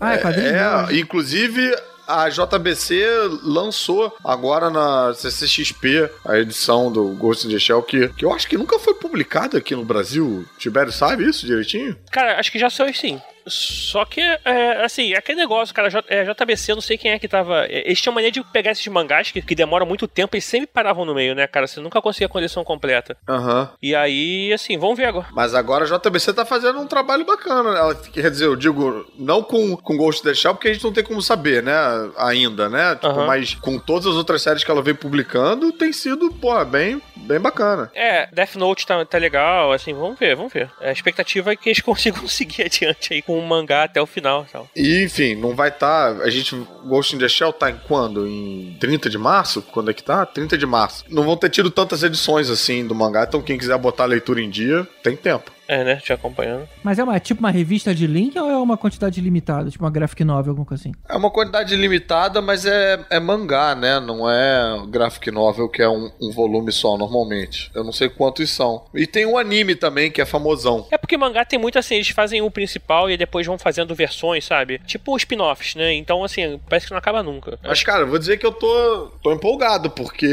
[0.00, 0.48] Ah, é quadrinho?
[0.48, 1.74] É, inclusive
[2.08, 3.04] a JBC
[3.42, 8.48] lançou agora na CCXP a edição do Ghost in the Shell que, que eu acho
[8.48, 10.46] que nunca foi publicada aqui no Brasil.
[10.56, 11.94] Tibério sabe isso direitinho?
[12.10, 13.20] Cara, acho que já saiu sim.
[13.48, 17.18] Só que, é, assim, aquele negócio, cara, J, é, JBC, eu não sei quem é
[17.18, 17.64] que tava.
[17.66, 20.66] é, Eles tinham mania de pegar esses mangás que, que demoram muito tempo e sempre
[20.66, 21.66] paravam no meio, né, cara?
[21.66, 23.16] Você nunca conseguia a coleção completa.
[23.28, 23.70] Aham.
[23.82, 25.26] E aí, assim, vamos ver agora.
[25.32, 27.72] Mas agora a JBC tá fazendo um trabalho bacana.
[27.72, 27.78] né?
[27.78, 30.84] Ela, quer dizer, eu digo, não com, com Ghost in the Shell, porque a gente
[30.84, 31.72] não tem como saber, né?
[32.16, 32.94] Ainda, né?
[32.94, 33.26] Tipo, Aham.
[33.26, 37.38] Mas com todas as outras séries que ela vem publicando, tem sido, porra, bem, bem
[37.40, 37.90] bacana.
[37.94, 40.70] É, Death Note tá, tá legal, assim, vamos ver, vamos ver.
[40.80, 44.46] A expectativa é que eles consigam seguir adiante aí com o mangá até o final
[44.50, 44.68] tal.
[44.74, 46.20] E, enfim, não vai estar.
[46.22, 46.56] a gente.
[46.84, 48.26] Ghost in the Shell tá em quando?
[48.26, 49.62] Em 30 de março?
[49.62, 50.24] Quando é que tá?
[50.24, 51.04] 30 de março.
[51.08, 54.40] Não vão ter tido tantas edições assim do mangá, então quem quiser botar a leitura
[54.40, 55.57] em dia, tem tempo.
[55.68, 55.96] É, né?
[55.96, 56.66] Te acompanhando.
[56.82, 59.70] Mas é uma, tipo uma revista de link ou é uma quantidade limitada?
[59.70, 60.92] Tipo uma graphic novel, alguma coisa assim?
[61.06, 64.00] É uma quantidade limitada, mas é, é mangá, né?
[64.00, 67.70] Não é graphic novel, que é um, um volume só, normalmente.
[67.74, 68.86] Eu não sei quantos são.
[68.94, 70.86] E tem um anime também, que é famosão.
[70.90, 74.46] É porque mangá tem muito assim, eles fazem o principal e depois vão fazendo versões,
[74.46, 74.80] sabe?
[74.86, 75.92] Tipo spin-offs, né?
[75.92, 77.58] Então, assim, parece que não acaba nunca.
[77.62, 80.26] Mas, cara, eu vou dizer que eu tô, tô empolgado, porque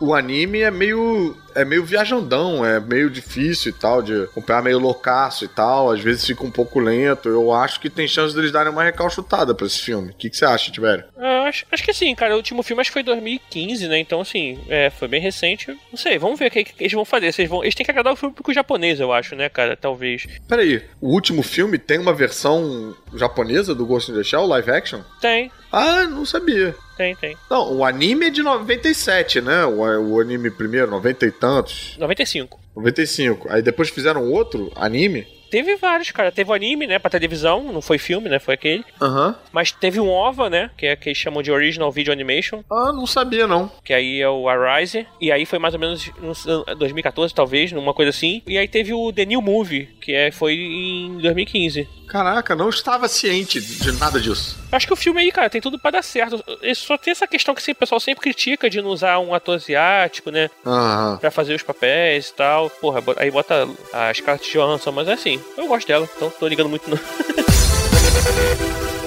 [0.00, 1.36] o anime é meio.
[1.54, 5.90] É meio viajandão, é meio difícil e tal, de acompanhar meio loucaço e tal.
[5.90, 7.28] Às vezes fica um pouco lento.
[7.28, 10.10] Eu acho que tem chance deles darem uma recalchutada pra esse filme.
[10.10, 11.04] O que, que você acha, Tibério?
[11.16, 12.34] Ah, acho, acho que sim, cara.
[12.34, 13.98] O último filme acho que foi 2015, né?
[13.98, 15.68] Então, assim, é, foi bem recente.
[15.90, 17.26] Não sei, vamos ver o que, que eles vão fazer.
[17.26, 19.76] Eles, vão, eles têm que agradar o público japonês, eu acho, né, cara?
[19.76, 20.26] Talvez.
[20.48, 25.00] Peraí, o último filme tem uma versão japonesa do Ghost in the Shell, live action?
[25.20, 26.74] Tem, Ah, não sabia.
[26.96, 27.36] Tem, tem.
[27.50, 29.64] Não, o anime é de 97, né?
[29.64, 31.96] O, o anime primeiro, 90 e tantos.
[31.98, 32.60] 95.
[32.76, 33.48] 95.
[33.50, 35.26] Aí depois fizeram outro anime.
[35.54, 36.32] Teve vários, cara.
[36.32, 38.84] Teve o anime, né, pra televisão, não foi filme, né, foi aquele.
[39.00, 39.36] Aham.
[39.52, 42.92] Mas teve um OVA, né, que é que eles chamam de Original Video Animation, Ah,
[42.92, 43.70] não sabia não.
[43.84, 45.06] que aí é o Arise.
[45.20, 48.42] E aí foi mais ou menos em 2014, talvez, numa coisa assim.
[48.48, 51.88] E aí teve o The New Movie, que é, foi em 2015.
[52.08, 54.58] Caraca, não estava ciente de nada disso.
[54.70, 56.44] Acho que o filme aí, cara, tem tudo pra dar certo.
[56.74, 59.54] Só tem essa questão que assim, o pessoal sempre critica de não usar um ator
[59.56, 60.50] asiático, né?
[60.66, 61.16] Aham.
[61.18, 62.68] Pra fazer os papéis e tal.
[62.68, 66.68] Porra, aí bota a Scarlett Johansson, mas é assim, eu gosto dela, então tô ligando
[66.68, 66.98] muito no...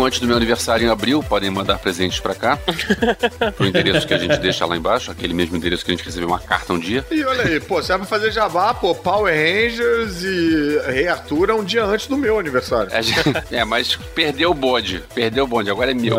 [0.00, 2.58] Logo antes do meu aniversário em abril, podem mandar presentes pra cá.
[3.54, 6.26] pro endereço que a gente deixa lá embaixo, aquele mesmo endereço que a gente recebeu
[6.26, 7.04] uma carta um dia.
[7.10, 11.52] E olha aí, pô, você vai fazer jabá, pô, Power Rangers e Rei Arthur é
[11.52, 12.88] um dia antes do meu aniversário.
[12.90, 13.20] É, gente-
[13.52, 15.04] é, mas perdeu o bonde.
[15.14, 16.16] Perdeu o bonde, agora é meu.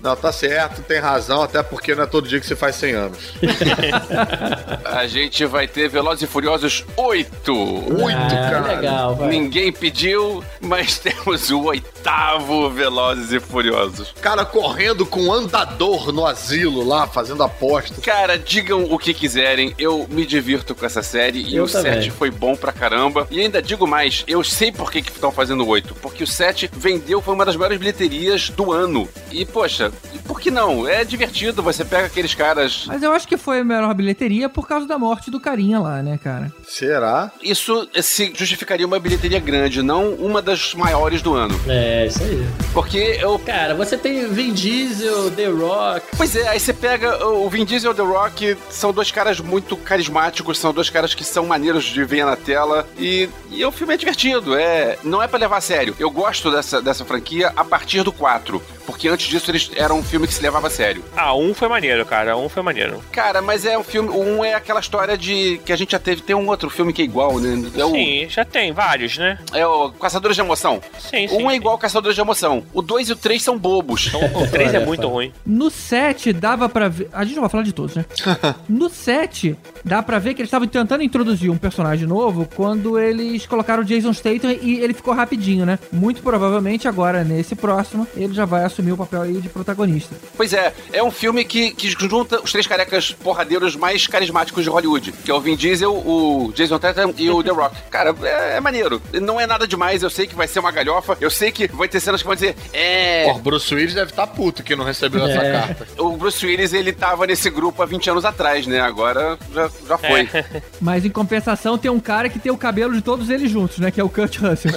[0.00, 2.92] Não, tá certo, tem razão, até porque não é todo dia que você faz 100
[2.92, 3.18] anos.
[4.84, 7.52] A gente vai ter Velozes e Furiosos 8.
[7.52, 8.76] Muito, ah, cara.
[8.76, 9.28] legal, vai.
[9.28, 12.70] Ninguém pediu, mas temos o oitavo
[13.08, 14.14] Velozes e Furiosos.
[14.20, 18.00] Cara correndo com um andador no asilo lá, fazendo aposta.
[18.02, 21.94] Cara, digam o que quiserem, eu me divirto com essa série e Eu o também.
[21.94, 23.26] 7 foi bom pra caramba.
[23.30, 25.94] E ainda digo mais, eu sei por que estão fazendo o 8.
[25.96, 29.08] Porque o 7 vendeu, foi uma das maiores bilheterias do ano.
[29.30, 29.90] E, poxa,
[30.26, 30.86] por que não?
[30.86, 32.84] É divertido, você pega aqueles caras.
[32.86, 36.02] Mas eu acho que foi a melhor bilheteria por causa da morte do carinha lá,
[36.02, 36.52] né, cara?
[36.66, 37.30] Será?
[37.42, 41.58] Isso se justificaria uma bilheteria grande, não uma das maiores do ano.
[41.66, 42.46] É, isso aí.
[42.72, 43.38] Porque porque eu.
[43.38, 46.06] Cara, você tem Vin Diesel, The Rock.
[46.16, 49.40] Pois é, aí você pega o Vin Diesel e o The Rock, são dois caras
[49.40, 53.70] muito carismáticos, são dois caras que são maneiros de ver na tela e, e o
[53.70, 55.94] filme é divertido, é, não é pra levar a sério.
[55.98, 60.02] Eu gosto dessa, dessa franquia a partir do 4, porque antes disso eles eram um
[60.02, 61.04] filme que se levava a sério.
[61.14, 62.36] Ah, um foi maneiro, cara.
[62.38, 63.02] Um foi maneiro.
[63.12, 66.22] Cara, mas é um filme, um é aquela história de que a gente já teve,
[66.22, 67.70] tem um outro filme que é igual, né?
[67.76, 69.38] É o, Sim, já tem vários, né?
[69.52, 70.80] é o Caçadores de Emoção.
[70.98, 71.42] Sim, sim.
[71.42, 72.64] Um é igual ao Caçadores de Emoção.
[72.78, 74.08] O 2 e o 3 são bobos.
[74.14, 75.32] O 3 é muito ruim.
[75.44, 77.08] No 7 dava pra ver.
[77.12, 78.06] A gente não vai falar de todos, né?
[78.68, 83.46] no 7 dá pra ver que eles estavam tentando introduzir um personagem novo quando eles
[83.46, 85.76] colocaram o Jason Statham e ele ficou rapidinho, né?
[85.90, 90.14] Muito provavelmente agora, nesse próximo, ele já vai assumir o papel aí de protagonista.
[90.36, 94.70] Pois é, é um filme que, que junta os três carecas porradeiros mais carismáticos de
[94.70, 97.74] Hollywood, que é o Vin Diesel, o Jason Statham e o The Rock.
[97.90, 99.02] Cara, é, é maneiro.
[99.20, 101.88] Não é nada demais, eu sei que vai ser uma galhofa, eu sei que vai
[101.88, 103.24] ter cenas que vão dizer, é...
[103.24, 105.52] Pô, Bruce Willis deve estar puto que não recebeu essa É.
[105.52, 105.86] carta.
[105.98, 108.80] O Bruce Willis, ele tava nesse grupo há 20 anos atrás, né?
[108.80, 110.28] Agora já, já foi.
[110.80, 113.90] Mas em compensação tem um cara que tem o cabelo de todos eles juntos, né?
[113.90, 114.72] Que é o Kurt Russell.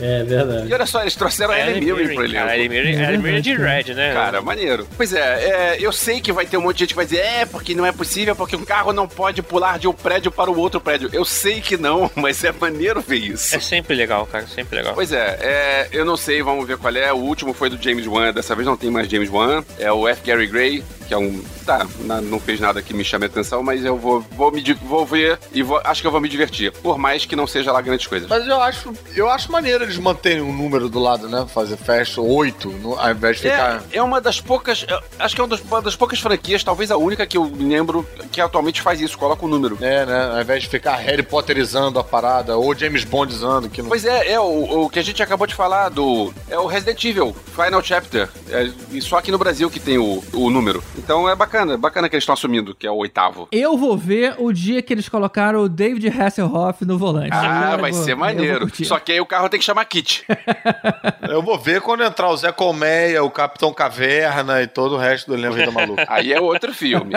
[0.00, 0.68] É verdade.
[0.68, 2.34] E olha só, eles trouxeram a Ellen Mirren pro elenco.
[2.44, 4.12] Cara, Ellen Mirren Ellen Mirren de Red, né?
[4.12, 4.86] Cara, maneiro.
[4.96, 7.20] Pois é, é, eu sei que vai ter um monte de gente que vai dizer,
[7.20, 10.50] é, porque não é possível, porque um carro não pode pular de um prédio para
[10.50, 11.08] o outro prédio.
[11.12, 13.54] Eu sei que não, mas é maneiro ver isso.
[13.56, 14.46] É sempre legal, cara.
[14.46, 14.94] Sempre legal.
[14.94, 17.12] Pois é, é, eu não sei, vamos ver qual é.
[17.12, 19.62] O último foi do James Wan, dessa vez não tem mais James Wan.
[19.78, 20.22] É o F.
[20.24, 21.42] Gary Gray, que é um.
[21.64, 21.86] Tá,
[22.22, 25.38] não fez nada que me chame a atenção, mas eu vou, vou, me, vou ver
[25.52, 26.70] e vou- acho que eu vou me divertir.
[26.72, 28.28] Por mais que não seja lá grandes coisas.
[28.28, 31.46] Mas eu acho, eu acho maneiro eles manterem um número do lado, né?
[31.52, 33.82] Fazer festa 8, no- ao invés de ficar.
[33.90, 34.84] É, é uma das poucas.
[35.18, 38.06] Acho que é uma das, uma das poucas franquias, talvez a única que eu lembro
[38.30, 39.78] que atualmente faz isso, coloca o número.
[39.80, 40.30] É, né?
[40.34, 43.88] Ao invés de ficar Harry Potterizando a parada, ou James Bondizando, que não.
[43.88, 46.32] Pois é, é o, o que a gente acabou de falar do.
[46.50, 48.28] É o Resident Evil, Final Chapter.
[48.50, 50.82] É, e só aqui no Brasil que tem o, o número.
[50.98, 53.48] Então é bacana, bacana que eles estão assumindo, que é o oitavo.
[53.52, 57.30] Eu vou ver o dia que eles colocaram o David Hasselhoff no volante.
[57.32, 58.68] Ah, Eu vai vou- ser maneiro.
[58.84, 60.24] Só que aí o carro tem que chamar Kit.
[61.28, 65.28] Eu vou ver quando entrar o Zé Colmeia, o Capitão Caverna e todo o resto
[65.28, 66.04] do elenco da maluca.
[66.08, 67.12] Aí é outro filme.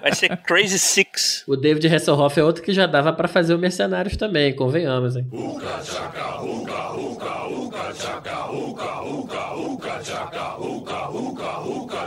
[0.00, 1.44] Vai ser Crazy Six.
[1.46, 5.28] O David Hasselhoff é outro que já dava pra fazer o Mercenários também, convenhamos, hein?
[5.32, 6.14] I can't stop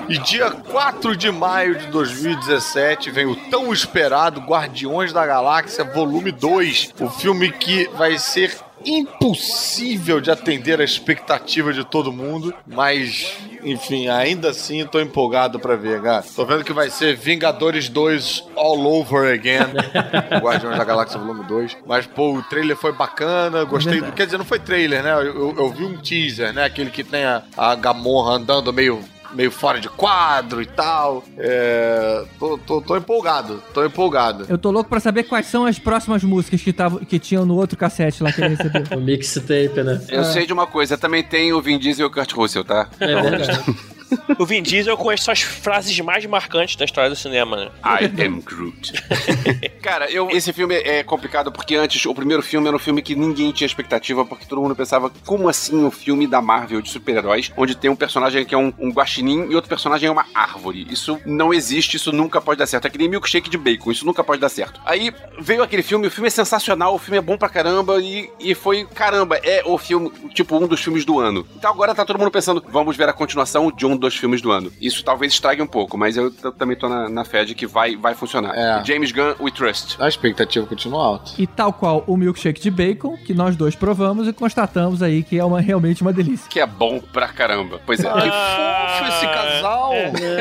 [0.08, 6.32] E dia 4 de maio de 2017 vem o tão esperado Guardiões da Galáxia Volume
[6.32, 6.96] 2.
[7.00, 14.08] O filme que vai ser impossível de atender a expectativa de todo mundo, mas enfim,
[14.08, 16.24] ainda assim tô empolgado pra ver, cara.
[16.36, 19.60] Tô vendo que vai ser Vingadores 2 all over again.
[20.42, 21.78] Guardiões da Galáxia Volume 2.
[21.86, 25.12] Mas pô, o trailer foi bacana, gostei do, quer dizer, não foi trailer, né?
[25.14, 26.64] Eu, eu- eu vi um teaser, né?
[26.66, 29.04] Aquele que tem a, a Gamorra andando meio
[29.34, 31.24] meio fora de quadro e tal.
[31.38, 34.46] É, tô, tô, tô empolgado, tô empolgado.
[34.50, 37.56] Eu tô louco pra saber quais são as próximas músicas que, tavam, que tinham no
[37.56, 38.80] outro cassete lá que ele recebeu.
[39.00, 40.02] O mixtape, né?
[40.10, 42.88] Eu sei de uma coisa, também tem o Vin Diesel e o Kurt Russell, tá?
[43.00, 43.60] É verdade.
[44.38, 47.72] O Vin Diesel com as suas frases mais marcantes da história do cinema, né?
[47.84, 48.94] I am Groot.
[49.82, 53.16] Cara, eu, esse filme é complicado porque antes, o primeiro filme era um filme que
[53.16, 57.52] ninguém tinha expectativa, porque todo mundo pensava, como assim um filme da Marvel de super-heróis,
[57.56, 60.88] onde tem um personagem que é um, um guaxinim e outro personagem é uma árvore.
[60.90, 62.86] Isso não existe, isso nunca pode dar certo.
[62.86, 64.80] É que nem milkshake de bacon, isso nunca pode dar certo.
[64.86, 68.30] Aí veio aquele filme, o filme é sensacional, o filme é bom pra caramba e,
[68.40, 71.46] e foi, caramba, é o filme, tipo, um dos filmes do ano.
[71.56, 74.52] Então agora tá todo mundo pensando, vamos ver a continuação de um dos filmes do
[74.52, 74.72] ano.
[74.82, 77.96] Isso talvez estrague um pouco, mas eu também tô na, na fé de que vai,
[77.96, 78.54] vai funcionar.
[78.56, 78.84] É.
[78.86, 79.96] James Gunn, we trust.
[80.00, 81.32] A expectativa continua alta.
[81.38, 85.38] E tal qual o milkshake de bacon, que nós dois provamos e constatamos aí que
[85.38, 86.48] é uma, realmente uma delícia.
[86.50, 87.80] Que é bom pra caramba.
[87.86, 88.04] Pois é.
[88.04, 89.92] Que fofo esse casal!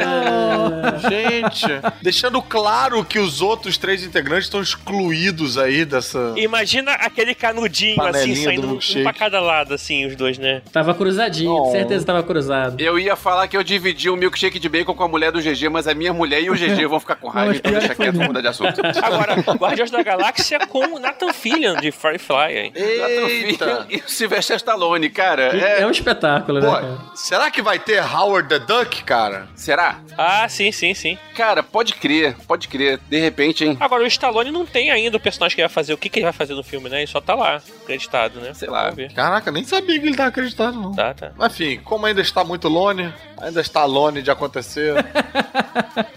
[0.06, 1.66] Ah, gente,
[2.02, 6.34] deixando claro que os outros três integrantes estão excluídos aí dessa.
[6.36, 10.62] Imagina aquele canudinho Panelinha assim, do saindo um pra cada lado, assim, os dois, né?
[10.72, 11.70] Tava cruzadinho, Oh.
[11.72, 12.80] certeza tava cruzado.
[12.80, 15.68] Eu ia falar que eu dividi o milkshake de bacon com a mulher do GG,
[15.68, 18.40] mas a minha mulher e o GG vão ficar com raiva, então deixa quieto, mudar
[18.40, 18.80] de assunto.
[19.02, 22.72] Agora, Guardiões da Galáxia com Nathan Fillion de Firefly, hein?
[22.74, 23.86] Eita.
[23.88, 25.56] E o Sylvester Stallone, cara.
[25.56, 25.86] É, É...
[25.86, 26.66] um espetáculo, né?
[26.66, 26.98] Pô, cara?
[27.14, 29.48] será que vai ter Howard the Duck, cara?
[29.54, 29.98] Será?
[30.16, 31.18] Ah, sim, sim, sim.
[31.34, 32.98] Cara, pode crer, pode crer.
[33.08, 33.76] De repente, hein?
[33.80, 35.92] Agora, o Stallone não tem ainda o personagem que ele vai fazer.
[35.94, 36.98] O que, que ele vai fazer no filme, né?
[36.98, 38.52] Ele só tá lá, acreditado, né?
[38.54, 38.92] Sei lá.
[39.14, 40.92] Caraca, nem sabia que ele tava acreditado, não.
[40.94, 41.32] Tá, tá.
[41.36, 44.94] Mas, Enfim, como ainda está muito lone, Ainda está Stallone de acontecer.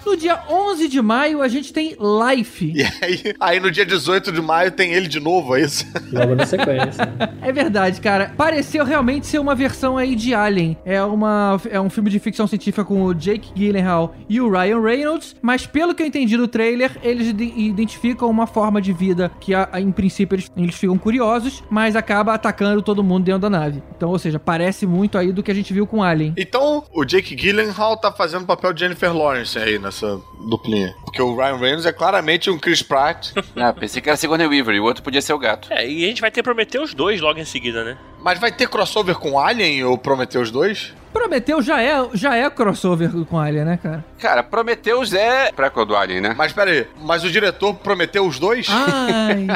[0.06, 2.74] No dia 11 de maio, a gente tem Life.
[2.76, 5.86] E aí, aí no dia 18 de maio tem ele de novo, é isso?
[6.12, 7.02] Logo na sequência.
[7.42, 8.32] É verdade, cara.
[8.38, 10.78] Pareceu realmente ser uma versão aí de Alien.
[10.86, 14.80] É, uma, é um filme de ficção científica com o Jake Gyllenhaal e o Ryan
[14.82, 19.32] Reynolds, mas pelo que eu entendi do trailer, eles ide- identificam uma forma de vida
[19.40, 23.42] que, a- a- em princípio, eles, eles ficam curiosos, mas acaba atacando todo mundo dentro
[23.42, 23.82] da nave.
[23.96, 26.34] Então, ou seja, parece muito aí do que a gente viu com Alien.
[26.38, 30.96] Então, o Jake Gyllenhaal tá fazendo o papel de Jennifer Lawrence aí nessa duplinha.
[31.04, 33.32] Porque o Ryan Reynolds é claramente um Chris Pratt.
[33.54, 35.68] Ah, pensei que era Sigourney Weaver e o outro podia ser o gato.
[35.74, 37.98] É, e a gente vai ter Prometeu os dois logo em seguida, né?
[38.24, 40.94] Mas vai ter crossover com Alien ou Prometeu os dois?
[41.12, 44.06] Prometeu já é, já é crossover com Alien, né, cara?
[44.18, 46.34] Cara, Prometheus é prequel do Alien, né?
[46.38, 48.68] Mas pera aí, mas o diretor prometeu os dois?
[48.70, 49.48] Ai,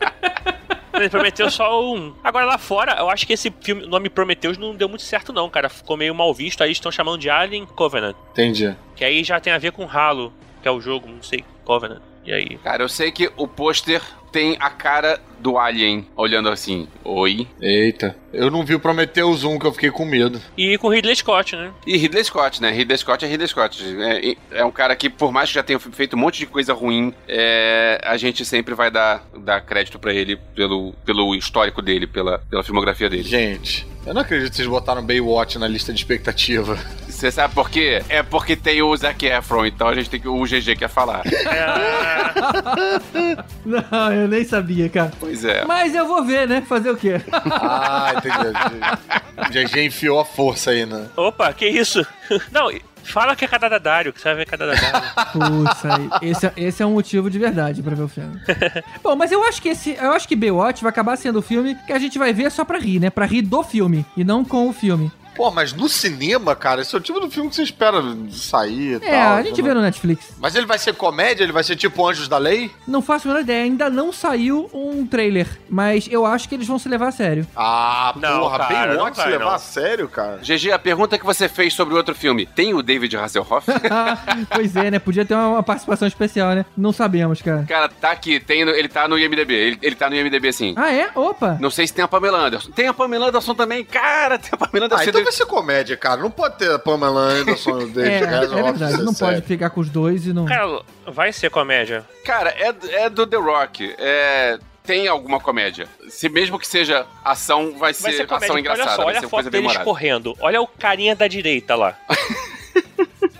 [1.11, 2.15] prometeu só um.
[2.23, 5.33] Agora lá fora, eu acho que esse filme, o nome Prometheus não deu muito certo,
[5.33, 5.69] não, cara.
[5.69, 8.17] Ficou meio mal visto, aí estão chamando de Alien Covenant.
[8.33, 8.75] Entendi.
[8.95, 10.33] Que aí já tem a ver com Halo,
[10.63, 12.01] que é o jogo, não sei, Covenant.
[12.25, 12.59] E aí?
[12.59, 16.89] Cara, eu sei que o pôster tem a cara do Alien olhando assim.
[17.05, 17.47] Oi.
[17.61, 18.17] Eita.
[18.33, 20.41] Eu não vi o Prometheus 1 que eu fiquei com medo.
[20.57, 21.71] E com Ridley Scott, né?
[21.87, 22.71] E Ridley Scott, né?
[22.71, 23.83] Ridley Scott é Ridley Scott.
[24.03, 26.75] É, é um cara que, por mais que já tenha feito um monte de coisa
[26.75, 32.07] ruim, é, a gente sempre vai dar, dar crédito pra ele pelo, pelo histórico dele,
[32.07, 33.23] pela, pela filmografia dele.
[33.23, 36.79] Gente, eu não acredito que vocês botaram Baywatch na lista de expectativa.
[37.09, 38.03] Você sabe por quê?
[38.09, 40.29] É porque tem o Zac Efron, então a gente tem que.
[40.29, 41.23] O GG quer falar.
[43.65, 45.13] não, eu nem sabia, cara.
[45.21, 45.65] Pois é.
[45.65, 46.63] Mas eu vou ver, né?
[46.69, 47.21] Fazer o quê?
[47.33, 49.67] Ah, entendi.
[49.67, 51.07] GG enfiou a força aí, né?
[51.17, 52.05] Opa, que isso?
[52.51, 52.69] Não,
[53.05, 55.09] fala que é Cadadadário, que você vai ver Cadadadário.
[55.33, 58.41] Putz, aí, esse, é- esse é um motivo de verdade pra ver o filme.
[59.03, 59.97] Bom, mas eu acho que esse.
[60.01, 62.65] Eu acho que Baywatch vai acabar sendo o filme que a gente vai ver só
[62.65, 63.11] pra rir, né?
[63.11, 65.11] Pra rir do filme e não com o filme.
[65.37, 69.01] Pô, mas no cinema, cara, esse é o tipo do filme que você espera sair
[69.03, 69.37] e É, tal.
[69.37, 70.35] a gente vê no Netflix.
[70.39, 71.43] Mas ele vai ser comédia?
[71.45, 72.71] Ele vai ser tipo Anjos da Lei?
[72.87, 76.67] Não faço a menor ideia, ainda não saiu um trailer, mas eu acho que eles
[76.67, 77.47] vão se levar a sério.
[77.57, 79.53] Ah, Não, porra, cara, não Baywatch se vai, levar não.
[79.53, 80.37] a sério, cara?
[80.43, 83.67] GG, a pergunta que você fez sobre o outro filme, tem o David Hasselhoff?
[84.55, 84.99] pois é, né?
[84.99, 86.65] Podia ter uma, uma participação especial, né?
[86.77, 87.65] Não sabemos, cara.
[87.69, 90.75] Cara, tá aqui, tem ele tá no IMDB, ele, ele tá no IMDB sim.
[90.77, 91.11] Ah, é?
[91.15, 91.57] Opa!
[91.61, 92.71] Não sei se tem a Pamela Anderson.
[92.71, 95.05] Tem a Pamela Anderson também, cara, tem a Pamela Anderson.
[95.05, 96.21] Ah, então vai ser comédia, cara.
[96.21, 99.43] Não pode ter a Pamela Anderson e É, David é Hasselhoff verdade, ser não pode
[99.43, 100.45] ficar com os dois e não.
[100.47, 102.05] Cara, vai ser comédia.
[102.25, 102.75] Cara, é,
[103.05, 104.59] é do The Rock, é...
[104.85, 105.89] Tem alguma comédia.
[106.09, 108.47] Se mesmo que seja ação, vai, Vai ser, ser comédia.
[108.47, 108.89] ação engraçada.
[108.89, 109.85] Olha só, vai olha ser a foto deles memorada.
[109.85, 110.37] correndo.
[110.39, 111.97] Olha o carinha da direita lá.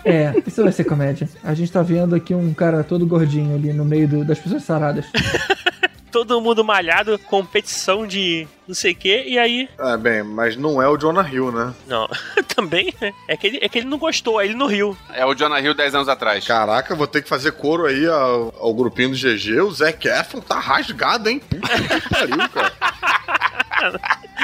[0.05, 1.27] É, isso vai ser comédia.
[1.43, 4.63] A gente tá vendo aqui um cara todo gordinho ali no meio do- das pessoas
[4.63, 5.05] saradas.
[6.17, 9.69] Todo mundo malhado, competição de não sei o que, e aí.
[9.79, 11.75] É, bem, mas não é o Jonah Hill, né?
[11.85, 12.09] Não.
[12.55, 13.13] Também né?
[13.27, 14.97] é que, ele, é que ele não gostou, aí ele não riu.
[15.13, 16.43] É o Jonah Hill 10 anos atrás.
[16.47, 19.61] Caraca, vou ter que fazer coro aí ao, ao grupinho do GG.
[19.61, 21.39] O Zac Efron tá rasgado, hein?
[21.39, 22.73] Puta que pariu, cara.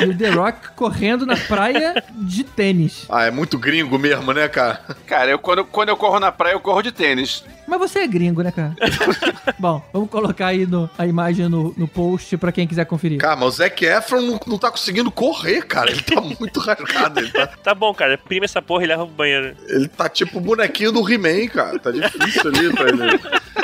[0.01, 3.05] E o The Rock correndo na praia de tênis.
[3.09, 4.81] Ah, é muito gringo mesmo, né, cara?
[5.05, 7.43] Cara, eu, quando, quando eu corro na praia, eu corro de tênis.
[7.67, 8.75] Mas você é gringo, né, cara?
[9.59, 13.19] Bom, vamos colocar aí no- a imagem no, no post pra quem quiser conferir.
[13.19, 15.91] Cara, mas o Zac Efron não, não tá conseguindo correr, cara.
[15.91, 17.19] Ele tá muito rasgado.
[17.19, 19.55] Ele tá, Tá bom, cara, prima essa porra e leva pro banheiro.
[19.69, 21.79] ele tá tipo o bonequinho do He-Man, cara.
[21.79, 23.19] Tá difícil ali pra ele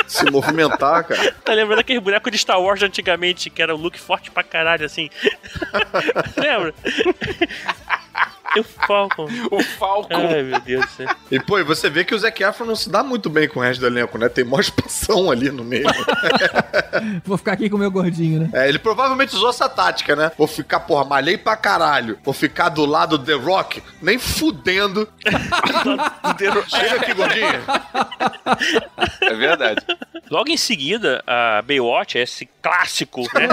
[0.08, 1.32] se movimentar, cara.
[1.44, 4.86] Tá lembrando aquele boneco de Star Wars antigamente, que era o look forte pra caralho,
[4.86, 5.10] assim.
[6.38, 6.74] Lembra?
[8.56, 9.28] E o Falcon.
[9.52, 10.16] O Falcon.
[10.16, 11.08] Ai, meu Deus do céu.
[11.32, 13.60] E, pô, e você vê que o Zac Efron não se dá muito bem com
[13.60, 14.28] o resto do elenco, né?
[14.28, 15.86] Tem mó expansão ali no meio.
[17.24, 18.50] Vou ficar aqui com o meu gordinho, né?
[18.54, 20.32] É, ele provavelmente usou essa tática, né?
[20.38, 22.18] Vou ficar, porra, malhei pra caralho.
[22.24, 25.08] Vou ficar do lado do The Rock, nem fudendo.
[26.68, 27.48] Chega aqui, gordinho.
[29.22, 29.86] É verdade.
[30.30, 33.48] Logo em seguida, a Baywatch é esse clássico, né?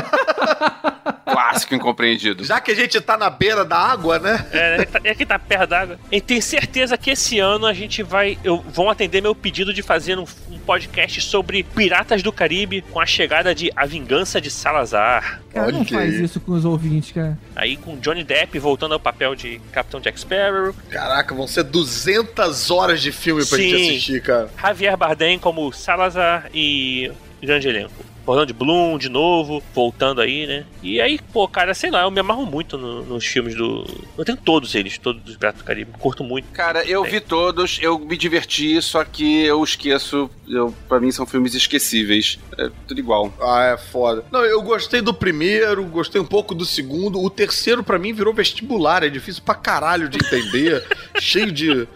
[1.24, 2.44] Clássico incompreendido.
[2.44, 4.46] Já que a gente tá na beira da água, né?
[4.52, 5.98] É, é tá- é que tá perto d'água.
[6.10, 8.38] E tenho certeza que esse ano a gente vai.
[8.42, 13.00] Eu, vão atender meu pedido de fazer um, um podcast sobre Piratas do Caribe com
[13.00, 15.40] a chegada de A Vingança de Salazar.
[15.52, 16.24] Cara, não faz aí.
[16.24, 17.38] isso com os ouvintes, cara.
[17.54, 20.74] Aí com Johnny Depp voltando ao papel de Capitão Jack Sparrow.
[20.90, 23.90] Caraca, vão ser 200 horas de filme pra gente Sim.
[23.90, 24.50] assistir, cara.
[24.60, 27.10] Javier Bardem como Salazar e
[27.40, 28.15] grande elenco.
[28.26, 30.64] Orlando Bloom de novo, voltando aí, né?
[30.82, 33.86] E aí, pô, cara, sei lá, eu me amarro muito no- nos filmes do.
[34.18, 35.92] Eu tenho todos eles, todos dos Piratas do Caribe.
[35.98, 36.48] Curto muito.
[36.52, 40.28] Cara, eu vi todos, eu me diverti, só que eu esqueço.
[40.48, 42.38] Eu, pra mim são filmes esquecíveis.
[42.58, 43.32] É tudo igual.
[43.40, 44.24] Ah, é foda.
[44.30, 47.20] Não, eu gostei do primeiro, gostei um pouco do segundo.
[47.22, 49.02] O terceiro, pra mim, virou vestibular.
[49.02, 50.84] É difícil pra caralho de entender.
[51.20, 51.86] cheio de,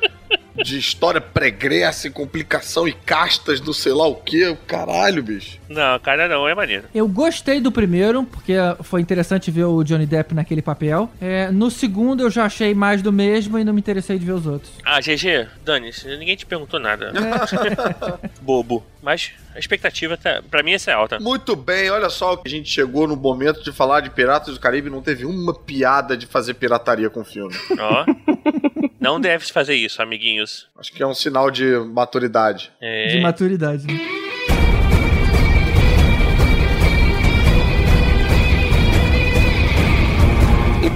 [0.64, 4.56] de história pregressa e complicação e castas do sei lá o que.
[4.66, 5.58] Caralho, bicho.
[5.68, 6.84] Não, cara, não, é maneiro.
[6.94, 11.11] Eu gostei do primeiro, porque foi interessante ver o Johnny Depp naquele papel.
[11.20, 14.32] É, no segundo eu já achei mais do mesmo e não me interessei de ver
[14.32, 14.72] os outros.
[14.84, 17.12] Ah, GG, Dani, ninguém te perguntou nada.
[18.42, 18.84] Bobo.
[19.02, 21.18] Mas a expectativa, tá, pra mim, essa é alta.
[21.18, 24.61] Muito bem, olha só que a gente chegou no momento de falar de Piratas do
[24.61, 27.54] Caribe e não teve uma piada de fazer pirataria com o filme.
[27.78, 28.04] Ó.
[29.01, 30.68] Não deve se fazer isso, amiguinhos.
[30.78, 32.70] Acho que é um sinal de maturidade.
[32.80, 33.09] É.
[33.09, 33.86] De maturidade.
[33.86, 33.98] né?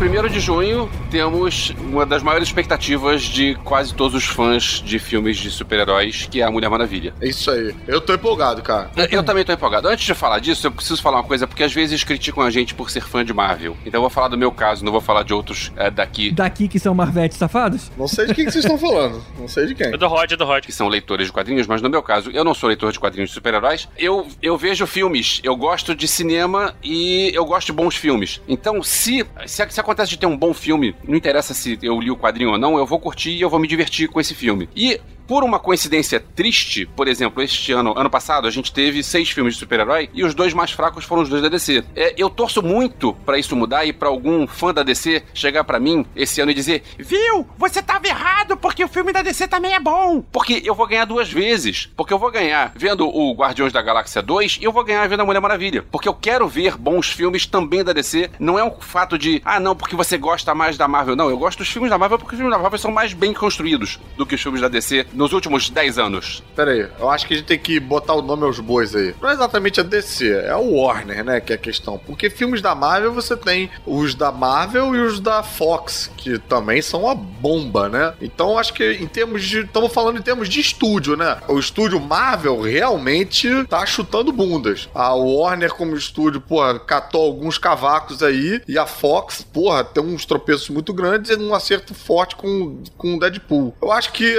[0.01, 4.99] Em 1 de junho, temos uma das maiores expectativas de quase todos os fãs de
[4.99, 7.15] filmes de super-heróis, que é a Mulher Maravilha.
[7.21, 7.75] É isso aí.
[7.87, 8.91] Eu tô empolgado, cara.
[9.11, 9.89] Eu também tô empolgado.
[9.89, 12.75] Antes de falar disso, eu preciso falar uma coisa, porque às vezes criticam a gente
[12.75, 13.77] por ser fã de Marvel.
[13.87, 16.69] Então eu vou falar do meu caso, não vou falar de outros é, daqui Daqui
[16.69, 17.91] que são Marvetes safados?
[17.97, 19.23] Não sei de quem que vocês estão falando.
[19.39, 19.87] Não sei de quem.
[19.87, 20.65] É do Rod, é do Rod.
[20.65, 23.31] que são leitores de quadrinhos, mas no meu caso, eu não sou leitor de quadrinhos
[23.31, 23.89] de super-heróis.
[23.97, 28.41] Eu, eu vejo filmes, eu gosto de cinema e eu gosto de bons filmes.
[28.47, 32.11] Então, se, se, se acontece de ter um bom filme, não interessa se eu li
[32.11, 34.69] o quadrinho ou não, eu vou curtir e eu vou me divertir com esse filme.
[34.75, 39.31] E por uma coincidência triste, por exemplo, este ano, ano passado, a gente teve seis
[39.31, 41.85] filmes de super-herói e os dois mais fracos foram os dois da DC.
[41.95, 45.81] É, eu torço muito pra isso mudar e pra algum fã da DC chegar pra
[45.81, 49.75] mim esse ano e dizer: Viu, você tava errado porque o filme da DC também
[49.75, 50.23] é bom.
[50.33, 51.91] Porque eu vou ganhar duas vezes.
[51.97, 55.21] Porque eu vou ganhar vendo o Guardiões da Galáxia 2 e eu vou ganhar vendo
[55.21, 55.85] a Mulher Maravilha.
[55.91, 58.31] Porque eu quero ver bons filmes também da DC.
[58.39, 61.17] Não é um fato de, ah, não, porque você gosta mais da Marvel.
[61.17, 63.33] Não, eu gosto dos filmes da Marvel porque os filmes da Marvel são mais bem
[63.33, 66.43] construídos do que os filmes da DC nos últimos 10 anos.
[66.55, 69.15] Pera aí, eu acho que a gente tem que botar o nome aos bois aí.
[69.21, 71.99] Não é exatamente a DC, é o Warner, né, que é a questão.
[71.99, 76.83] Porque filmes da Marvel você tem os da Marvel e os da Fox, que também
[76.83, 78.15] são uma bomba, né?
[78.21, 79.61] Então acho que em termos de.
[79.61, 81.39] Estamos falando em termos de estúdio, né?
[81.49, 84.89] O estúdio Marvel realmente tá chutando bundas.
[84.95, 88.61] A Warner, como estúdio, porra, catou alguns cavacos aí.
[88.67, 93.17] E a Fox, porra, tem uns tropeços muito grandes e um acerto forte com, com
[93.17, 93.75] o Deadpool.
[93.81, 94.35] Eu acho que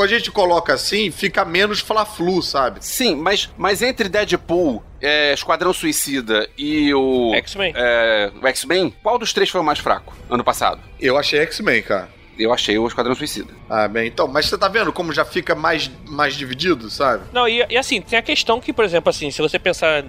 [0.00, 2.82] quando a gente coloca assim, fica menos fla-flu, sabe?
[2.82, 7.34] Sim, mas, mas entre Deadpool, é, Esquadrão Suicida e o.
[7.34, 7.74] X-Men.
[7.76, 10.80] é, o X-Men, qual dos três foi o mais fraco ano passado?
[10.98, 12.08] Eu achei X-Men, cara.
[12.38, 13.52] Eu achei o Esquadrão Suicida.
[13.68, 17.24] Ah, bem, então, mas você tá vendo como já fica mais, mais dividido, sabe?
[17.30, 20.02] Não, e, e assim, tem a questão que, por exemplo, assim, se você pensar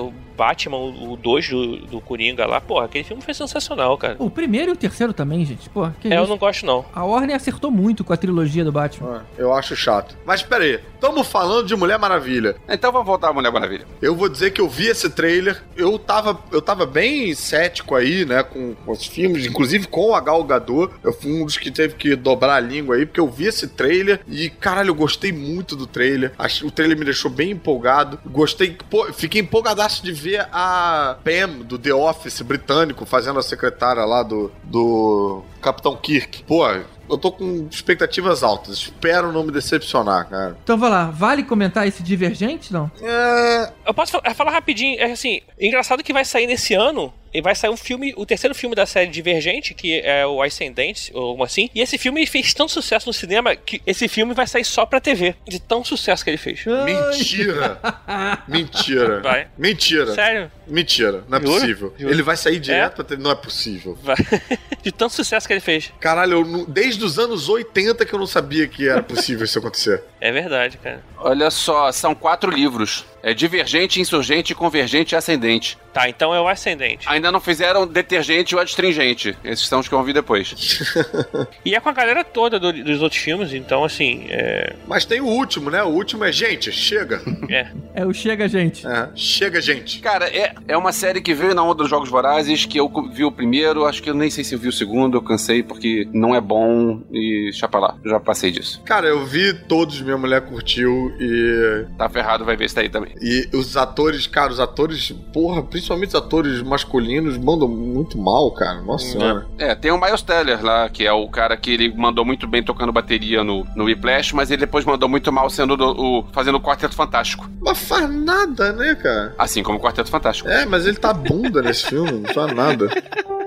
[0.00, 4.16] o Batman, o 2 do, do Coringa lá, porra, aquele filme foi sensacional, cara.
[4.18, 5.68] O primeiro e o terceiro também, gente.
[5.70, 6.30] Pô, que É, eu isso?
[6.30, 6.84] não gosto não.
[6.94, 9.22] A Warner acertou muito com a trilogia do Batman.
[9.22, 10.16] Ah, Eu acho chato.
[10.24, 12.56] Mas pera aí, estamos falando de Mulher Maravilha.
[12.68, 13.86] Então vamos voltar à Mulher Maravilha.
[14.02, 18.24] Eu vou dizer que eu vi esse trailer, eu tava, eu tava bem cético aí,
[18.24, 20.92] né, com, com os filmes, inclusive com a Gal Gadot.
[21.02, 23.68] Eu fui um dos que teve que dobrar a língua aí, porque eu vi esse
[23.68, 26.32] trailer e, caralho, eu gostei muito do trailer.
[26.38, 28.18] Acho, o trailer me deixou bem empolgado.
[28.26, 34.04] Gostei, pô, fiquei empolgadaço de ver a Pam do The Office britânico fazendo a secretária
[34.04, 36.42] lá do, do Capitão Kirk.
[36.44, 36.66] Pô,
[37.08, 38.76] eu tô com expectativas altas.
[38.78, 40.56] Espero não me decepcionar, cara.
[40.62, 42.90] Então vai lá, vale comentar esse Divergente, não?
[43.00, 47.42] É, Eu posso falar, falar rapidinho, é assim, engraçado que vai sair nesse ano, e
[47.42, 51.28] vai sair um filme, o terceiro filme da série Divergente, que é o Ascendente, ou
[51.30, 51.68] algo assim.
[51.74, 55.00] E esse filme fez tanto sucesso no cinema que esse filme vai sair só pra
[55.00, 56.64] TV, de tão sucesso que ele fez.
[56.84, 57.78] Mentira!
[58.48, 59.20] Mentira!
[59.20, 59.48] Vai.
[59.56, 60.14] Mentira!
[60.14, 60.50] Sério?
[60.66, 61.52] Mentira, não é Juro?
[61.54, 61.94] possível.
[61.98, 62.12] Juro.
[62.12, 62.94] Ele vai sair direto É?
[62.96, 63.22] pra TV.
[63.22, 63.96] Não é possível.
[64.02, 64.16] Vai.
[64.82, 65.92] De tanto sucesso que ele fez.
[66.00, 69.58] Caralho, eu não- desde os anos 80 que eu não sabia que era possível isso
[69.58, 70.02] acontecer.
[70.20, 71.02] É verdade, cara.
[71.18, 73.04] Olha só, são quatro livros.
[73.22, 75.76] É Divergente, Insurgente, Convergente e Ascendente.
[75.92, 77.06] Tá, então é o Ascendente.
[77.08, 79.36] Ainda não fizeram Detergente ou Adstringente.
[79.42, 80.54] Esses são os que eu vou vir depois.
[81.64, 84.74] E é com a galera toda do- dos outros filmes, então assim, é.
[84.86, 85.82] Mas tem o último, né?
[85.82, 87.20] O último é gente, chega.
[87.50, 87.66] é.
[87.94, 88.86] É o Chega Gente.
[88.86, 89.98] É, chega, gente.
[90.00, 93.24] Cara, é, é uma série que veio na onda dos Jogos Vorazes, que eu vi
[93.24, 96.06] o primeiro, acho que eu nem sei se eu vi o segundo, eu cansei porque
[96.12, 98.80] não é bom e pra lá, já passei disso.
[98.84, 101.86] Cara, eu vi todos, minha mulher curtiu e.
[101.98, 103.05] Tá ferrado, vai ver isso daí também.
[103.20, 108.80] E os atores, cara, os atores, porra, principalmente os atores masculinos, mandam muito mal, cara.
[108.82, 109.46] Nossa senhora.
[109.58, 112.62] É, tem o Miles Teller lá, que é o cara que ele mandou muito bem
[112.62, 116.56] tocando bateria no, no Whiplash, mas ele depois mandou muito mal sendo do- o, fazendo
[116.56, 117.48] o Quarteto Fantástico.
[117.60, 119.34] Mas faz nada, né, cara?
[119.38, 120.48] Assim como o Quarteto Fantástico.
[120.48, 122.88] É, mas ele tá bunda nesse filme, não faz nada.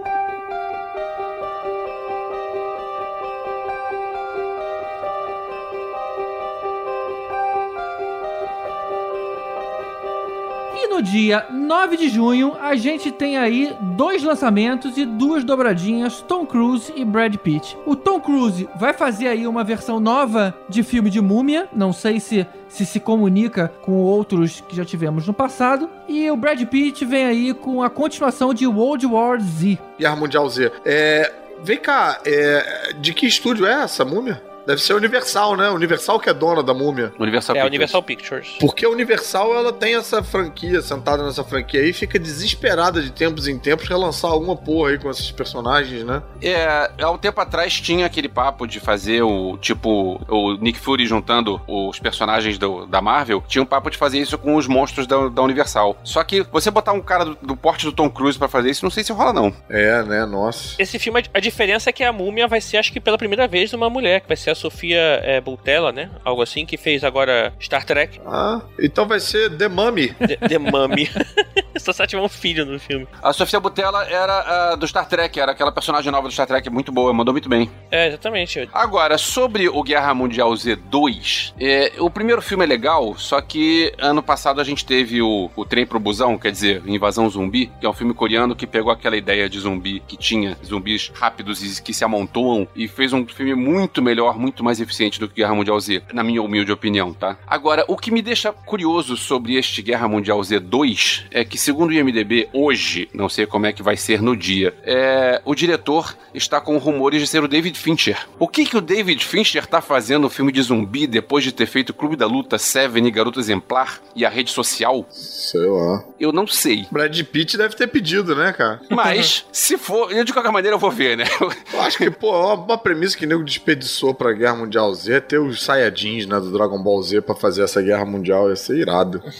[11.00, 16.46] no dia 9 de junho, a gente tem aí dois lançamentos e duas dobradinhas, Tom
[16.46, 17.78] Cruise e Brad Pitt.
[17.86, 22.20] O Tom Cruise vai fazer aí uma versão nova de filme de múmia, não sei
[22.20, 25.90] se se, se comunica com outros que já tivemos no passado.
[26.08, 29.80] E o Brad Pitt vem aí com a continuação de World War Z.
[29.98, 30.72] Guerra Mundial Z.
[30.84, 31.34] É.
[31.62, 34.42] Vem cá, é, de que estúdio é essa múmia?
[34.70, 35.68] Deve ser Universal, né?
[35.72, 37.12] Universal que é dona da múmia.
[37.18, 37.72] Universal É a Pictures.
[37.72, 38.48] Universal Pictures.
[38.60, 43.48] Porque a Universal ela tem essa franquia, sentada nessa franquia aí, fica desesperada de tempos
[43.48, 46.22] em tempos relançar alguma porra aí com esses personagens, né?
[46.40, 51.08] É, há um tempo atrás tinha aquele papo de fazer o tipo o Nick Fury
[51.08, 53.44] juntando os personagens do- da Marvel.
[53.48, 55.98] Tinha um papo de fazer isso com os monstros da, da Universal.
[56.04, 58.86] Só que você botar um cara do, do porte do Tom Cruise pra fazer isso,
[58.86, 59.52] não sei se rola, não.
[59.68, 60.26] É, né?
[60.28, 60.76] Nossa.
[60.78, 63.74] Esse filme, a diferença é que a múmia vai ser, acho que pela primeira vez,
[63.74, 66.10] uma mulher, que vai ser a Sofia é, Boutella, né?
[66.24, 68.20] Algo assim, que fez agora Star Trek.
[68.26, 70.10] Ah, então vai ser The Mummy.
[70.14, 71.10] The, The Mummy.
[71.78, 73.08] Só se tiver um filho no filme.
[73.22, 76.70] A Sofia Butella era a do Star Trek, era aquela personagem nova do Star Trek
[76.70, 77.70] muito boa, mandou muito bem.
[77.90, 78.68] É, exatamente.
[78.74, 84.22] Agora, sobre o Guerra Mundial Z2, é, o primeiro filme é legal, só que ano
[84.22, 87.90] passado a gente teve o, o Trem pro Busão, quer dizer, Invasão Zumbi, que é
[87.90, 91.94] um filme coreano que pegou aquela ideia de zumbi que tinha zumbis rápidos e que
[91.94, 95.80] se amontoam e fez um filme muito melhor, muito mais eficiente do que Guerra Mundial
[95.80, 97.38] Z, na minha humilde opinião, tá?
[97.48, 101.94] Agora, o que me deixa curioso sobre este Guerra Mundial Z2 é que, segundo o
[101.94, 106.62] IMDB, hoje, não sei como é que vai ser no dia, é, o diretor está
[106.62, 108.18] com rumores de ser o David Fincher.
[108.38, 111.66] O que que o David Fincher tá fazendo no filme de zumbi depois de ter
[111.66, 115.06] feito Clube da Luta, Seven e Garota Exemplar e a rede social?
[115.10, 116.04] Sei lá.
[116.20, 116.86] Eu não sei.
[116.92, 118.82] Brad Pitt deve ter pedido, né, cara?
[118.90, 121.26] Mas, se for, eu de qualquer maneira eu vou ver, né?
[121.74, 125.22] Eu acho que, pô, uma, uma premissa que o nego desperdiçou pra Guerra Mundial Z
[125.22, 128.50] ter os Saiyajins, né, do Dragon Ball Z pra fazer essa Guerra Mundial.
[128.50, 129.22] Ia ser irado.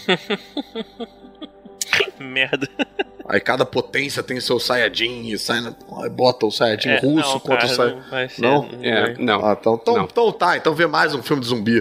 [2.18, 2.68] Merda.
[3.28, 5.60] Aí cada potência tem seu Saiyajin e sai
[6.10, 8.00] bota o Saiyajin É, russo não, contra cara, o Saiyajin.
[8.00, 8.68] não vai ser, Não?
[8.82, 9.46] É, não.
[9.46, 10.04] Ah, então, então, Não.
[10.04, 11.80] então tá, então vê mais um filme de zumbi.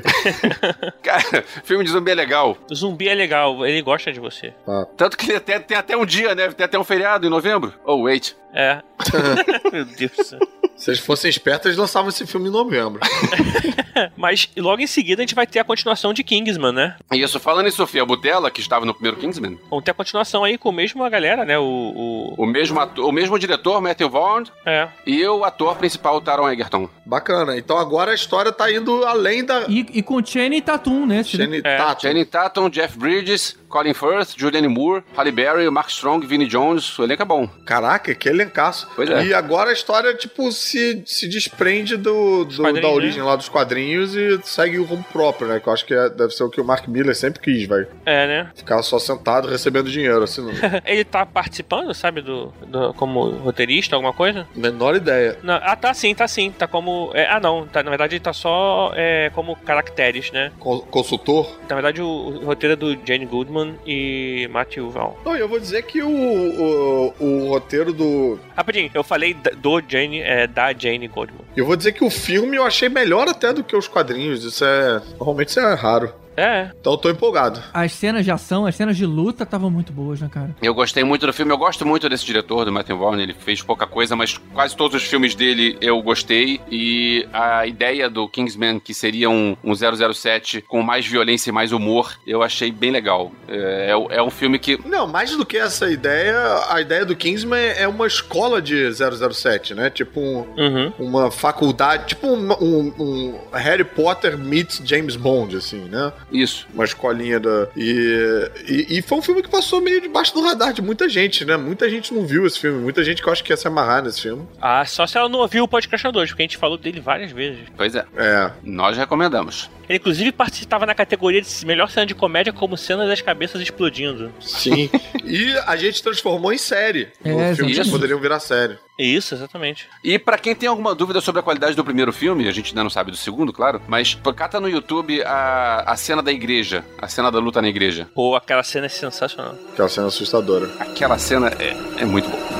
[1.01, 2.55] Cara, filme de zumbi é legal.
[2.69, 4.53] O zumbi é legal, ele gosta de você.
[4.95, 6.49] Tanto que até, tem até um dia, né?
[6.51, 7.73] Tem até um feriado em novembro.
[7.83, 8.35] Oh, wait.
[8.53, 8.81] É.
[9.73, 10.39] Meu Deus do céu.
[10.79, 13.01] Se eles fossem espertos, eles lançavam esse filme em novembro.
[14.15, 16.95] Mas logo em seguida a gente vai ter a continuação de Kingsman, né?
[17.11, 20.57] Isso, falando em Sofia Butella, que estava no primeiro Kingsman, Vamos ter a continuação aí
[20.57, 21.59] com a mesma galera, né?
[21.59, 21.63] O.
[21.63, 22.33] o...
[22.37, 24.87] o mesmo, ator, o mesmo diretor, Matthew Vaughn, É.
[25.05, 26.89] e o ator principal, o Taron Egerton.
[27.05, 27.57] Bacana.
[27.57, 31.23] Então agora a história tá indo além da E, e com Channing Tatum né?
[31.23, 31.75] Channing É.
[31.77, 31.99] Tatum.
[32.01, 36.97] Channing Tatum, Jeff Bridges, Colin Firth, Julianne Moore, Halle Berry, Mark Strong, Vinnie Jones.
[36.97, 37.47] O elenco é bom.
[37.65, 38.89] Caraca, que elencaço.
[38.95, 39.25] Pois é.
[39.25, 43.25] E agora a história, tipo, se, se desprende do, do- da origem né?
[43.27, 45.59] lá dos quadrinhos e segue o rumo próprio, né?
[45.59, 47.85] Que eu acho que é- deve ser o que o Mark Miller sempre quis, vai.
[48.05, 48.51] É, né?
[48.55, 50.51] Ficar só sentado recebendo dinheiro, assim, não.
[50.85, 54.47] Ele tá participando, sabe, do, do- como roteirista, alguma coisa?
[54.55, 55.37] Menor ideia.
[55.43, 56.51] Não, ah, tá sim, tá sim.
[56.51, 57.11] Tá como.
[57.13, 57.67] é, ah, não.
[57.67, 60.51] Tá, na verdade, ele tá só é, como caracteres, né?
[60.59, 61.59] Con- Consultor?
[61.69, 65.13] Na verdade, o, o roteiro é do Jane Goodman e Matthew Vaughn.
[65.25, 68.39] Não, eu vou dizer que o, o, o roteiro do.
[68.55, 71.41] Rapidinho, eu falei da- do Jane, é, da Jane Goodman.
[71.55, 74.43] Eu vou dizer que o filme eu achei melhor até do que os quadrinhos.
[74.43, 75.01] Isso é.
[75.17, 76.13] Normalmente isso é raro.
[76.37, 77.61] É, Então eu tô empolgado.
[77.73, 80.55] As cenas de ação, as cenas de luta estavam muito boas, né, cara?
[80.61, 83.61] Eu gostei muito do filme, eu gosto muito desse diretor, do Matthew Vaughn, ele fez
[83.61, 88.79] pouca coisa, mas quase todos os filmes dele eu gostei, e a ideia do Kingsman,
[88.79, 93.31] que seria um, um 007 com mais violência e mais humor, eu achei bem legal.
[93.47, 94.79] É, é, é um filme que...
[94.87, 96.37] Não, mais do que essa ideia,
[96.69, 99.89] a ideia do Kingsman é uma escola de 007, né?
[99.89, 100.93] Tipo um, uhum.
[100.99, 106.11] uma faculdade, tipo um, um- um Harry Potter meets James Bond, assim, né?
[106.31, 106.67] Isso.
[106.73, 107.67] Uma escolinha da.
[107.75, 111.43] E, e, e foi um filme que passou meio debaixo do radar de muita gente,
[111.45, 111.57] né?
[111.57, 114.03] Muita gente não viu esse filme, muita gente que eu acho que ia se amarrar
[114.03, 114.47] nesse filme.
[114.61, 117.31] Ah, só se ela não ouviu o podcast 2, porque a gente falou dele várias
[117.31, 117.61] vezes.
[117.75, 118.51] Pois é, É.
[118.63, 119.69] nós recomendamos.
[119.87, 124.31] Ele, inclusive, participava na categoria de melhor cena de comédia como cena das cabeças explodindo.
[124.39, 124.89] Sim.
[125.25, 127.07] e a gente transformou em série.
[127.23, 127.89] É, no filme que exatamente.
[127.91, 128.77] poderiam virar série.
[128.99, 129.87] Isso, exatamente.
[130.03, 132.83] E pra quem tem alguma dúvida sobre a qualidade do primeiro filme, a gente ainda
[132.83, 137.07] não sabe do segundo, claro, mas cata no YouTube a, a cena da igreja, a
[137.07, 138.09] cena da luta na igreja.
[138.13, 139.55] Pô, aquela cena é sensacional.
[139.73, 140.69] Que é uma cena assustadora.
[140.79, 142.58] Aquela cena é, é muito boa.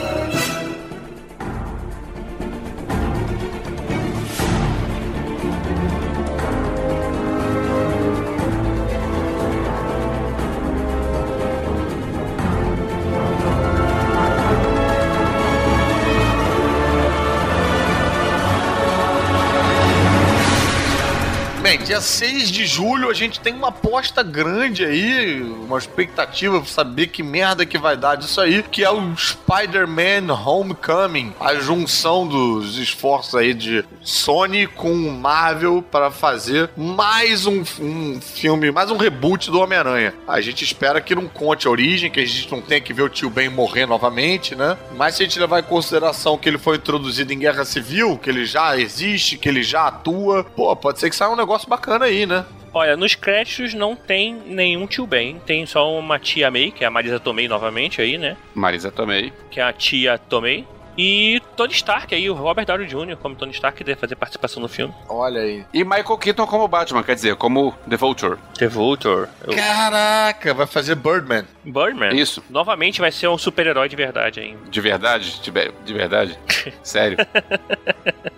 [22.00, 27.08] Dia 6 de julho a gente tem uma aposta grande aí, uma expectativa pra saber
[27.08, 32.78] que merda que vai dar disso aí, que é o Spider-Man Homecoming, a junção dos
[32.78, 39.52] esforços aí de Sony com Marvel para fazer mais um, um filme, mais um reboot
[39.52, 40.14] do Homem-Aranha.
[40.28, 43.02] A gente espera que não conte a origem, que a gente não tenha que ver
[43.02, 44.78] o tio Ben morrer novamente, né?
[44.96, 48.30] Mas se a gente levar em consideração que ele foi introduzido em Guerra Civil, que
[48.30, 51.89] ele já existe, que ele já atua, pô, pode ser que saia um negócio bacana
[51.98, 52.46] aí, né?
[52.72, 56.88] Olha, nos créditos não tem nenhum tio Ben, tem só uma tia May, que é
[56.88, 58.38] a Marisa Tomei novamente aí, né?
[58.54, 59.34] Marisa também.
[59.50, 60.68] Que é a tia Tomei.
[61.02, 63.16] E Tony Stark aí, o Robert Downey Jr.
[63.16, 64.94] como Tony Stark, que deve fazer participação no filme.
[65.08, 65.64] Olha aí.
[65.74, 68.38] E Michael Keaton como Batman, quer dizer, como The Vulture.
[68.58, 69.30] The Vulture.
[69.48, 71.46] Eu- Caraca, vai fazer Birdman.
[71.64, 72.14] Birdman.
[72.20, 72.44] Isso.
[72.50, 74.60] Novamente vai ser um super-herói de verdade ainda.
[74.70, 75.42] De verdade?
[75.86, 76.38] De verdade?
[76.84, 77.18] Sério?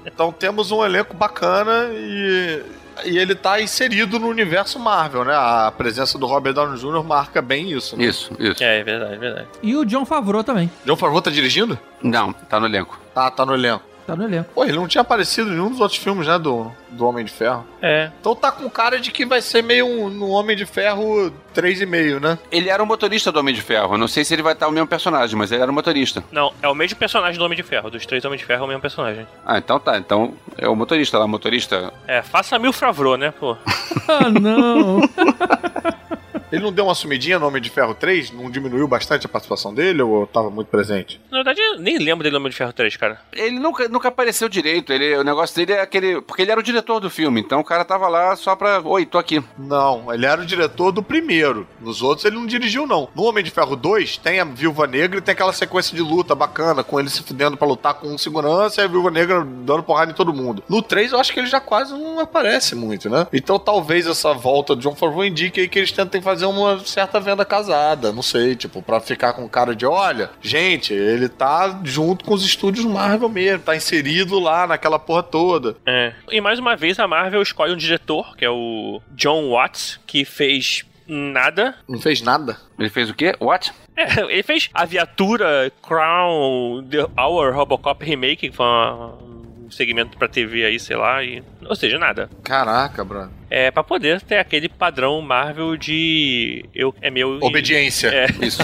[0.05, 2.61] Então temos um elenco bacana e,
[3.05, 5.33] e ele tá inserido no universo Marvel, né?
[5.35, 7.03] A presença do Robert Downey Jr.
[7.03, 8.05] marca bem isso, né?
[8.05, 8.63] Isso, isso.
[8.63, 9.47] É, é verdade, é verdade.
[9.61, 10.69] E o John Favreau também.
[10.85, 11.77] John Favreau tá dirigindo?
[12.01, 12.99] Não, tá no elenco.
[13.13, 13.83] Tá, tá no elenco.
[14.05, 14.49] Tá no elenco.
[14.53, 17.31] Pô, ele não tinha aparecido em nenhum dos outros filmes, né, do, do Homem de
[17.31, 17.65] Ferro.
[17.81, 18.09] É.
[18.19, 22.19] Então tá com cara de que vai ser meio um, no Homem de Ferro 3,5,
[22.19, 22.39] né?
[22.51, 23.97] Ele era o motorista do Homem de Ferro.
[23.97, 26.23] Não sei se ele vai estar o mesmo personagem, mas ele era o motorista.
[26.31, 27.89] Não, é o mesmo personagem do Homem de Ferro.
[27.89, 29.27] Dos três Homens de Ferro é o mesmo personagem.
[29.45, 29.97] Ah, então tá.
[29.97, 31.93] Então é o motorista lá, motorista.
[32.07, 33.55] É, faça mil Favreau, né, pô?
[34.07, 35.01] Ah, não.
[36.51, 38.31] Ele não deu uma sumidinha no Homem de Ferro 3?
[38.31, 41.19] Não diminuiu bastante a participação dele ou tava muito presente?
[41.29, 43.21] Na verdade, eu nem lembro dele no Homem de Ferro 3, cara.
[43.31, 44.91] Ele nunca, nunca apareceu direito.
[44.91, 46.21] Ele, o negócio dele é aquele.
[46.21, 48.81] Porque ele era o diretor do filme, então o cara tava lá só pra.
[48.81, 49.43] Oi, tô aqui.
[49.57, 51.67] Não, ele era o diretor do primeiro.
[51.79, 53.07] Nos outros ele não dirigiu, não.
[53.15, 56.35] No Homem de Ferro 2, tem a Viúva Negra e tem aquela sequência de luta
[56.35, 60.11] bacana, com ele se fudendo pra lutar com segurança e a Viúva Negra dando porrada
[60.11, 60.63] em todo mundo.
[60.67, 63.27] No 3, eu acho que ele já quase não aparece muito, né?
[63.33, 67.19] Então talvez essa volta de John Favreau indique aí que eles tentem fazer uma certa
[67.19, 72.25] venda casada, não sei, tipo, pra ficar com cara de, olha, gente, ele tá junto
[72.25, 75.75] com os estúdios Marvel mesmo, tá inserido lá naquela porra toda.
[75.85, 76.13] É.
[76.31, 80.23] E mais uma vez a Marvel escolhe um diretor, que é o John Watts, que
[80.25, 81.75] fez nada.
[81.87, 82.57] Não fez nada.
[82.79, 83.35] Ele fez o quê?
[83.39, 83.71] What?
[83.95, 89.41] É, ele fez a viatura Crown The Our Robocop Remake, que foi uma- um
[89.71, 92.29] segmento pra TV aí, sei lá, e, ou seja, nada.
[92.43, 93.31] Caraca, Bruno.
[93.49, 98.07] É pra poder ter aquele padrão Marvel de eu é meu e- Obediência.
[98.09, 98.61] É, Isso.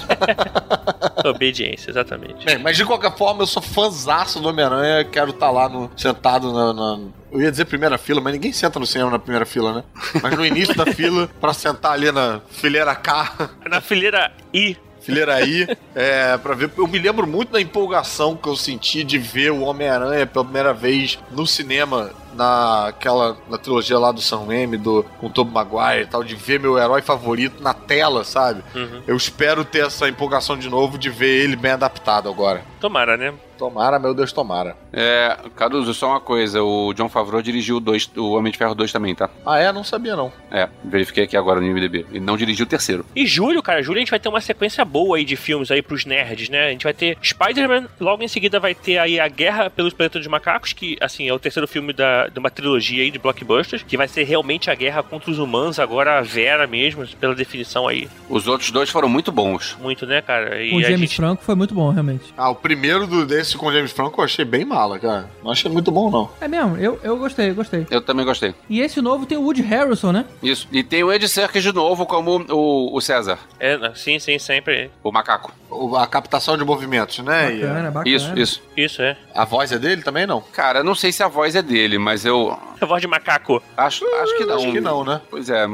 [1.25, 2.45] obediência, exatamente.
[2.45, 6.51] Bem, mas de qualquer forma, eu sou fãzaço do Homem-Aranha, quero estar lá no, sentado
[6.53, 6.99] na, na-
[7.31, 9.83] Eu ia dizer primeira fila, mas ninguém senta no cinema na primeira fila, né?
[10.21, 14.77] Mas no início da fila, pra sentar ali na fileira K, Na fileira I,
[15.07, 16.69] fileira I, é, pra ver.
[16.77, 20.73] Eu me lembro muito da empolgação que eu senti de ver o Homem-Aranha pela primeira
[20.73, 22.11] vez no cinema.
[22.37, 26.35] Naquela, na trilogia lá do Sam Raimi, do, com o Tobey Maguire e tal, de
[26.35, 28.63] ver meu herói favorito na tela, sabe?
[28.75, 29.01] Uhum.
[29.07, 32.63] Eu espero ter essa empolgação de novo de ver ele bem adaptado agora.
[32.79, 33.33] tomara, né?
[33.57, 34.77] Tomara, meu Deus, tomara.
[34.93, 36.61] É, Caruso, só uma coisa.
[36.61, 39.29] O John Favreau dirigiu o, dois, o Homem de Ferro 2 também, tá?
[39.43, 39.71] Ah, é?
[39.71, 40.31] Não sabia, não.
[40.51, 42.05] É, verifiquei aqui agora no IMDB.
[42.11, 43.03] Ele não dirigiu o terceiro.
[43.15, 45.81] E julho, cara, julho a gente vai ter uma sequência boa aí de filmes aí
[45.81, 46.67] pros nerds, né?
[46.67, 50.21] A gente vai ter Spider-Man, logo em seguida vai ter aí a Guerra pelos Planetas
[50.21, 53.83] dos Macacos, que, assim, é o terceiro filme da, de uma trilogia aí de blockbusters,
[53.83, 57.87] que vai ser realmente a guerra contra os humanos, agora a Vera mesmo, pela definição
[57.87, 58.07] aí.
[58.29, 59.77] Os outros dois foram muito bons.
[59.81, 60.61] Muito, né, cara?
[60.63, 61.15] E Com o James gente...
[61.15, 62.33] Franco foi muito bom, realmente.
[62.37, 65.29] Ah, o primeiro do, desse com o James Franco eu achei bem mala, cara.
[65.43, 66.29] Não achei muito bom, não.
[66.41, 67.85] É mesmo, eu, eu gostei, eu gostei.
[67.89, 68.53] Eu também gostei.
[68.69, 70.25] E esse novo tem o Woody Harrelson, né?
[70.41, 70.67] Isso.
[70.71, 74.89] E tem o Ed Serkis de novo como o, o César, É, sim, sim, sempre.
[75.03, 75.53] o macaco.
[75.69, 77.53] O- A captação de movimentos, né?
[77.55, 78.15] E Bacana, bacana.
[78.15, 78.61] Isso, isso.
[78.75, 79.17] Isso, é.
[79.35, 80.39] a, voz é dele também, não?
[80.41, 83.61] Cara, eu não sei se a voz é dele, mas eu A voz de macaco.
[83.75, 84.55] acho, acho que não.
[84.55, 85.19] Acho que não, né?
[85.29, 85.67] Pois é.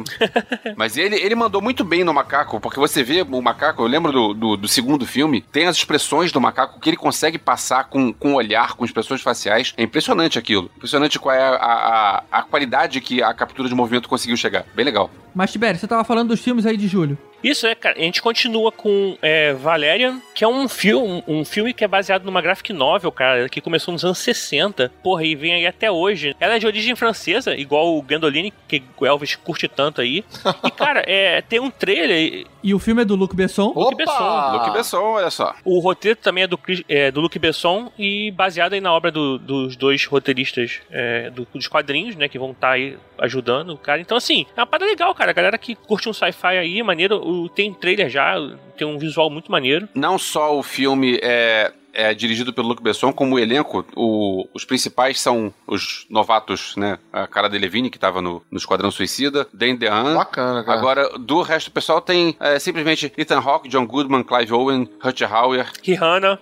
[0.75, 4.11] Mas ele, ele mandou muito bem no macaco, porque você vê o macaco, eu lembro
[4.11, 8.11] do, do, do segundo filme, tem as expressões do macaco que ele consegue passar com,
[8.11, 9.73] com o olhar, com expressões faciais.
[9.77, 10.71] É impressionante aquilo.
[10.75, 14.65] Impressionante qual é a, a, a qualidade que a captura de movimento conseguiu chegar.
[14.73, 15.11] Bem legal.
[15.35, 17.17] Mas, Tibério, você tava falando dos filmes aí de julho.
[17.43, 17.97] Isso é, cara.
[17.97, 22.23] A gente continua com é, Valerian, que é um filme, um filme que é baseado
[22.23, 24.91] numa graphic novel, cara, que começou nos anos 60.
[25.03, 26.35] Porra, e vem aí até hoje.
[26.39, 30.23] Ela é de origem francesa, igual o Gandolini, que o Elvis curte tanto aí.
[30.63, 32.45] E, cara, é, tem um trailer.
[32.63, 33.73] E o filme é do Luc Besson.
[33.75, 34.51] Luc Besson.
[34.53, 35.53] Luke Besson, olha só.
[35.65, 39.37] O roteiro também é do, é, do Luc Besson e baseado aí na obra do-
[39.37, 42.29] dos dois roteiristas é, do- dos quadrinhos, né?
[42.29, 43.99] Que vão estar aí ajudando o cara.
[43.99, 45.31] Então, assim, é uma parada legal, cara.
[45.31, 47.21] A galera que curte um sci-fi aí, maneiro.
[47.33, 48.35] O- Tem trailer já,
[48.77, 49.87] tem um visual muito maneiro.
[49.93, 55.19] Não só o filme é, é dirigido pelo Luc Besson, como elenco, o- os principais
[55.19, 56.97] são os novatos, né?
[57.11, 60.15] A cara de Levine, que tava no, no Esquadrão Suicida, Dan DeHaan.
[60.15, 60.77] Bacana, cara.
[60.79, 65.31] Agora, do resto do pessoal tem é, simplesmente Ethan Hawke, John Goodman, Clive Owen, Rutger
[65.33, 66.39] Hauer, Rihanna.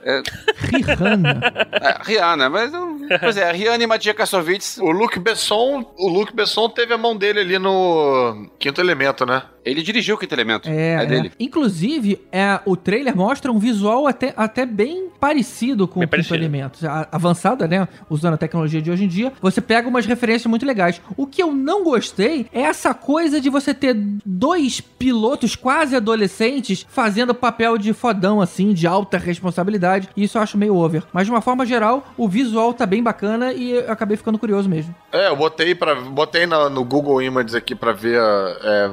[0.71, 1.41] Rihanna.
[1.81, 2.71] é, Rihanna, mas...
[3.19, 7.15] Pois é, Rihanna e Matia Kassovitz, O Luke Besson, o Luke Besson teve a mão
[7.15, 9.43] dele ali no Quinto Elemento, né?
[9.63, 10.69] Ele dirigiu o Quinto Elemento.
[10.69, 11.05] É, É, é.
[11.05, 11.31] dele.
[11.39, 16.11] Inclusive, é, o trailer mostra um visual até, até bem parecido com Bem o Quinto
[16.11, 16.35] parecido.
[16.35, 16.83] Elementos.
[16.83, 17.87] A- Avançada, né?
[18.09, 19.31] Usando a tecnologia de hoje em dia.
[19.41, 21.01] Você pega umas referências muito legais.
[21.15, 23.93] O que eu não gostei é essa coisa de você ter
[24.25, 30.09] dois pilotos quase adolescentes fazendo papel de fodão, assim, de alta responsabilidade.
[30.15, 31.03] E isso eu acho meio over.
[31.13, 34.69] Mas de uma forma geral, o visual tá bem bacana e eu acabei ficando curioso
[34.69, 34.93] mesmo.
[35.11, 38.87] É, eu botei, pra, botei na- no Google Images aqui pra ver é,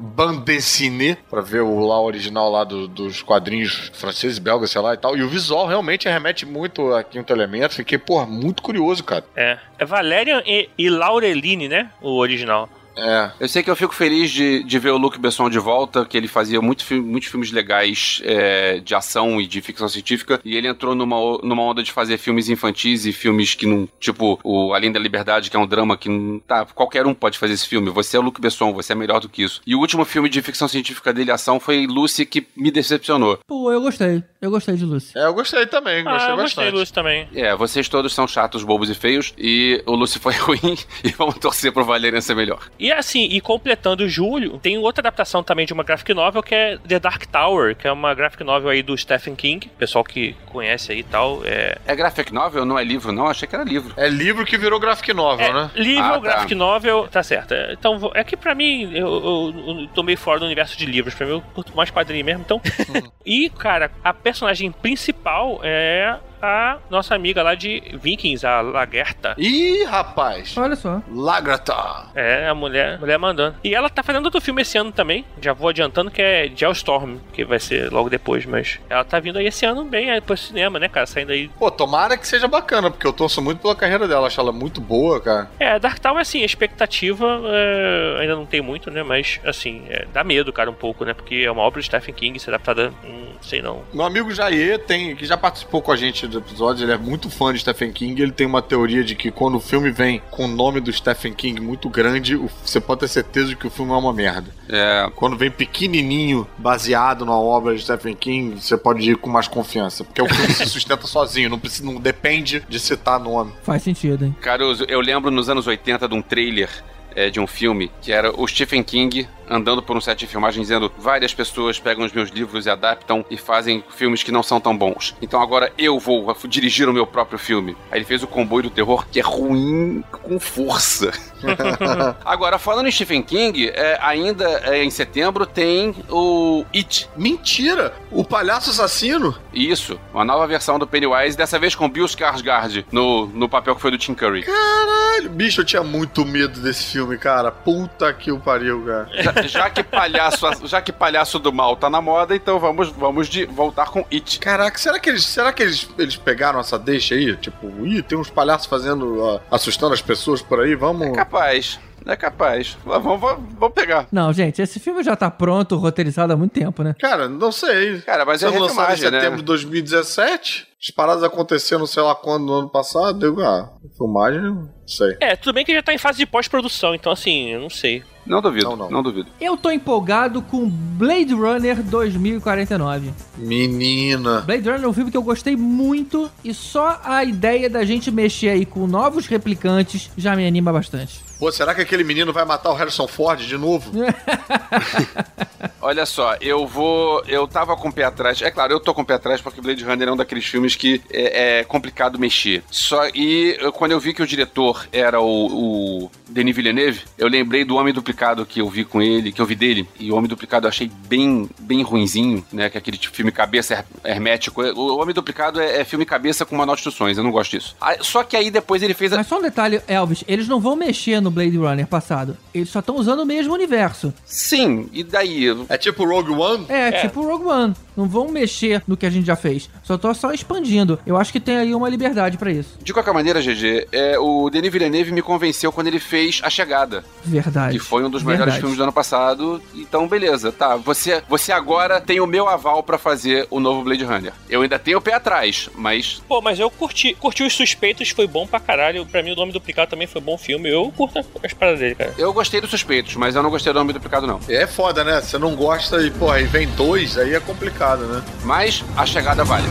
[0.00, 4.94] Valérian Bandessiné, pra ver o lá original lá do- dos quadrinhos franceses, belgas, sei lá
[4.94, 5.16] e tal.
[5.16, 7.74] E o visual realmente remete muito a Quinto Elemento.
[7.74, 9.24] Fiquei, porra, muito curioso, cara.
[9.36, 9.58] É.
[9.78, 11.90] É Valerian e, e Laureline, né?
[12.00, 12.68] O original.
[12.96, 13.30] É.
[13.40, 16.16] Eu sei que eu fico feliz de, de ver o Luc Besson de volta, que
[16.16, 20.68] ele fazia muito muitos filmes legais é, de ação e de ficção científica, e ele
[20.68, 23.88] entrou numa, numa onda de fazer filmes infantis e filmes que não.
[23.98, 26.38] Tipo, o Além da Liberdade, que é um drama que não.
[26.40, 27.90] Tá, qualquer um pode fazer esse filme.
[27.90, 29.60] Você é o Luc Besson, você é melhor do que isso.
[29.66, 33.38] E o último filme de ficção científica dele, ação, foi Lucy, que me decepcionou.
[33.46, 34.22] Pô, eu gostei.
[34.40, 35.16] Eu gostei de Lucy.
[35.16, 36.70] É, eu gostei também, Ah, gostei eu gostei bastante.
[36.72, 37.28] do Lúcio também.
[37.34, 41.36] É, vocês todos são chatos, bobos e feios, e o Lucy foi ruim, e vamos
[41.38, 42.60] torcer pro Valerian ser melhor.
[42.78, 46.78] E assim, e completando julho, tem outra adaptação também de uma graphic novel que é
[46.78, 50.92] The Dark Tower, que é uma graphic novel aí do Stephen King, pessoal que conhece
[50.92, 51.40] aí e tal.
[51.44, 53.26] É, É graphic novel, não é livro, não?
[53.26, 53.92] Achei que era livro.
[53.96, 55.70] É livro que virou graphic novel, é né?
[55.74, 56.18] livro, Ah, tá.
[56.18, 57.54] graphic novel, tá certo.
[57.70, 61.14] Então, é que pra mim, eu, eu, eu tô meio fora do universo de livros,
[61.14, 62.60] pra mim eu curto mais quadrinho mesmo, então...
[63.24, 69.34] e, cara, a personagem principal é a nossa amiga lá de Vikings, a Lagerta.
[69.38, 70.56] Ih, rapaz.
[70.56, 71.02] Olha só.
[71.10, 72.06] Lagrata.
[72.14, 73.56] É, a mulher, mulher mandando.
[73.62, 75.24] E ela tá fazendo outro filme esse ano também.
[75.40, 79.38] Já vou adiantando que é Geostorm, que vai ser logo depois, mas ela tá vindo
[79.38, 81.06] aí esse ano bem aí pro cinema, né, cara?
[81.06, 81.48] Saindo aí.
[81.48, 84.26] Pô, tomara que seja bacana, porque eu torço muito pela carreira dela.
[84.26, 85.50] Acho ela muito boa, cara.
[85.58, 89.02] É, Dark Tower, assim, a expectativa é, ainda não tem muito, né?
[89.02, 91.14] Mas, assim, é, dá medo, cara, um pouco, né?
[91.14, 93.82] Porque é uma obra de Stephen King, ser adaptada, não sei não.
[93.92, 97.28] Meu amigo Jair tem, que já participou com a gente do episódio, ele é muito
[97.28, 98.22] fã de Stephen King.
[98.22, 101.32] Ele tem uma teoria de que quando o filme vem com o nome do Stephen
[101.34, 104.50] King muito grande, o- você pode ter certeza de que o filme é uma merda.
[104.68, 109.48] É, Quando vem pequenininho, baseado numa obra de Stephen King, você pode ir com mais
[109.48, 113.52] confiança, porque o filme se sustenta sozinho, não, precisa, não depende de citar nome.
[113.62, 114.34] Faz sentido, hein?
[114.40, 116.68] Caruso, eu lembro nos anos 80 de um trailer
[117.14, 120.62] é, de um filme que era o Stephen King andando por um set de filmagem
[120.62, 124.60] dizendo várias pessoas pegam os meus livros e adaptam e fazem filmes que não são
[124.60, 125.16] tão bons.
[125.20, 127.76] Então agora eu vou dirigir o meu próprio filme.
[127.90, 131.10] Aí ele fez o Comboio do Terror, que é ruim com força.
[132.24, 137.08] agora, falando em Stephen King, é, ainda é, em setembro tem o It.
[137.16, 137.92] Mentira!
[138.10, 139.36] O palhaço assassino?
[139.52, 143.80] Isso, uma nova versão do Pennywise, dessa vez com Bill Skarsgård no, no papel que
[143.80, 144.42] foi do Tim Curry.
[144.42, 147.50] Caralho, bicho, eu tinha muito medo desse filme, cara.
[147.50, 149.08] Puta que o pariu, cara.
[149.48, 153.44] Já, que palhaço, já que palhaço do mal tá na moda, então vamos, vamos de
[153.46, 154.38] voltar com It.
[154.38, 157.36] Caraca, será que eles, será que eles, eles pegaram essa deixa aí?
[157.36, 161.06] Tipo, ih, tem uns palhaços fazendo, ó, assustando as pessoas por aí, vamos.
[161.08, 162.76] É capaz, é capaz.
[162.84, 164.06] Vamos, vamos, vamos pegar.
[164.10, 166.94] Não, gente, esse filme já tá pronto, roteirizado há muito tempo, né?
[166.98, 168.00] Cara, não sei.
[168.00, 168.96] Cara, mas é Sendo lançado em né?
[168.96, 170.68] setembro de 2017?
[170.82, 173.24] As paradas aconteceram sei lá quando no ano passado.
[173.24, 175.16] Eu, ah, filmagem, não sei.
[175.20, 178.02] É, tudo bem que já tá em fase de pós-produção, então assim, eu não sei.
[178.30, 179.02] Não duvido, Não, não, não.
[179.02, 179.28] duvido.
[179.40, 183.10] Eu tô empolgado com Blade Runner 2049.
[183.36, 184.42] Menina.
[184.42, 188.08] Blade Runner é um filme que eu gostei muito e só a ideia da gente
[188.08, 191.29] mexer aí com novos replicantes já me anima bastante.
[191.40, 193.90] Pô, será que aquele menino vai matar o Harrison Ford de novo?
[195.82, 197.22] Olha só, eu vou.
[197.26, 198.42] Eu tava com o pé atrás.
[198.42, 200.76] É claro, eu tô com o pé atrás porque Blade Runner é um daqueles filmes
[200.76, 202.62] que é, é complicado mexer.
[202.70, 207.26] Só e eu- quando eu vi que o diretor era o, o Denis Villeneuve, eu
[207.28, 209.88] lembrei do Homem Duplicado que eu vi com ele, que eu vi dele.
[209.98, 212.68] E o Homem Duplicado eu achei bem, bem ruinzinho, né?
[212.68, 214.60] Que é aquele tipo filme cabeça her- hermético.
[214.62, 217.74] O Homem Duplicado é, é filme cabeça com manual de instruções, eu não gosto disso.
[217.80, 219.16] Ah, Só que aí depois ele fez a.
[219.16, 222.36] Mas só um detalhe, Elvis, eles não vão mexer no Blade Runner passado.
[222.52, 224.12] Eles só estão usando o mesmo universo.
[224.24, 225.46] Sim, e daí?
[225.68, 226.66] É tipo Rogue One?
[226.68, 226.92] É, É.
[227.02, 227.74] tipo Rogue One.
[228.00, 229.68] Não vão mexer no que a gente já fez.
[229.82, 230.98] Só tô só expandindo.
[231.04, 232.78] Eu acho que tem aí uma liberdade pra isso.
[232.82, 237.04] De qualquer maneira, GG, é, o Denis Villeneuve me convenceu quando ele fez A Chegada.
[237.22, 237.78] Verdade.
[237.78, 238.60] Que foi um dos melhores Verdade.
[238.60, 239.60] filmes do ano passado.
[239.74, 240.76] Então, beleza, tá.
[240.76, 244.32] Você, você agora tem o meu aval pra fazer o novo Blade Runner.
[244.48, 247.14] Eu ainda tenho o pé atrás, mas Pô, mas eu curti.
[247.20, 249.04] Curti os suspeitos, foi bom pra caralho.
[249.04, 250.70] Pra mim, o nome duplicado também foi bom filme.
[250.70, 252.14] Eu curto as paradas dele, cara.
[252.16, 254.40] eu gostei dos suspeitos, mas eu não gostei do nome duplicado, não.
[254.48, 255.20] É foda, né?
[255.20, 258.22] Você não gosta e, pô, aí vem dois, aí é complicado, né?
[258.44, 259.68] Mas a chegada vale.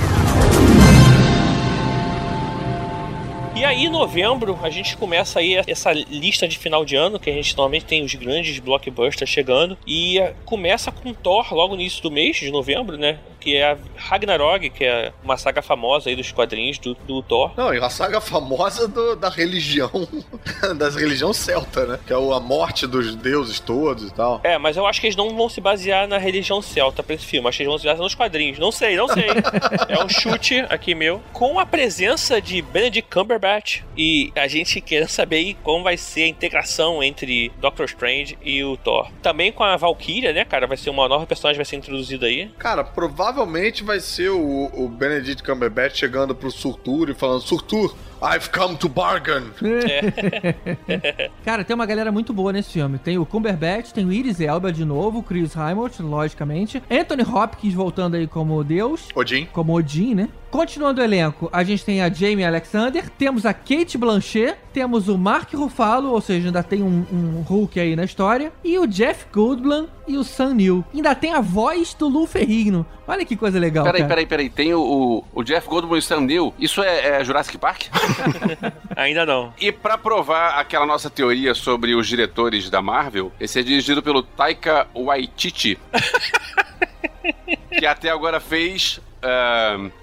[3.60, 7.30] E aí, em novembro, a gente começa aí essa lista de final de ano, que
[7.30, 9.78] a gente normalmente tem os grandes blockbusters chegando.
[9.86, 13.20] E começa com Thor logo no início do mês, de novembro, né?
[13.38, 17.52] Que é a Ragnarok, que é uma saga famosa aí dos quadrinhos do, do Thor.
[17.58, 19.92] Não, e a saga famosa do- da religião,
[20.78, 22.00] das religião celta, né?
[22.08, 24.40] Que é a morte dos deuses todos e tal.
[24.44, 27.26] É, mas eu acho que eles não vão se basear na religião celta pra esse
[27.26, 27.48] filme.
[27.50, 28.58] Acho que eles vão se basear nos quadrinhos.
[28.58, 29.26] Não sei, não sei.
[29.90, 31.22] é um chute aqui meu.
[31.34, 33.49] Com a presença de Benedict Cumberbatch.
[33.98, 38.64] E a gente quer saber aí como vai ser a integração entre Doctor Strange e
[38.64, 39.10] o Thor.
[39.22, 40.68] Também com a Valkyria, né, cara?
[40.68, 42.52] Vai ser uma nova personagem que vai ser introduzida aí.
[42.58, 48.50] Cara, provavelmente vai ser o, o Benedict Cumberbatch chegando pro Surtur e falando: Surtur, I've
[48.52, 49.52] come to bargain.
[51.46, 52.98] Cara, tem uma galera muito boa nesse filme.
[52.98, 56.84] Tem o Cumberbatch, tem o Iris Elba de novo, o Chris Hemsworth, logicamente.
[56.90, 59.08] Anthony Hopkins voltando aí como Deus.
[59.16, 59.46] Odin.
[59.52, 60.30] Como Odin, né?
[60.52, 65.16] Continuando o elenco, a gente tem a Jamie Alexander, temos a Kate Blanchett, temos o
[65.16, 69.28] Mark Ruffalo, ou seja, ainda tem um, um Hulk aí na história, e o Jeff
[69.32, 70.84] Goldblum e o Sam Neill.
[70.92, 72.84] Ainda tem a voz do Lou Ferrigno.
[73.08, 74.10] Olha que coisa legal, Peraí, cara.
[74.10, 74.50] peraí, peraí.
[74.50, 76.52] Tem o, o, o Jeff Goldblum e o Sam Neill.
[76.58, 77.84] Isso é, é Jurassic Park?
[78.96, 79.54] Ainda não.
[79.60, 84.24] E pra provar aquela nossa teoria sobre os diretores da Marvel, esse é dirigido pelo
[84.24, 85.78] Taika Waititi.
[87.78, 89.00] que até agora fez.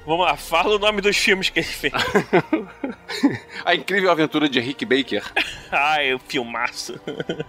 [0.04, 1.92] Vamos lá, fala o nome dos filmes que ele fez.
[3.64, 5.22] a incrível aventura de Rick Baker.
[5.70, 6.98] Ai, o filmaço.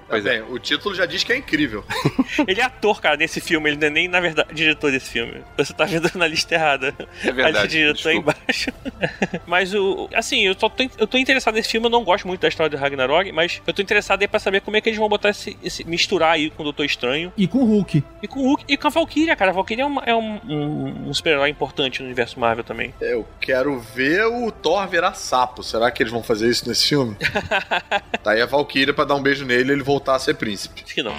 [0.08, 0.42] Pois é.
[0.44, 1.84] O título já diz que é incrível.
[2.48, 3.70] Ele é ator, cara, nesse filme.
[3.70, 5.44] Ele não é nem, na verdade, diretor desse filme.
[5.58, 6.94] Você tá vendo na lista errada.
[7.24, 8.36] É verdade, A lista de diretor desculpa.
[8.44, 8.72] embaixo.
[9.46, 10.10] mas o.
[10.14, 11.86] Assim, eu, só tô, eu tô interessado nesse filme.
[11.88, 14.62] Eu não gosto muito da história do Ragnarok, mas eu tô interessado aí pra saber
[14.62, 15.58] como é que eles vão botar esse.
[15.64, 17.32] esse- misturar aí com o Doutor Estranho.
[17.38, 18.04] E com o Hulk.
[18.24, 18.64] E com o Hulk.
[18.68, 19.52] E com a Valkyria, cara.
[19.52, 22.94] A Valkyria é, uma- é um, um- um super-herói importante no universo Marvel também.
[23.02, 25.64] Eu quero ver o Thor virar sapo.
[25.64, 27.18] Será que eles vão fazer isso nesse filme?
[28.24, 30.84] tá aí a Valkyria pra dar um beijo nele e ele voltar a ser príncipe.
[30.86, 31.16] Acho que não.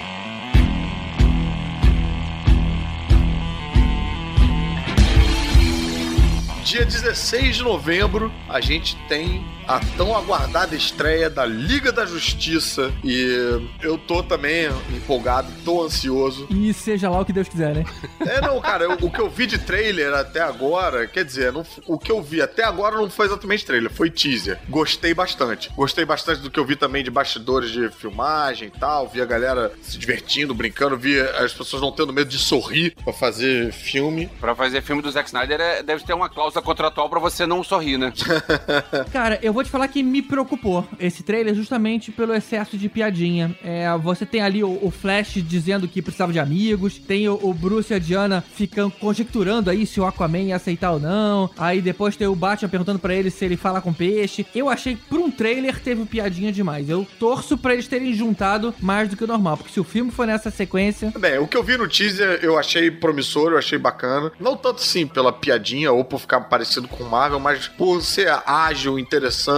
[6.63, 12.91] Dia 16 de novembro, a gente tem a tão aguardada estreia da Liga da Justiça.
[13.03, 16.47] E eu tô também empolgado, tô ansioso.
[16.49, 17.85] E seja lá o que Deus quiser, né?
[18.19, 21.63] É, não, cara, eu- o que eu vi de trailer até agora, quer dizer, não
[21.85, 24.59] o que eu vi até agora não foi exatamente trailer, foi teaser.
[24.67, 25.69] Gostei bastante.
[25.75, 29.07] Gostei bastante do que eu vi também de bastidores de filmagem e tal.
[29.07, 33.13] Vi a galera se divertindo, brincando, vi as pessoas não tendo medo de sorrir pra
[33.13, 34.27] fazer filme.
[34.39, 37.63] Pra fazer filme do Zack Snyder é- deve ter uma cláusula contratual pra você não
[37.63, 38.11] sorrir, né?
[39.13, 43.55] Cara, eu vou te falar que me preocupou esse trailer justamente pelo excesso de piadinha.
[43.63, 47.53] É, você tem ali o, o Flash dizendo que precisava de amigos, tem o, o
[47.53, 51.49] Bruce e a Diana ficando conjecturando aí se o Aquaman ia aceitar ou não.
[51.57, 54.45] Aí depois tem o Batman perguntando pra ele se ele fala com peixe.
[54.53, 56.89] Eu achei por um trailer teve piadinha demais.
[56.89, 60.11] Eu torço pra eles terem juntado mais do que o normal, porque se o filme
[60.11, 63.77] for nessa sequência, Bem, o que eu vi no teaser eu achei promissor, eu achei
[63.77, 64.31] bacana.
[64.39, 68.97] Não tanto sim pela piadinha ou por ficar parecido com Marvel, mas por ser ágil,
[68.97, 69.48] interessante,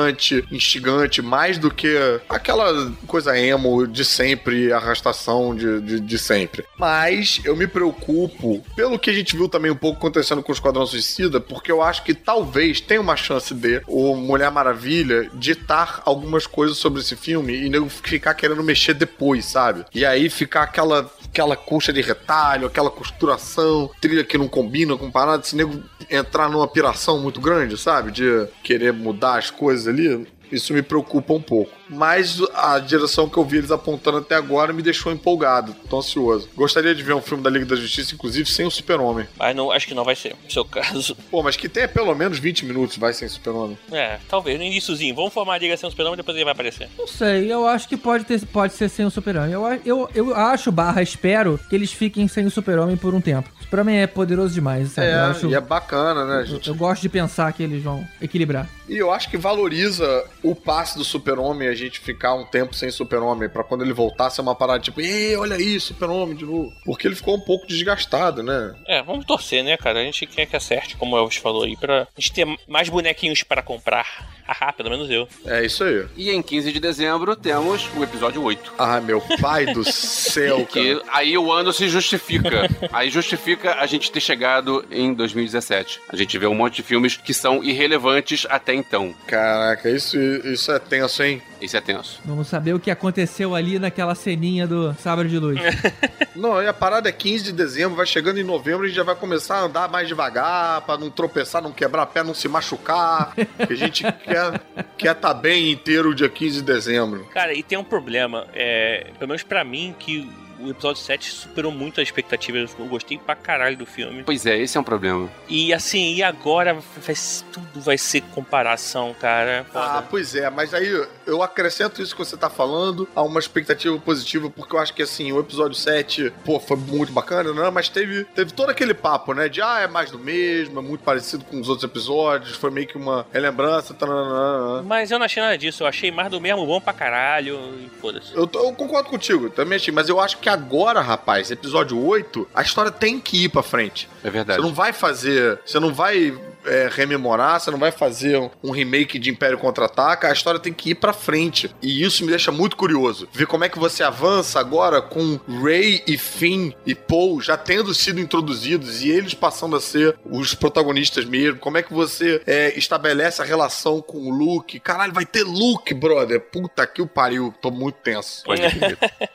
[0.52, 1.96] instigante, mais do que
[2.30, 6.64] aquela coisa emo de sempre, arrastação de, de, de sempre.
[6.78, 10.56] Mas eu me preocupo pelo que a gente viu também um pouco acontecendo com o
[10.56, 16.02] Esquadrão Suicida, porque eu acho que talvez tenha uma chance de o Mulher Maravilha ditar
[16.06, 19.86] algumas coisas sobre esse filme e nego ficar querendo mexer depois, sabe?
[19.94, 25.10] E aí ficar aquela aquela colcha de retalho, aquela costuração, trilha que não combina com
[25.10, 28.12] parada, esse nego entrar numa piração muito grande, sabe?
[28.12, 30.28] De querer mudar as coisas ali.
[30.52, 31.81] Isso me preocupa um pouco.
[31.92, 35.76] Mas a direção que eu vi eles apontando até agora me deixou empolgado.
[35.90, 36.50] Tô ansioso.
[36.56, 39.28] Gostaria de ver um filme da Liga da Justiça, inclusive, sem o Super-Homem.
[39.38, 41.16] Mas não, acho que não vai ser, no seu caso.
[41.30, 43.78] Pô, mas que tenha pelo menos 20 minutos, vai sem Super-Homem.
[43.92, 45.14] É, talvez, no iníciozinho.
[45.16, 46.90] Vamos formar a liga sem o super depois ele vai aparecer.
[46.98, 49.52] não sei, eu acho que pode, ter, pode ser sem o Super-Homem.
[49.52, 53.50] Eu, eu, eu acho, barra, espero que eles fiquem sem o Super-Homem por um tempo.
[53.60, 55.08] O Super-Homem é poderoso demais, sabe?
[55.08, 56.68] eu, É, acho, e é bacana, né, eu, gente?
[56.70, 58.68] eu gosto de pensar que eles vão equilibrar.
[58.90, 61.68] E eu acho que valoriza o passe do Super-Homem.
[61.68, 64.80] A gente gente ficar um tempo sem Super-Homem, pra quando ele voltar ser uma parada
[64.80, 66.72] tipo, ei, olha aí, Super-Homem de novo.
[66.86, 68.74] Porque ele ficou um pouco desgastado, né?
[68.88, 70.00] É, vamos torcer, né, cara?
[70.00, 73.44] A gente quer que acerte, como o Elvis falou aí, pra gente ter mais bonequinhos
[73.44, 74.06] para comprar.
[74.48, 75.28] Haha, pelo menos eu.
[75.46, 76.06] É isso aí.
[76.16, 78.74] E em 15 de dezembro temos o episódio 8.
[78.78, 81.06] Ah, meu pai do céu, Que cara.
[81.14, 82.68] aí o ano se justifica.
[82.92, 86.00] aí justifica a gente ter chegado em 2017.
[86.10, 89.14] A gente vê um monte de filmes que são irrelevantes até então.
[89.28, 91.42] Caraca, isso, isso é tenso, hein?
[91.62, 92.20] Isso é tenso.
[92.26, 95.60] Vamos saber o que aconteceu ali naquela ceninha do Sabre de Luz.
[96.36, 99.04] Não, e a parada é 15 de dezembro, vai chegando em novembro, a gente já
[99.04, 102.48] vai começar a andar mais devagar, pra não tropeçar, não quebrar a pé, não se
[102.48, 103.36] machucar.
[103.36, 104.62] que a gente quer
[104.98, 107.26] quer tá bem inteiro dia 15 de dezembro.
[107.34, 110.30] Cara, e tem um problema, é, pelo menos pra mim, que
[110.64, 112.58] o episódio 7 superou muito a expectativa.
[112.58, 114.24] Eu gostei pra caralho do filme.
[114.24, 115.30] Pois é, esse é um problema.
[115.48, 117.16] E assim, e agora vai,
[117.52, 119.66] tudo vai ser comparação, cara.
[119.72, 119.86] Foda.
[119.86, 120.90] Ah, pois é, mas aí
[121.26, 125.02] eu acrescento isso que você tá falando a uma expectativa positiva, porque eu acho que
[125.02, 127.70] assim, o episódio 7, pô, foi muito bacana, né?
[127.70, 129.50] Mas teve, teve todo aquele papo, né?
[129.50, 132.88] De ah, é mais do mesmo, é muito parecido com os outros episódios, foi meio
[132.88, 133.94] que uma relembrança.
[133.94, 134.84] taranã.
[134.84, 137.90] Mas eu não achei nada disso, eu achei mais do mesmo bom pra caralho e
[138.00, 138.34] foda-se.
[138.34, 142.62] Eu, eu concordo contigo, também achei, mas eu acho que agora, rapaz, episódio 8, a
[142.62, 144.10] história tem que ir pra frente.
[144.24, 144.60] É verdade.
[144.62, 145.60] Você não vai fazer.
[145.66, 150.28] Você não vai é, rememorar, você não vai fazer um, um remake de Império Contra-Ataca,
[150.28, 151.74] a história tem que ir pra frente.
[151.82, 153.28] E isso me deixa muito curioso.
[153.32, 157.94] Ver como é que você avança agora com Ray e Finn e Paul já tendo
[157.94, 161.60] sido introduzidos e eles passando a ser os protagonistas mesmo.
[161.60, 164.80] Como é que você é, estabelece a relação com o Luke?
[164.80, 166.40] Caralho, vai ter Luke, brother.
[166.40, 167.54] Puta que o pariu.
[167.62, 168.44] Tô muito tenso.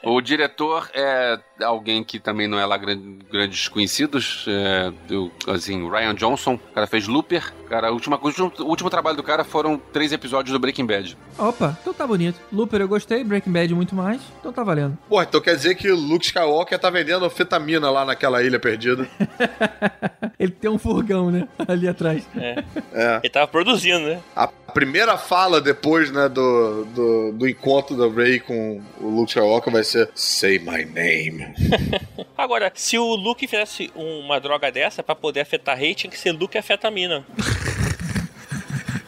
[0.03, 4.45] O diretor é alguém que também não é lá grande, grandes conhecidos.
[4.49, 6.55] É, do, assim, Ryan Johnson.
[6.55, 7.53] O cara fez Looper.
[7.69, 8.19] Cara, o último,
[8.61, 11.17] o último trabalho do cara foram três episódios do Breaking Bad.
[11.39, 12.41] Opa, então tá bonito.
[12.53, 14.97] Looper eu gostei, Breaking Bad muito mais, então tá valendo.
[15.09, 19.09] Pô, então quer dizer que o Luke Skywalker tá vendendo anfetamina lá naquela ilha perdida.
[20.39, 21.49] Ele tem um furgão, né?
[21.67, 22.29] Ali atrás.
[22.37, 22.63] É.
[22.93, 23.21] É.
[23.23, 24.21] Ele tava produzindo, né?
[24.35, 29.73] A primeira fala depois, né, do, do, do encontro da Rey com o Luke Skywalker
[29.73, 31.47] vai ser Say my name.
[32.37, 36.33] Agora, se o Luke fizesse uma droga dessa pra poder afetar rei, tinha que ser
[36.33, 37.25] Luke afetamina.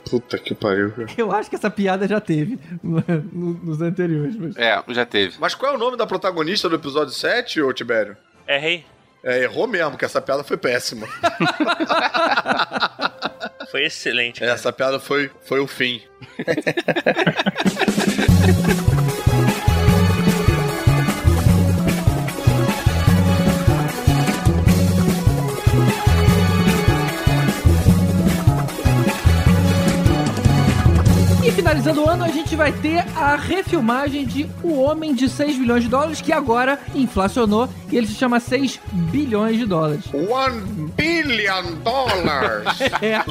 [0.08, 0.90] Puta que pariu.
[0.90, 1.08] cara.
[1.18, 4.36] Eu acho que essa piada já teve no- no- nos anteriores.
[4.36, 4.56] Mas...
[4.56, 5.36] É, já teve.
[5.38, 8.16] Mas qual é o nome da protagonista do episódio 7, ô Tibério?
[8.46, 8.86] É rei.
[9.22, 11.08] É, errou mesmo, que essa piada foi péssima.
[13.70, 14.42] Foi excelente.
[14.42, 16.00] É, essa piada foi, foi o fim.
[31.58, 35.82] finalizando o ano, a gente vai ter a refilmagem de O Homem de 6 bilhões
[35.82, 38.78] de dólares, que agora inflacionou e ele se chama 6
[39.10, 40.04] bilhões de dólares.
[40.14, 42.78] One billion dollars!
[43.02, 43.22] É.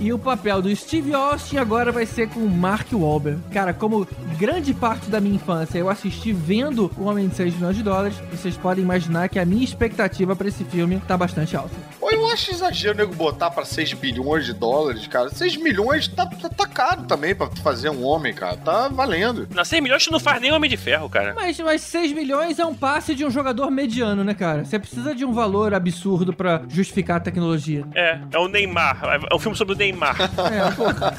[0.00, 3.40] E o papel do Steve Austin agora vai ser com o Mark Wahlberg.
[3.52, 4.06] Cara, como
[4.38, 8.16] grande parte da minha infância eu assisti vendo O Homem de 6 bilhões de dólares,
[8.30, 11.74] vocês podem imaginar que a minha expectativa pra esse filme tá bastante alta.
[12.12, 15.30] Eu acho exagero o nego botar pra 6 bilhões de dólares, cara.
[15.30, 18.56] 6 milhões tá, tá, tá caro também pra fazer um homem, cara.
[18.56, 19.48] Tá valendo.
[19.54, 21.32] Na 100 milhões tu não faz nem Homem de Ferro, cara.
[21.34, 24.64] Mas, mas 6 milhões é um passe de um jogador mediano, né, cara?
[24.64, 27.84] Você precisa de um valor absurdo pra justificar a tecnologia.
[27.94, 29.00] É, é o Neymar.
[29.30, 30.16] É um filme sobre o Neymar.
[30.20, 31.14] É, porra.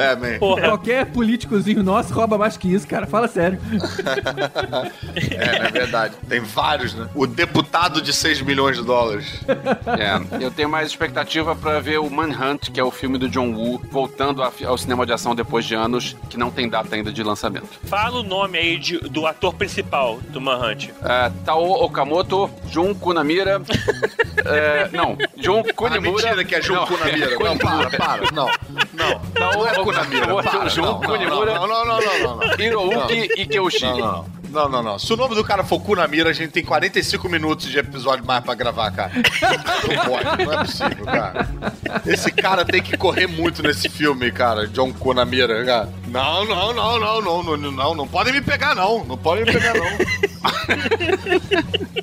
[0.00, 0.38] É, man.
[0.38, 0.62] Porra.
[0.62, 3.06] Qualquer políticozinho nosso rouba mais que isso, cara.
[3.06, 3.60] Fala sério.
[5.34, 6.14] É, não é verdade.
[6.28, 7.08] Tem vários, né?
[7.14, 8.93] O deputado de 6 milhões de dólares.
[9.98, 13.52] É, eu tenho mais expectativa pra ver o Manhunt, que é o filme do John
[13.52, 17.22] Woo, voltando ao cinema de ação depois de anos, que não tem data ainda de
[17.22, 17.68] lançamento.
[17.84, 20.88] Fala o nome aí de- do ator principal do Manhunt.
[21.02, 23.60] É, Tao Okamoto, Jun Kunamira.
[24.44, 26.10] é, não, Jun Ah, Kunimura.
[26.12, 27.38] mentira que é Jun Não, Kunamira.
[27.44, 28.22] Não, para, para.
[28.32, 28.46] Não,
[28.92, 29.18] não.
[29.34, 30.42] Tao Não é Kunamira.
[30.42, 32.54] Para, Jun não, não, Kunimura, não, não, não, não, não, não.
[32.60, 33.84] Hirouki Ikeuchi.
[33.84, 34.06] Não, não.
[34.06, 34.98] Não, não, não.
[34.98, 38.42] Se o nome do cara for Kunamira, a gente tem 45 minutos de episódio mais
[38.42, 39.12] pra gravar, cara.
[39.14, 41.48] Não pode, não é possível, cara.
[42.06, 44.66] Esse cara tem que correr muito nesse filme, cara.
[44.68, 45.88] John Kunamira, cara.
[46.06, 47.94] Não, não, não, não, não, não, não, não.
[47.94, 49.04] Não podem me pegar, não.
[49.04, 49.84] Não podem me pegar, não.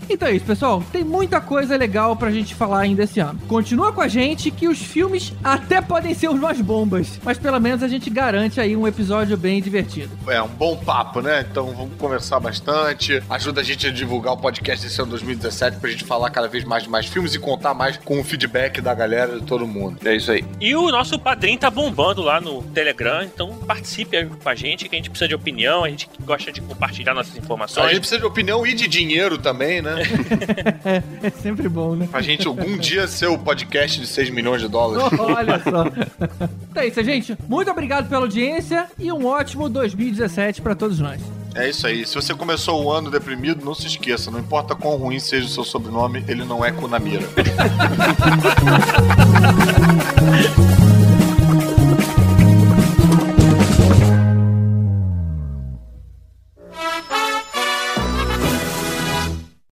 [0.09, 0.83] Então é isso, pessoal.
[0.91, 3.39] Tem muita coisa legal pra gente falar ainda esse ano.
[3.47, 7.81] Continua com a gente que os filmes até podem ser umas bombas, mas pelo menos
[7.81, 10.11] a gente garante aí um episódio bem divertido.
[10.27, 11.45] É um bom papo, né?
[11.49, 13.21] Então vamos conversar bastante.
[13.29, 16.63] Ajuda a gente a divulgar o podcast desse ano 2017 pra gente falar cada vez
[16.63, 19.97] mais de mais filmes e contar mais com o feedback da galera de todo mundo.
[20.03, 20.43] É isso aí.
[20.59, 24.89] E o nosso padrinho tá bombando lá no Telegram, então participe aí com a gente,
[24.89, 27.89] que a gente precisa de opinião, a gente gosta de compartilhar nossas A informações.
[27.89, 29.95] gente precisa de opinião e de dinheiro também, né?
[31.23, 32.07] É sempre bom, né?
[32.09, 35.07] Pra gente algum dia ser o podcast de 6 milhões de dólares.
[35.19, 35.85] Olha só.
[36.69, 37.37] Então é isso, gente.
[37.47, 41.21] Muito obrigado pela audiência e um ótimo 2017 pra todos nós.
[41.53, 42.05] É isso aí.
[42.05, 44.31] Se você começou o ano deprimido, não se esqueça.
[44.31, 47.27] Não importa quão ruim seja o seu sobrenome, ele não é Kunamira.